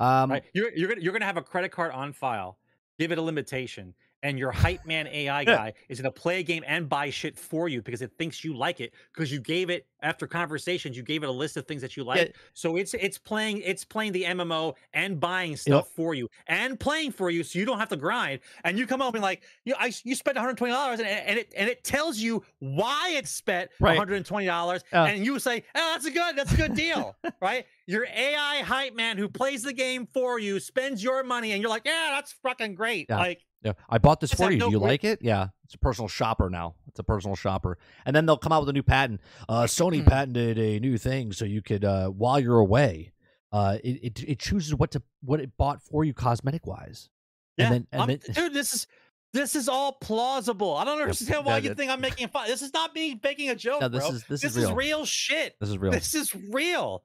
[0.00, 0.42] Um, Right?
[0.54, 2.58] You're you're gonna you're gonna have a credit card on file.
[2.98, 6.62] Give it a limitation, and your hype man AI guy is gonna play a game
[6.66, 9.86] and buy shit for you because it thinks you like it because you gave it
[10.02, 10.96] after conversations.
[10.96, 12.28] You gave it a list of things that you like.
[12.28, 12.32] Yeah.
[12.54, 17.12] So it's it's playing it's playing the MMO and buying stuff for you and playing
[17.12, 18.40] for you, so you don't have to grind.
[18.64, 21.52] And you come up and like you I you spent 120 dollars and, and it
[21.56, 23.90] and it tells you why it spent Right.
[23.96, 25.04] 120 dollars, Yeah.
[25.04, 27.66] and you say, "Oh, that's a good that's a good deal." right?
[27.86, 31.70] Your AI hype man who plays the game for you spends your money, and you're
[31.70, 33.06] like, yeah, that's fucking great.
[33.08, 33.18] Yeah.
[33.18, 34.58] Like, Yeah, I bought this for you.
[34.58, 35.20] no Do you like it?
[35.22, 36.74] Yeah, it's a personal shopper now.
[36.88, 39.20] It's a personal shopper, and then they'll come out with a new patent.
[39.48, 39.62] Uh.
[39.62, 43.12] Sony patented a new thing, so you could, uh, while you're away,
[43.52, 47.08] uh, it, it it chooses what to what it bought for you cosmetic wise.
[47.56, 48.86] yeah, And then, and then dude, this is
[49.32, 50.74] this is all plausible.
[50.74, 52.48] I don't understand why you think I'm making fun.
[52.48, 54.14] This is not me making a joke, no, this bro.
[54.16, 55.04] is this, this is real.
[55.04, 55.54] shit.
[55.60, 55.92] This is real.
[55.92, 57.02] This is real.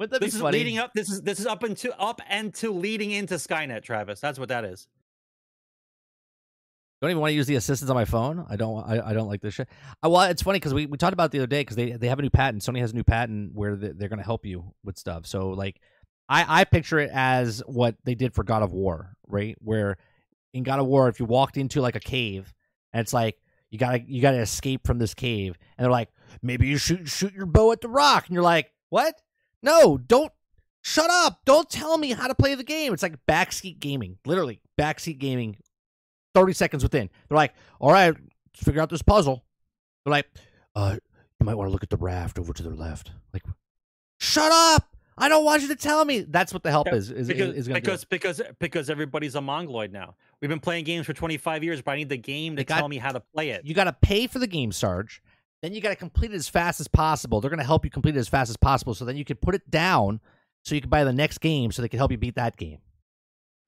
[0.00, 0.58] Wouldn't that This be is funny?
[0.58, 0.92] leading up.
[0.94, 4.18] This is this is up into up and to leading into Skynet, Travis.
[4.18, 4.88] That's what that is.
[7.02, 8.46] don't even want to use the assistants on my phone.
[8.48, 8.82] I don't.
[8.82, 9.68] I, I don't like this shit.
[10.02, 11.92] Uh, well, it's funny because we, we talked about it the other day because they
[11.92, 12.62] they have a new patent.
[12.62, 15.26] Sony has a new patent where they, they're going to help you with stuff.
[15.26, 15.78] So like,
[16.30, 19.54] I I picture it as what they did for God of War, right?
[19.60, 19.98] Where
[20.54, 22.54] in God of War, if you walked into like a cave
[22.94, 23.36] and it's like
[23.68, 26.08] you gotta you gotta escape from this cave, and they're like,
[26.40, 29.14] maybe you shoot shoot your bow at the rock, and you're like, what?
[29.62, 30.32] No, don't.
[30.82, 31.40] Shut up!
[31.44, 32.94] Don't tell me how to play the game.
[32.94, 35.56] It's like backseat gaming, literally backseat gaming
[36.34, 37.10] 30 seconds within.
[37.28, 39.44] They're like, all right, let's figure out this puzzle.
[40.04, 40.26] They're like,
[40.74, 40.96] uh,
[41.38, 43.10] you might want to look at the raft over to the left.
[43.34, 43.42] Like,
[44.18, 44.86] shut up!
[45.18, 46.20] I don't want you to tell me.
[46.20, 47.10] That's what the help Yeah, is.
[47.10, 50.14] Is, because is gonna because because because everybody's a mongoloid now.
[50.40, 52.88] We've been playing games for 25 years, but I need the game to got- tell
[52.88, 53.66] me how to play it.
[53.66, 55.22] You got to pay for the game, Sarge.
[55.62, 57.40] Then you got to complete it as fast as possible.
[57.40, 58.94] They're going to help you complete it as fast as possible.
[58.94, 60.20] So then you can put it down
[60.64, 62.78] so you can buy the next game so they can help you beat that game.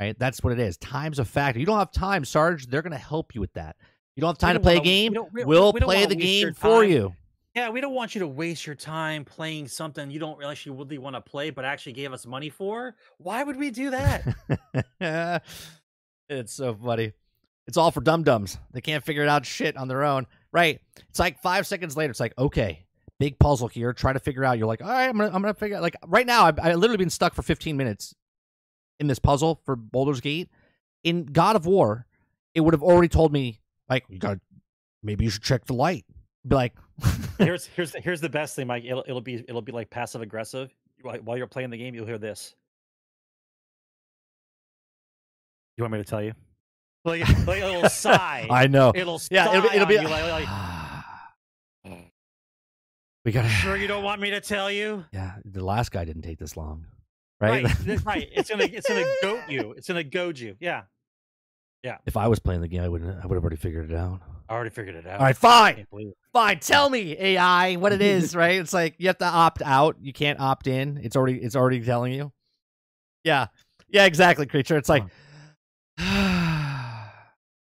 [0.01, 0.19] Right?
[0.19, 0.77] That's what it is.
[0.79, 1.61] Time's a factor.
[1.61, 2.67] You don't have time, Sarge.
[2.67, 3.77] They're going to help you with that.
[4.17, 5.33] You don't have time to don't play a wanna- we game.
[5.33, 7.15] we- We'll we play the game for you.
[7.55, 10.97] Yeah, we don't want you to waste your time playing something you don't actually really
[10.97, 12.95] want to play, but actually gave us money for.
[13.19, 14.25] Why would we do that?
[16.31, 17.13] it's so funny.
[17.67, 18.59] It's all for dum dums.
[18.73, 20.27] They can't figure it out shit on their own.
[20.53, 20.81] Right.
[21.09, 22.11] It's like five seconds later.
[22.11, 22.85] It's like, okay,
[23.19, 23.93] big puzzle here.
[23.93, 24.59] Try to figure out.
[24.59, 25.83] You're like, all right, I'm gonna, I'm gonna figure out.
[25.83, 28.15] Like right now, I've, I literally been stuck for 15 minutes
[29.01, 30.49] in this puzzle for Baldur's Gate.
[31.05, 32.07] In God of War,
[32.55, 34.39] it would have already told me, like, you got,
[35.03, 36.05] maybe you should check the light.
[36.47, 36.75] Be like,
[37.39, 38.85] here's here's the, here's the best thing, Mike.
[38.85, 40.71] It'll it'll be it'll be like passive aggressive.
[41.03, 42.55] While you're playing the game, you'll hear this.
[45.77, 46.33] You want me to tell you?
[47.05, 48.47] Like, like a little sigh.
[48.51, 48.93] I know.
[48.95, 50.49] It'll Yeah, it'll be, it'll be like,
[51.85, 51.99] like,
[53.25, 53.49] we gotta.
[53.49, 55.05] sure you don't want me to tell you?
[55.13, 56.87] Yeah, the last guy didn't take this long,
[57.41, 57.65] right?
[57.65, 58.29] Right, right.
[58.33, 59.73] It's gonna it's gonna goat you.
[59.73, 60.57] It's gonna goad you.
[60.61, 60.83] Yeah,
[61.83, 61.99] yeah.
[62.07, 64.21] if I was playing the game, I would I would have already figured it out.
[64.49, 65.19] I already figured it out.
[65.19, 66.17] All right, fine, can't believe it.
[66.33, 66.61] fine.
[66.61, 68.61] Tell me, AI, what it is, right?
[68.61, 69.97] It's like you have to opt out.
[70.01, 71.01] You can't opt in.
[71.03, 72.31] It's already it's already telling you.
[73.25, 73.47] Yeah,
[73.89, 74.77] yeah, exactly, creature.
[74.77, 75.11] It's like, and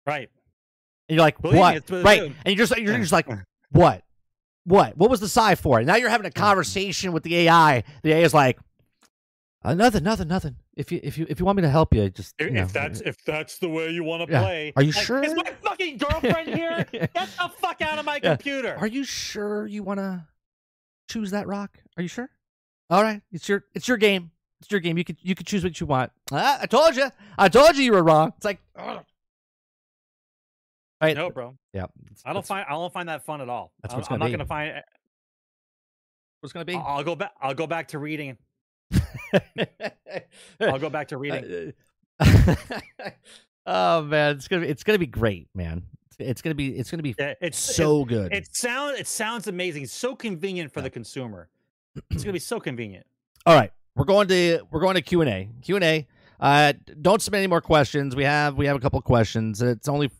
[0.05, 0.29] Right.
[1.09, 1.75] And you're like, Believe what?
[1.75, 2.21] it's what it right?
[2.23, 2.31] is.
[2.45, 3.27] And you're just you're just like,
[3.71, 4.03] what?
[4.65, 4.95] What?
[4.97, 5.79] What was the sigh for?
[5.79, 7.83] And now you're having a conversation with the AI.
[8.03, 8.59] The AI is like,
[9.63, 10.55] uh, nothing, nothing, nothing.
[10.75, 12.65] If you if you if you want me to help you, just you If, know,
[12.65, 14.41] that's if that's the way you want to Yeah.
[14.41, 15.23] play, Are you Like, sure?
[15.23, 16.85] Is my fucking girlfriend here?
[16.91, 18.35] Get the fuck out of my Yeah.
[18.35, 18.75] computer.
[18.77, 20.25] Are you sure you want to
[21.09, 21.77] choose that rock?
[21.97, 22.29] Are you sure?
[22.89, 24.31] All right, it's your it's your game.
[24.61, 24.97] It's your game.
[24.97, 26.11] You could you could choose what you want.
[26.31, 27.09] Ah, I told you.
[27.37, 28.33] I told you you were wrong.
[28.37, 29.03] It's like, ugh.
[31.01, 31.15] Right?
[31.15, 31.55] no, bro.
[31.73, 31.85] Yeah,
[32.25, 33.71] I don't find I don't find that fun at all.
[33.81, 34.31] That's I'm, what it's I'm gonna not be.
[34.31, 34.73] gonna find.
[34.73, 34.83] what
[36.43, 36.75] it's gonna be.
[36.75, 37.31] I'll, I'll go back.
[37.41, 38.37] I'll go back to reading.
[40.59, 41.73] I'll go back to reading.
[42.19, 42.55] Uh,
[43.65, 45.83] oh man, it's gonna be it's gonna be great, man.
[46.19, 48.31] It's gonna be it's gonna be Yeah, it's so good.
[48.31, 49.87] It, it sounds it sounds amazing.
[49.87, 50.83] So convenient for Yeah.
[50.83, 51.49] the consumer.
[52.11, 53.05] It's gonna be so convenient.
[53.45, 55.49] All right, we're going to we're going to Q and A.
[55.63, 56.07] Q and A.
[56.39, 58.15] Uh, don't submit any more questions.
[58.15, 59.61] We have we have a couple of questions.
[59.61, 60.11] It's only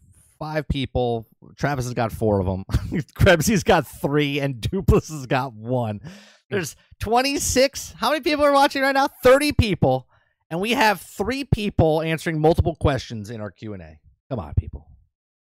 [0.42, 1.28] five people.
[1.56, 2.66] Travis has got four of them.
[3.16, 6.02] Krebsy's got three, and Dupless has got one.
[6.50, 7.94] There's 26.
[7.98, 9.08] How many people are watching right now?
[9.08, 10.08] 30 people,
[10.50, 14.00] and we have three people answering multiple questions in our Q and A.
[14.32, 14.88] Come on, people.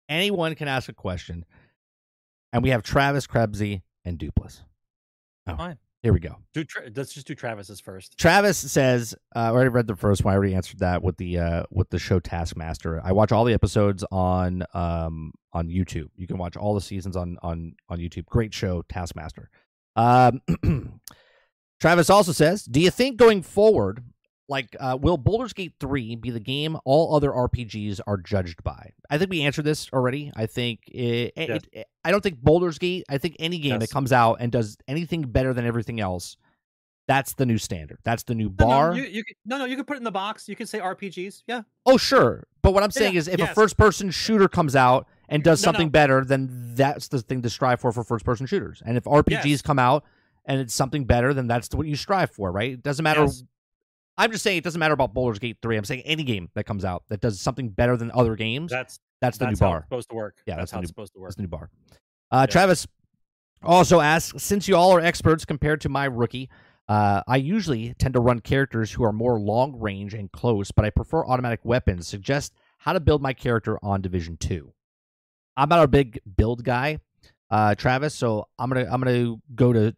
[0.10, 1.45] Anyone can ask a question,
[2.52, 4.64] and we have Travis, Krebsy, and Dupless.
[5.48, 5.78] Oh, Fine.
[6.03, 6.38] Here we go.
[6.53, 8.18] Do tra- let's just do Travis's first.
[8.18, 10.34] Travis says, uh, I already read the first one.
[10.34, 12.99] I already answered that with the uh, with the show Taskmaster.
[13.03, 16.07] I watch all the episodes on um, on YouTube.
[16.15, 18.26] You can watch all the seasons on on on YouTube.
[18.26, 19.49] Great show, Taskmaster.
[19.95, 20.41] Um,
[21.80, 24.03] Travis also says, Do you think going forward,
[24.52, 28.91] like, uh, will Baldur's Gate 3 be the game all other RPGs are judged by?
[29.10, 30.32] I think we answered this already.
[30.36, 31.61] I think it, it- Yes.
[31.72, 34.78] it- I don't think Baldur's Gate, I think any game that comes out and does
[34.88, 36.36] anything better than everything else,
[37.07, 37.98] that's the new standard.
[38.03, 38.95] That's the new No, no, bar.
[38.95, 40.48] you, you no, no, you can put it in the box.
[40.49, 41.44] You can say RPGs.
[41.48, 41.61] Yeah.
[41.86, 42.45] oh, sure.
[42.61, 45.61] But what I'm saying Yeah, is if a first person shooter comes out and does
[45.61, 45.91] No, something no.
[45.91, 48.82] better, then that's the thing to strive for for first person shooters.
[48.86, 49.61] And if RPGs Yes.
[49.61, 50.03] come out
[50.45, 52.73] and it's something better, then that's what you strive for, right?
[52.73, 53.22] It doesn't matter.
[53.22, 53.44] Yes.
[54.22, 55.77] I'm just saying it doesn't matter about Baldur's Gate 3.
[55.77, 58.99] I'm saying any game that comes out that does something better than other games, That's
[59.19, 59.77] that's the that's new how bar.
[59.80, 60.38] it's supposed to work.
[60.45, 61.30] Yeah, that's that's, how new- it's supposed to work.
[61.30, 61.69] That's the new bar.
[62.31, 62.45] Uh, Yeah.
[62.52, 62.88] Travis
[63.64, 66.49] also asks, since you all are experts compared to my rookie,
[66.88, 70.85] uh, I usually tend to run characters who are more long range and close, but
[70.85, 72.07] I prefer automatic weapons.
[72.07, 74.73] Suggest how to build my character on Division Two.
[75.57, 76.99] I'm not a big build guy,
[77.49, 79.95] uh, Travis, so I'm gonna I'm gonna go to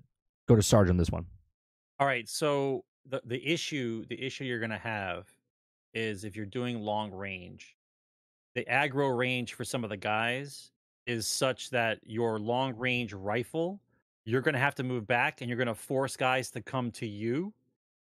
[0.47, 1.25] go to Sarge on this one.
[1.99, 2.27] All right.
[2.27, 5.27] So the the issue the issue you're gonna have
[5.93, 7.75] is if you're doing long range,
[8.55, 10.71] the aggro range for some of the guys
[11.05, 13.79] is such that your long range rifle,
[14.25, 17.53] you're gonna have to move back and you're gonna force guys to come to you.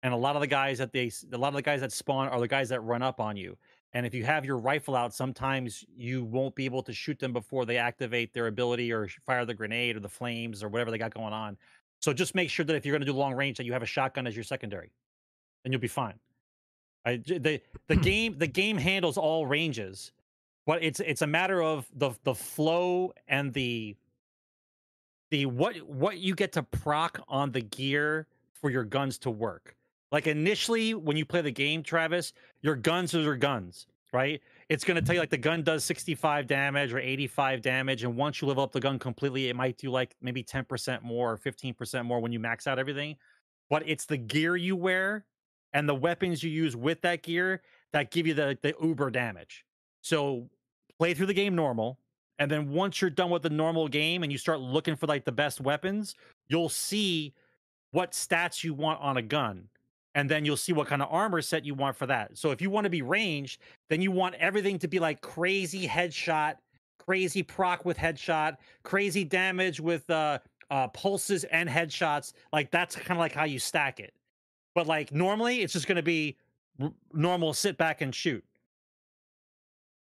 [0.03, 2.29] And a lot of the guys that they a lot of the guys that spawn
[2.29, 3.57] are the guys that run up on you.
[3.95, 7.33] And if you have your rifle out, sometimes you won't be able to shoot them
[7.33, 10.99] before they activate their ability or fire the grenade or the flames or whatever they
[10.99, 11.57] got going on.
[12.05, 13.82] So just make sure that if you're going to do long range, that you have
[13.82, 14.93] a shotgun as your secondary,
[15.64, 16.18] and you'll be fine.
[17.06, 18.01] I, the the hmm.
[18.02, 20.12] game the game handles all ranges,
[20.66, 23.97] but it's it's a matter of the the flow and the
[25.31, 29.74] the what what you get to proc on the gear for your guns to work.
[30.12, 34.43] Like initially, when you play the game, Travis, your guns are your guns, right?
[34.75, 38.03] It's going to tell you like the gun does 65 damage or 85 damage.
[38.03, 41.31] And once you level up the gun completely, it might do like maybe 10% more
[41.31, 43.15] or 15% more when you max out everything.
[43.71, 45.27] But it's the gear you wear
[45.75, 49.65] and the weapons you use with that gear that give you the, the uber damage.
[50.01, 50.51] So
[50.99, 52.01] play through the game normal.
[52.41, 55.25] and then once you're done with the normal game and you start looking for like
[55.25, 56.17] the best weapons,
[56.49, 57.33] you'll see
[57.93, 59.69] what stats you want on a gun.
[60.15, 62.39] And then you'll see what kind of armor set you want for that.
[62.39, 63.61] So if you want to be ranged,
[63.91, 66.55] then you want everything to be like crazy headshot,
[66.99, 70.39] crazy proc with headshot, crazy damage with uh,
[70.70, 72.32] uh pulses and headshots.
[72.53, 74.15] Like that's kind of like how you stack it.
[74.74, 76.36] But like normally, it's just going to be
[76.81, 78.45] r- normal sit back and shoot.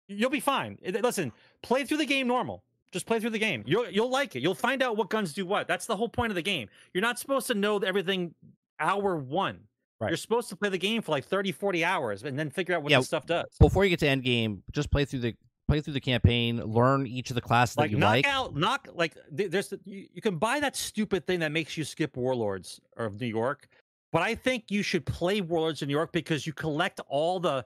[0.08, 0.78] You'll be fine.
[0.86, 1.32] Listen,
[1.64, 2.64] play through the game normal.
[2.92, 3.64] Just play through the game.
[3.66, 4.42] You'll you'll like it.
[4.42, 5.68] You'll find out what guns do what.
[5.68, 6.68] That's the whole point of the game.
[6.94, 8.34] You're not supposed to know everything
[8.80, 9.62] hour one.
[10.02, 10.10] Right.
[10.10, 12.82] You're supposed to play the game for like 30, 40 hours and then figure out
[12.82, 13.46] what Yeah, this stuff does.
[13.60, 15.36] Before you get to end game, just play through the
[15.68, 18.28] play through the campaign, learn each of the classes Like that you knock like.
[18.28, 22.18] out, knock like there's you, you can buy that stupid thing that makes you skip
[22.18, 23.68] Warlords of New York,
[24.12, 27.64] but I think you should play Warlords of New York because you collect all the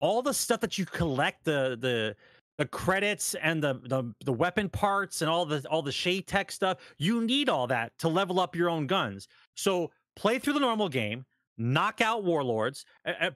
[0.00, 2.16] all the stuff that you collect the the
[2.58, 6.50] the credits and the, the the weapon parts and all the all the SHD tech
[6.50, 6.78] stuff.
[6.98, 9.28] You need all that to level up your own guns.
[9.54, 11.24] So play through the normal game,
[11.58, 12.84] knock out warlords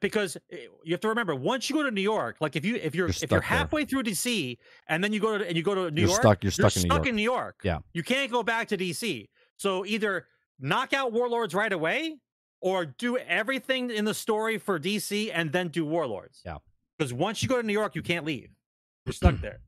[0.00, 2.76] because uh, you have to remember once you go to New York, like if you
[2.76, 3.40] if you're, You're if you're stuck there.
[3.40, 6.20] halfway through DC and then you go to and you go to New You're York,
[6.22, 7.06] stuck- you're stuck in New York.
[7.06, 7.60] in New York.
[7.64, 7.78] Yeah.
[7.92, 9.28] you can't go back to DC.
[9.56, 10.26] So either
[10.58, 12.16] knock out warlords right away
[12.60, 16.42] or do everything in the story for DC and then do warlords.
[16.44, 16.58] Yeah.
[16.98, 18.50] because once you go to New York, you can't leave.
[19.06, 19.60] You're stuck there.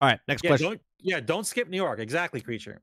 [0.00, 0.68] All right, next Yeah, question.
[0.70, 1.98] don't, yeah, don't skip New York.
[1.98, 2.80] Exactly, creature.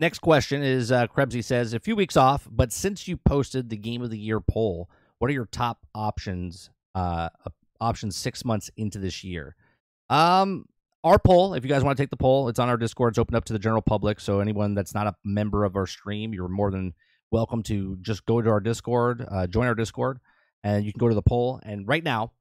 [0.00, 3.76] Next question is uh, Krebsy says a few weeks off, but since you posted the
[3.76, 4.88] game of the year poll,
[5.18, 6.70] what are your top options?
[6.94, 7.28] Uh,
[7.80, 9.56] options six months into this year.
[10.08, 10.66] Um,
[11.04, 13.12] our poll, if you guys want to take the poll, it's on our Discord.
[13.12, 14.20] It's open up to the general public.
[14.20, 16.94] So anyone that's not a member of our stream, you're more than
[17.30, 20.18] welcome to just go to our Discord, uh, join our Discord,
[20.62, 21.60] and you can go to the poll.
[21.62, 22.32] And right now,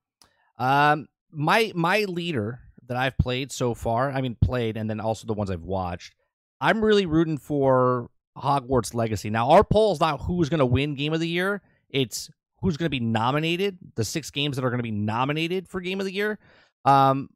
[0.57, 5.27] um, my my leader that I've played so far, I mean played, and then also
[5.27, 6.15] the ones I've watched.
[6.59, 9.29] I'm really rooting for Hogwarts Legacy.
[9.29, 12.29] Now, our poll is not who's going to win Game of the Year; it's
[12.61, 13.77] who's going to be nominated.
[13.95, 16.39] The six games that are going to be nominated for Game of the Year.
[16.85, 17.29] Um,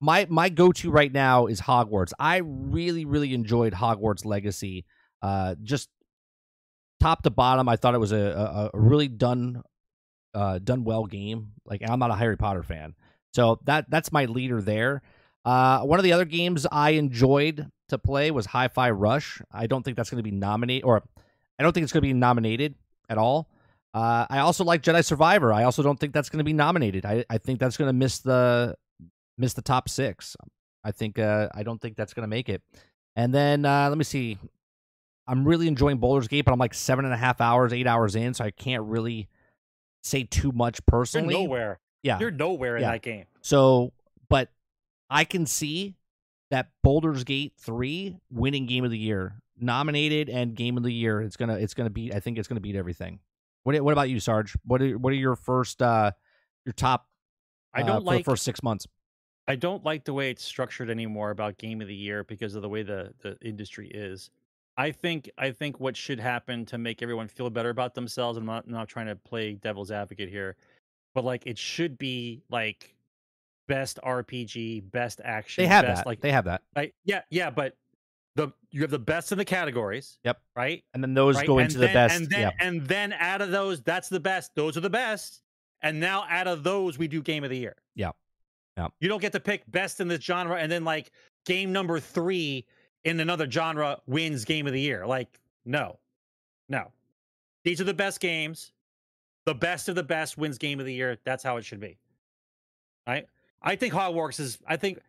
[0.00, 2.12] my my go to right now is Hogwarts.
[2.18, 4.84] I really really enjoyed Hogwarts Legacy.
[5.22, 5.88] Uh, just
[7.00, 9.62] top to bottom, I thought it was a a, a really done
[10.34, 11.52] uh done well game.
[11.64, 12.94] Like I'm not a Harry Potter fan,
[13.34, 15.02] so that that's my leader there.
[15.48, 19.40] Uh, one of the other games I enjoyed to play was Hi-Fi Rush.
[19.50, 21.02] I don't think that's going to be nominated, or
[21.58, 22.74] I don't think it's going to be nominated
[23.08, 23.48] at all.
[23.94, 25.52] Uh, I also like Jedi Survivor.
[25.52, 27.06] I also don't think that's going to be nominated.
[27.06, 28.76] I, I think that's going to miss the
[29.38, 30.36] miss the top six.
[30.84, 32.60] I think uh, I don't think that's going to make it.
[33.16, 34.36] And then uh, let me see.
[35.26, 38.14] I'm really enjoying Baldur's Gate, but I'm like seven and a half hours, eight hours
[38.16, 39.28] in, so I can't really
[40.02, 41.34] say too much You're personally.
[41.34, 41.80] nowhere.
[42.02, 42.18] Yeah.
[42.18, 42.92] You're nowhere in Yeah.
[42.92, 43.24] that game.
[43.40, 43.92] So,
[44.28, 44.50] but
[45.10, 45.96] I can see
[46.50, 51.20] that Baldur's Gate three winning Game of the Year, nominated and Game of the Year.
[51.20, 52.14] It's gonna it's gonna beat.
[52.14, 53.20] I think it's gonna beat everything.
[53.64, 54.56] What What about you, Sarge?
[54.64, 56.12] What are What are your first uh
[56.64, 57.06] your top?
[57.74, 58.86] I uh, don't for like the first six months.
[59.46, 62.62] I don't like the way it's structured anymore about game of the year because of
[62.62, 64.30] the way the the industry is.
[64.76, 68.38] I think I think what should happen to make everyone feel better about themselves.
[68.38, 70.56] I'm not not trying to play devil's advocate here,
[71.14, 72.94] but like it should be like
[73.68, 75.62] best RPG, best action.
[75.62, 76.06] They have best, that.
[76.06, 77.76] Like they have that, like yeah yeah, but
[78.34, 80.18] the you have the best in the categories.
[80.24, 80.40] Yep.
[80.56, 80.84] Right.
[80.94, 81.46] and then those right?
[81.46, 82.16] go into the best.
[82.16, 84.54] And then, yeah, and then out of those, that's the best.
[84.54, 85.42] Those are the best.
[85.82, 87.76] And now out of those, we do game of the year.
[87.94, 88.12] Yeah.
[88.76, 88.88] Yeah.
[89.00, 91.10] You don't get to pick best in this genre and then like
[91.44, 92.64] game number three
[93.04, 95.06] in another genre wins game of the year.
[95.06, 95.98] Like, no,
[96.68, 96.92] no.
[97.64, 98.72] These are the best games.
[99.46, 101.18] The best of the best wins game of the year.
[101.24, 101.98] That's how it should be.
[103.06, 103.26] Right?
[103.62, 105.00] I think Hogwarts is I think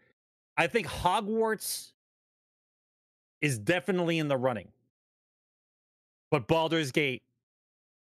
[0.57, 1.91] I think Hogwarts
[3.41, 4.69] is definitely in the running.
[6.31, 7.23] But Baldur's Gate,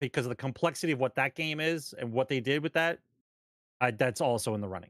[0.01, 2.99] because of the complexity of what that game is and what they did with that,
[3.97, 4.89] that's also in the running.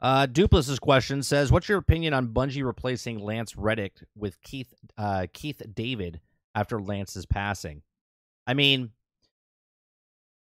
[0.00, 5.26] Uh, Duplis's question says, "What's your opinion on Bungie replacing Lance Reddick with Keith uh,
[5.32, 6.20] Keith David
[6.54, 7.82] after Lance's passing?"
[8.46, 8.90] I mean,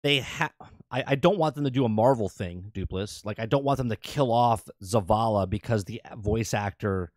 [0.03, 0.53] they have.
[0.91, 3.25] I, I don't want them to do a Marvel thing, Duplis.
[3.25, 7.13] Like, I don't want them to kill off Zavala because the voice actor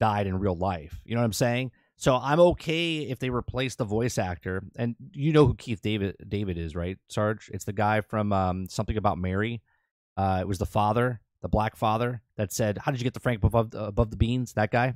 [0.00, 1.00] died in real life.
[1.04, 1.72] You know what I'm saying?
[1.96, 4.62] So I'm okay if they replace the voice actor.
[4.76, 7.50] And you know who Keith David David is, right, Sarge?
[7.52, 9.62] It's the guy from um, something about Mary.
[10.16, 13.20] Uh, it was the father, the black father, that said, "How did you get the
[13.20, 14.94] Frank above above the beans?" That guy.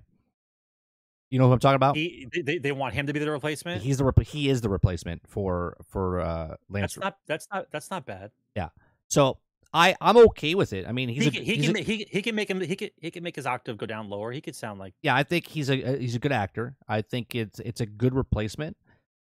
[1.33, 1.97] You know who I'm talking about?
[1.97, 3.81] He, they, they want him to be the replacement.
[3.81, 6.93] He's the he is the replacement for for uh, Lance.
[6.93, 8.33] that's not that's not that's not bad.
[8.55, 8.69] Yeah.
[9.09, 9.39] So
[9.73, 10.87] I I'm okay with it.
[10.87, 12.61] I mean, he's he a, can, he, he's can, a- he, he can make him
[12.61, 14.31] he can he can make his octave go down lower.
[14.31, 16.77] He could sound like yeah, I think he's a he's a good actor.
[16.87, 18.77] I think it's it's a good replacement.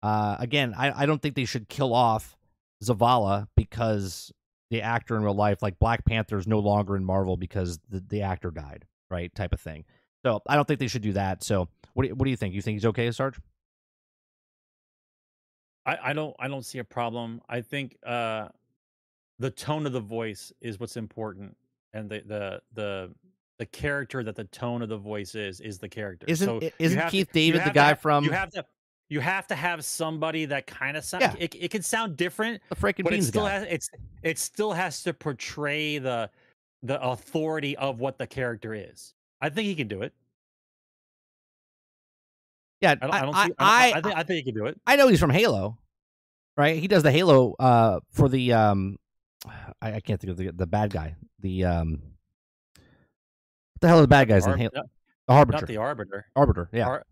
[0.01, 2.37] Uh, again, I I don't think they should kill off
[2.85, 4.33] Zavala because
[4.71, 7.99] the actor in real life, like Black Panther, is no longer in Marvel because the
[7.99, 9.35] the actor died, right?
[9.35, 9.85] Type of thing.
[10.27, 11.45] So I don't think they should do that.
[11.45, 12.53] So what do you, what do you think?
[12.53, 13.39] You think he's okay, Sarge?
[15.87, 17.41] I, I don't I don't see a problem.
[17.49, 18.49] I think uh
[19.39, 21.57] the tone of the voice is what's important
[21.93, 23.11] and the the the
[23.61, 26.27] the character that the tone of the voice is is the character.
[26.29, 28.65] Isn't So isn't have to- Keith David the have to guy from you have to
[29.09, 31.35] you have to have somebody that kind of sound Yeah.
[31.39, 33.51] it, it can sound different the freaking but it still guy?
[33.51, 33.91] has it's
[34.25, 36.29] it still has to portray the
[36.83, 39.13] the authority of what the character is.
[39.41, 40.13] I think he can do it.
[42.81, 43.53] yeah, I don't, I, don't I, see.
[43.59, 44.81] I, I, I, think I think he can do it.
[44.87, 45.79] I know he's from Halo,
[46.57, 46.79] right?
[46.79, 48.99] He does the Halo uh for the um
[49.81, 51.17] I, I can't think of the the bad guy.
[51.41, 54.71] The um what the hell are the bad guys in Halo?
[55.27, 55.61] The Harbinger.
[55.61, 56.27] not the arbiter.
[56.37, 56.87] Arbiter, yeah.
[56.87, 57.07] Ar-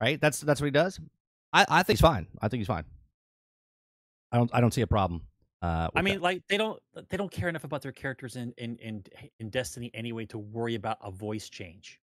[0.00, 0.20] right?
[0.20, 1.00] That's that's what he does.
[1.52, 2.26] I, I think he's fine.
[2.40, 2.84] I think he's fine.
[4.32, 5.22] I don't I don't see a problem.
[5.62, 6.22] Uh, I mean, that.
[6.22, 9.04] like they don't they don't care enough about their characters in in in
[9.40, 12.00] in Destiny anyway to worry about a voice change.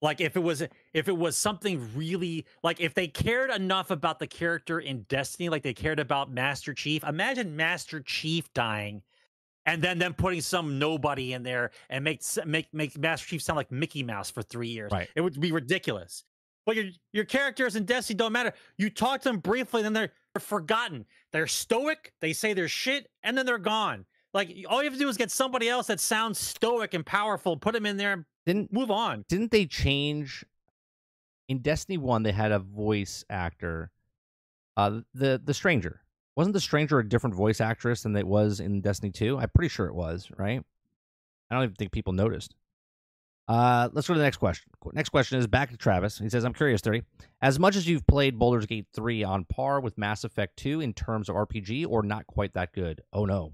[0.00, 4.18] Like if it was if it was something really like if they cared enough about
[4.18, 7.04] the character in Destiny, like they cared about Master Chief.
[7.04, 9.02] Imagine Master Chief dying,
[9.64, 13.56] and then them putting some nobody in there and make make make Master Chief sound
[13.56, 14.90] like Mickey Mouse for three years.
[14.90, 15.08] Right.
[15.14, 16.24] It would be ridiculous.
[16.64, 18.52] But your your characters in Destiny don't matter.
[18.76, 21.04] You talk to them briefly, and then they're, they're forgotten.
[21.32, 22.12] They're stoic.
[22.20, 24.04] They say their shit, and then they're gone.
[24.34, 27.56] Like all you have to do is get somebody else that sounds stoic and powerful,
[27.56, 29.24] put them in there, and didn't move on.
[29.28, 30.44] didn't they change
[31.48, 32.22] in Destiny One?
[32.22, 33.90] They had a voice actor.
[34.76, 36.00] Uh, the the stranger
[36.36, 39.38] wasn't the stranger a different voice actress than it was in Destiny Two?
[39.38, 40.30] I'm pretty sure it was.
[40.36, 40.62] Right.
[41.50, 42.54] I don't even think people noticed.
[43.48, 44.70] Uh, let's go to the next question.
[44.92, 46.18] Next question is back to Travis.
[46.18, 47.02] He says, "I'm curious, thirty.
[47.40, 50.94] As much as you've played Baldur's Gate three on par with Mass Effect two in
[50.94, 53.02] terms of RPG, or not quite that good?
[53.12, 53.52] Oh no,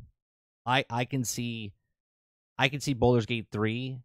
[0.67, 1.73] I I can see,
[2.59, 3.99] I can see Baldur's Gate three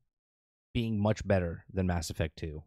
[0.73, 2.63] being much better than Mass Effect two,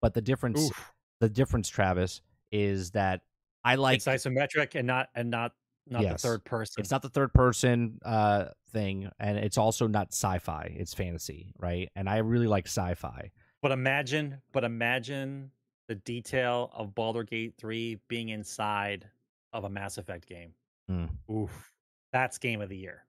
[0.00, 0.92] but the difference, Oof.
[1.20, 3.22] the difference, Travis, is that
[3.64, 5.52] I like it's isometric and not and not
[5.88, 6.22] not Yes.
[6.22, 6.80] the third person.
[6.80, 11.90] it's not the third person uh thing and it's also not sci-fi it's fantasy right
[11.94, 13.30] and i really like sci-fi
[13.62, 15.50] But imagine, but imagine
[15.88, 19.06] the detail of Baldur Gate 3 being inside
[19.52, 20.54] of a Mass Effect game.
[20.90, 21.08] Mm.
[21.30, 21.72] Oof.
[22.12, 23.04] That's game of the year.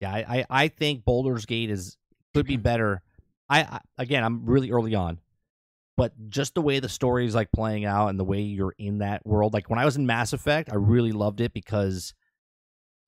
[0.00, 1.96] yeah I, I i think baldur's gate is
[2.34, 3.02] could be better
[3.48, 5.18] I, I again i'm really early on
[6.00, 9.00] but just the way the story is like playing out and the way you're in
[9.00, 12.14] that world like when i was in mass effect i really loved it because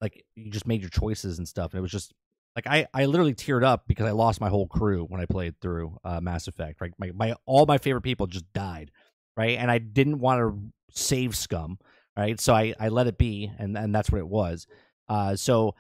[0.03, 2.13] like you just made your choices and stuff and it was just
[2.55, 5.59] like i i literally teared up because i lost my whole crew when i played
[5.59, 6.93] through uh mass effect right?
[6.99, 8.91] My, my all my favorite people just died
[9.39, 9.57] right?
[9.57, 11.79] And i didn't want to save scum
[12.15, 12.39] right?
[12.39, 14.67] So i i let it be and and that's what it was.
[15.09, 15.75] Uh so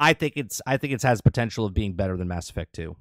[0.00, 2.96] i think it's i think it has potential of being better than mass effect 2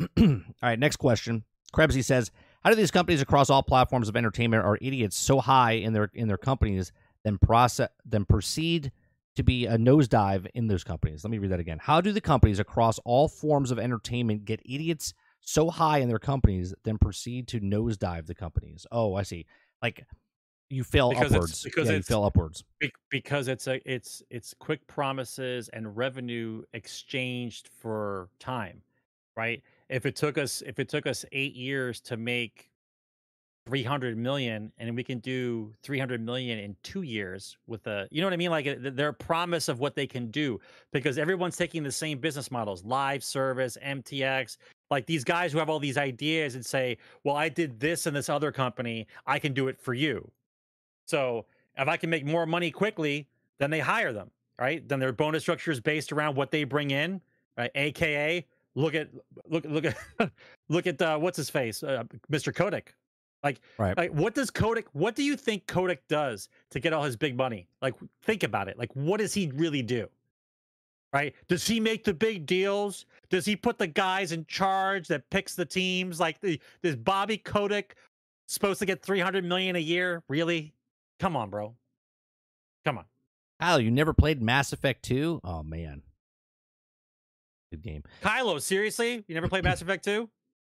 [0.18, 1.44] all right next question.
[1.74, 2.30] Krebsy says
[2.62, 6.10] how do these companies across all platforms of entertainment are idiots so high in their
[6.14, 6.92] in their companies
[7.24, 8.92] then process then proceed
[9.36, 11.22] to be a nosedive in those companies.
[11.24, 11.78] Let me read that again.
[11.80, 16.18] How do the companies across all forms of entertainment get idiots so high in their
[16.18, 18.86] companies, then proceed to nosedive the companies?
[18.90, 19.46] Oh, I see.
[19.82, 20.04] Like
[20.68, 21.62] you fail Because it's- upwards.
[21.62, 22.64] because yeah, you fail upwards.
[23.10, 28.82] Because it's a it's it's quick promises and revenue exchanged for time
[29.36, 32.70] right if it took us if it took us eight years to make
[33.66, 38.26] 300 million and we can do 300 million in two years with a you know
[38.26, 40.58] what i mean like uh, th- their promise of what they can do
[40.92, 44.56] because everyone's taking the same business models live service mtx
[44.90, 48.14] like these guys who have all these ideas and say well i did this in
[48.14, 50.28] this other company i can do it for you
[51.10, 51.44] so
[51.76, 53.26] if I can make more money quickly,
[53.58, 54.86] then they hire them, right?
[54.88, 57.20] Then their bonus structure is based around what they bring in,
[57.56, 57.70] right?
[57.74, 59.08] AKA look at
[59.48, 59.96] look look at
[60.68, 62.54] look at uh, what's his face, uh, Mr.
[62.54, 62.94] Kotick.
[63.42, 63.96] Like, Right.
[63.96, 64.86] like what does Kotick?
[64.92, 67.68] What do you think Kotick does to get all his big money?
[67.80, 68.78] Like, think about it.
[68.78, 70.08] Like, what does he really do?
[71.12, 71.34] Right?
[71.48, 73.06] Does he make the big deals?
[73.30, 76.20] Does he put the guys in charge that picks the teams?
[76.20, 77.96] Like, the, is Bobby Kotick
[78.46, 80.22] supposed to get 300 million a year?
[80.28, 80.72] Really?
[81.18, 81.74] Come on, bro.
[82.84, 83.04] Come on.
[83.58, 85.40] Kyle, you never played Mass Effect 2?
[85.42, 86.02] Oh man.
[87.70, 88.02] Good game.
[88.22, 89.24] Kylo, seriously?
[89.28, 90.28] You never played Mass Effect 2?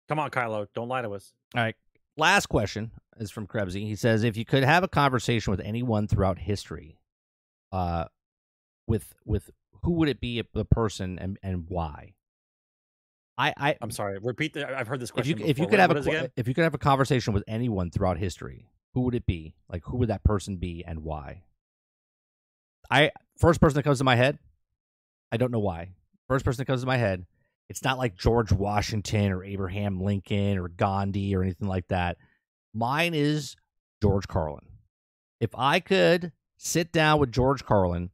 [0.08, 0.66] Come on, Kylo.
[0.74, 1.32] Don't lie to us.
[1.54, 1.74] All right.
[2.16, 3.82] Last question is from Krebsy.
[3.86, 6.98] He says, if you could have a conversation with anyone throughout history,
[7.72, 8.04] uh,
[8.86, 9.50] with with
[9.82, 12.12] who would it be the person and and why?
[13.38, 14.18] I I I'm sorry.
[14.18, 14.52] Repeat.
[14.52, 15.32] The, I've heard this question.
[15.32, 16.30] if you if you could What- have what a is it que- again?
[16.36, 19.54] if you could have a conversation with anyone throughout history, who would it be?
[19.70, 21.44] Like who would that person be and why?
[22.90, 24.38] I first person that comes to my head,
[25.30, 25.92] I don't know why.
[26.32, 27.26] First person that comes to my head,
[27.68, 32.16] it's not like George Washington or Abraham Lincoln or Gandhi or anything like that.
[32.72, 33.54] Mine is
[34.00, 34.64] George Carlin.
[35.40, 38.08] If I could sit down with George Carlin,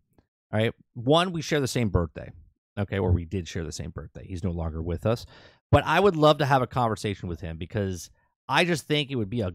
[0.52, 2.32] all right, one, we share the same birthday.
[2.76, 4.26] Okay, or we did share the same birthday.
[4.26, 5.24] He's no longer with us.
[5.70, 8.10] But I would love to have a conversation with him because
[8.48, 9.52] I just think it would be a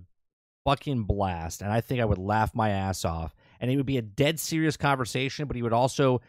[0.63, 1.61] fucking blast.
[1.61, 3.35] And I think I would laugh my ass off.
[3.59, 6.21] And it would be a dead serious conversation, but he would also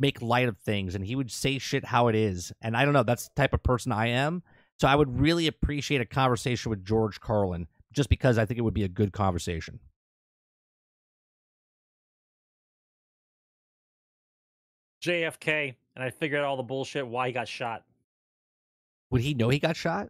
[0.00, 2.52] make light of things and he would say shit how it is.
[2.62, 4.42] And I don't know, that's the type of person I am.
[4.80, 8.62] So I would really appreciate a conversation with George Carlin just because I think it
[8.62, 9.78] would be a good conversation.
[15.04, 17.84] JFK, and I figured out all the bullshit why he got shot.
[19.10, 20.08] Would he know he got shot?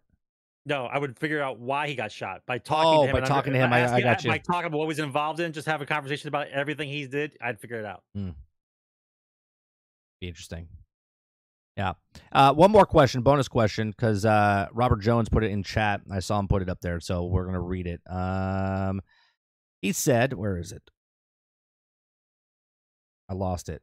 [0.67, 3.21] No, I would figure out why he got shot by talking Oh, to him.
[3.23, 4.31] by talking to him, I- I got you.
[4.31, 7.37] By talking about what was involved in, just have a conversation about everything he did.
[7.41, 8.03] I'd figure it out.
[8.15, 8.31] Hmm.
[10.21, 10.69] Be interesting.
[11.77, 11.95] Yeah.
[12.31, 16.03] Uh, one more question, bonus question, because uh, Robert Jones put it in chat.
[16.11, 18.01] I saw him put it up there, so we're gonna read it.
[18.07, 19.01] Um,
[19.81, 20.83] he said, "Where is it?
[23.29, 23.83] I lost it."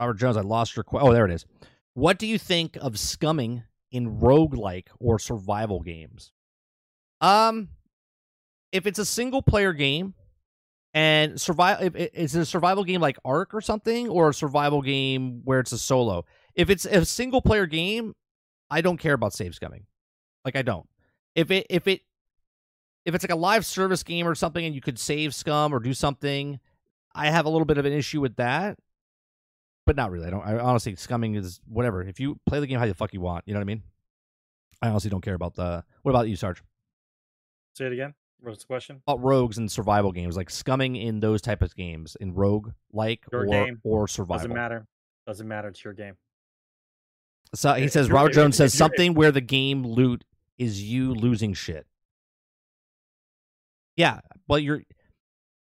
[0.00, 0.84] Robert Jones, I lost your.
[0.84, 1.44] Qu- oh, there it is.
[1.92, 6.32] What do you think of scumming in roguelike or survival games?
[7.20, 7.68] Um,
[8.72, 10.14] if it's a single player game,
[10.94, 14.34] and survival if it- is it a survival game like ark or something or a
[14.34, 16.24] survival game where it's a solo?
[16.54, 18.14] If it's a single player game
[18.70, 19.84] i don't care about save scumming.
[20.44, 20.88] Like i don't.
[21.34, 22.02] If it if it
[23.04, 25.78] if it's like a live service game or something and you could save scum or
[25.80, 26.60] do something
[27.14, 28.78] i have a little bit of an issue with that.
[29.86, 30.26] But not really.
[30.26, 32.02] I don't i honestly scumming is whatever.
[32.02, 33.82] If you play the game how the fuck you want you know what i mean?
[34.82, 36.62] I honestly don't care about the what about you sarge?
[37.74, 38.14] Say it again.
[38.42, 39.02] What's the question?
[39.06, 43.24] about rogues and survival games, like scumming in those type of games, in rogue like
[43.32, 43.80] or game.
[43.84, 44.38] or survival.
[44.48, 44.86] Doesn't matter.
[45.26, 45.68] Doesn't matter.
[45.68, 46.14] It's your game.
[47.54, 50.24] So he If says you're- Robert if- Jones if says something where the game loot
[50.58, 51.86] is you losing shit.
[53.96, 54.82] Yeah, but you're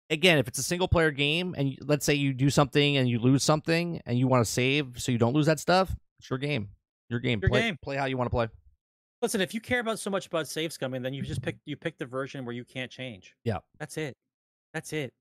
[0.10, 3.08] again, if it's a single player game and you, let's say you do something and
[3.08, 6.30] you lose something and you want to save so you don't lose that stuff, it's
[6.30, 6.70] your game.
[7.10, 7.40] Your game.
[7.42, 7.78] Your play, game.
[7.82, 8.48] play how you want to play.
[9.22, 11.76] Listen, if you care about so much about save scumming, then you just pick you
[11.76, 13.36] pick the version where you can't change.
[13.44, 13.60] Yeah.
[13.80, 14.16] That's it.
[14.74, 15.14] That's it.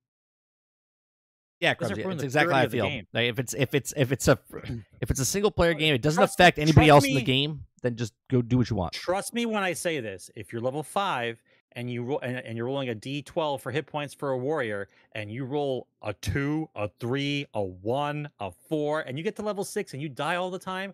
[1.60, 3.06] Yeah, Crumbsy, it's exactly how I purity of the feel.
[3.14, 4.38] Like if it's if it's if it's a
[5.00, 7.64] if it's a single player game, it doesn't Trust- affect anybody else in the game.
[7.82, 8.92] Then just go do what you want.
[8.92, 10.30] Trust me when I say this.
[10.34, 11.42] If you're level five
[11.72, 14.88] and you roll and, and you're rolling a d12 for hit points for a warrior,
[15.12, 19.42] and you roll a two, a three, a one, a four, and you get to
[19.42, 20.92] level six and you die all the time,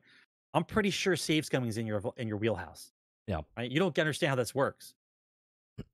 [0.54, 2.91] I'm pretty sure save scumming is in your in your wheelhouse.
[3.26, 3.40] Yeah.
[3.56, 3.70] Right?
[3.70, 4.94] You don't understand how this works.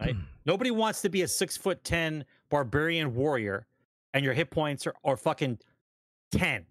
[0.00, 0.16] Right?
[0.46, 3.66] Nobody wants to be a six foot ten barbarian warrior,
[4.14, 5.58] and your hit points are, are fucking
[6.32, 6.66] ten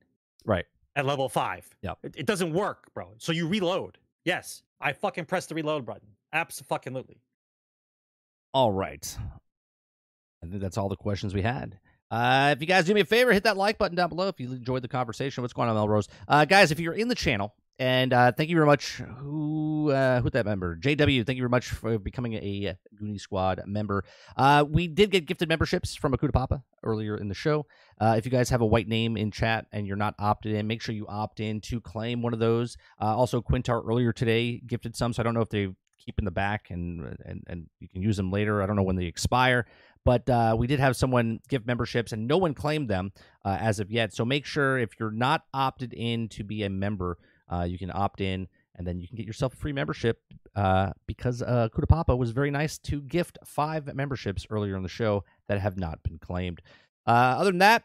[0.45, 0.65] Right.
[0.95, 1.67] at level five.
[1.81, 1.93] Yeah.
[2.03, 3.13] It, it doesn't work, bro.
[3.17, 3.97] So you reload.
[4.25, 6.09] Yes, I fucking press the reload button.
[6.33, 7.21] Absolutely.
[8.53, 9.17] All right.
[10.43, 11.79] I think that's all the questions we had.
[12.09, 14.39] Uh, if you guys do me a favor, hit that like button down below if
[14.39, 15.41] you enjoyed the conversation.
[15.41, 16.07] What's going on, Melrose?
[16.27, 19.01] Uh, guys, if you're in the channel, and uh, thank you very much.
[19.19, 20.75] Who uh, who's that member?
[20.75, 21.25] JW.
[21.25, 24.03] Thank you very much for becoming a Goonie Squad member.
[24.35, 27.67] Uh, we did get gifted memberships from Akuta Papa earlier in the show.
[27.99, 30.65] Uh, if you guys have a white name in chat and you're not opted in,
[30.65, 32.77] make sure you opt in to claim one of those.
[32.99, 36.25] Uh, also, Quintar earlier today gifted some, so I don't know if they keep in
[36.25, 38.63] the back and and and you can use them later.
[38.63, 39.67] I don't know when they expire,
[40.03, 43.11] but uh, we did have someone give memberships and no one claimed them
[43.45, 44.13] uh, as of yet.
[44.13, 47.17] So make sure if you're not opted in to be a member,
[47.51, 50.19] uh, you can opt in and then you can get yourself a free membership
[50.55, 54.89] uh, because uh, Kuda Papa was very nice to gift five memberships earlier in the
[54.89, 56.61] show that have not been claimed.
[57.05, 57.83] Uh, other than that,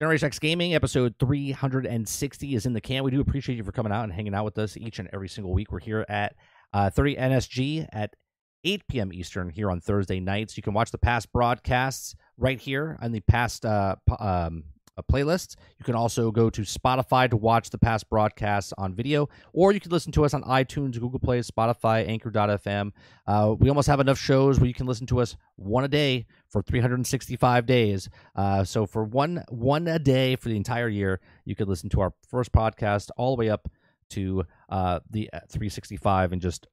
[0.00, 3.02] Generation X Gaming episode 360 is in the can.
[3.02, 5.28] We do appreciate you for coming out and hanging out with us each and every
[5.28, 5.72] single week.
[5.72, 6.36] We're here at
[6.72, 8.14] uh, 30 NSG at
[8.62, 9.12] 8 p.m.
[9.12, 10.56] Eastern here on Thursday nights.
[10.56, 14.64] You can watch the past broadcasts right here on the past uh, um,
[15.02, 15.56] playlists.
[15.78, 19.80] You can also go to Spotify to watch the past broadcasts on video, or you
[19.80, 22.92] can listen to us on iTunes, Google Play, Spotify, Anchor.fm.
[23.26, 26.26] Uh, we almost have enough shows where you can listen to us one a day
[26.48, 28.08] for 365 days.
[28.34, 32.00] Uh, so for one one a day for the entire year, you could listen to
[32.00, 33.68] our first podcast all the way up
[34.10, 36.66] to uh, the uh, 365 in just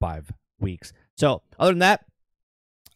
[0.00, 0.92] five weeks.
[1.16, 2.04] So other than that,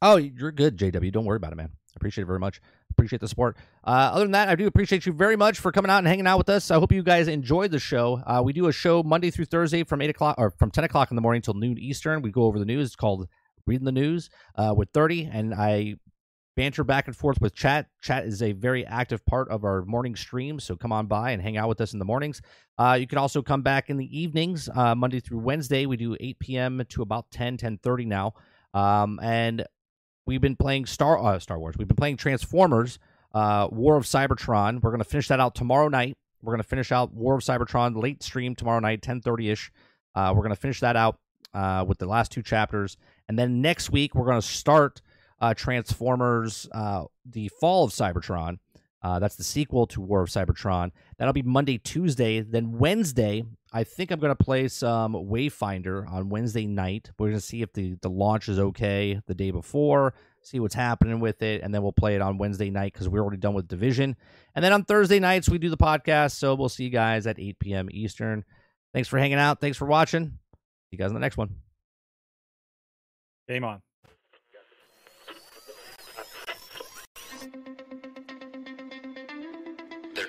[0.03, 1.13] oh, you're good, JW.
[1.13, 1.71] Don't worry about it, man.
[1.97, 2.61] Appreciate it very much.
[2.91, 3.57] Appreciate the support.
[3.85, 6.27] Uh, other than that, I do appreciate you very much for coming out and hanging
[6.27, 6.71] out with us.
[6.71, 8.23] I hope you guys enjoyed the show.
[8.27, 11.11] Uh, we do a show Monday through Thursday from eight o'clock or from ten o'clock
[11.11, 12.23] in the morning till noon Eastern.
[12.23, 12.89] We go over the news.
[12.89, 13.29] It's called
[13.67, 15.97] Reading the News uh, with Thirty, and I
[16.57, 17.87] banter back and forth with chat.
[18.01, 21.43] Chat is a very active part of our morning stream, so come on by and
[21.43, 22.41] hang out with us in the mornings.
[22.79, 25.87] Uh, you can also come back in the evenings, uh, Monday through Wednesday.
[25.87, 26.83] We do 8 p.m.
[26.91, 28.35] to about 10, 10.30 now.
[28.73, 29.65] Um, and
[30.27, 31.77] we've been playing Star uh, Star Wars.
[31.79, 32.99] We've been playing Transformers,
[33.33, 34.81] uh, War of Cybertron.
[34.83, 36.17] We're to finish that out tomorrow night.
[36.43, 39.71] We're to finish out War of Cybertron late stream tomorrow night, 10.30ish.
[40.15, 41.19] Uh, we're to finish that out
[41.55, 42.97] uh, with the last two chapters.
[43.29, 45.01] And then next week, we're to start–
[45.41, 48.59] uh, Transformers: uh, The Fall of Cybertron.
[49.03, 50.91] Uh, that's the sequel to War of Cybertron.
[51.19, 52.41] That'll be Monday, Tuesday.
[52.41, 53.45] Then Wednesday,
[53.77, 57.11] I think I'm going to play some Wayfinder on Wednesday night.
[57.19, 60.77] We're going to see if the, the launch is okay the day before, see what's
[60.77, 63.53] happening with it, and then we'll play it on Wednesday night because we're already done
[63.53, 64.15] with Division.
[64.55, 66.37] And then on Thursday nights, we do the podcast.
[66.37, 67.89] So we'll see you guys at 8 p.m.
[67.91, 68.45] Eastern.
[68.93, 69.61] Thanks for hanging out.
[69.61, 70.27] Thanks for watching.
[70.27, 71.57] See you guys in the next one.
[73.49, 73.83] Game on.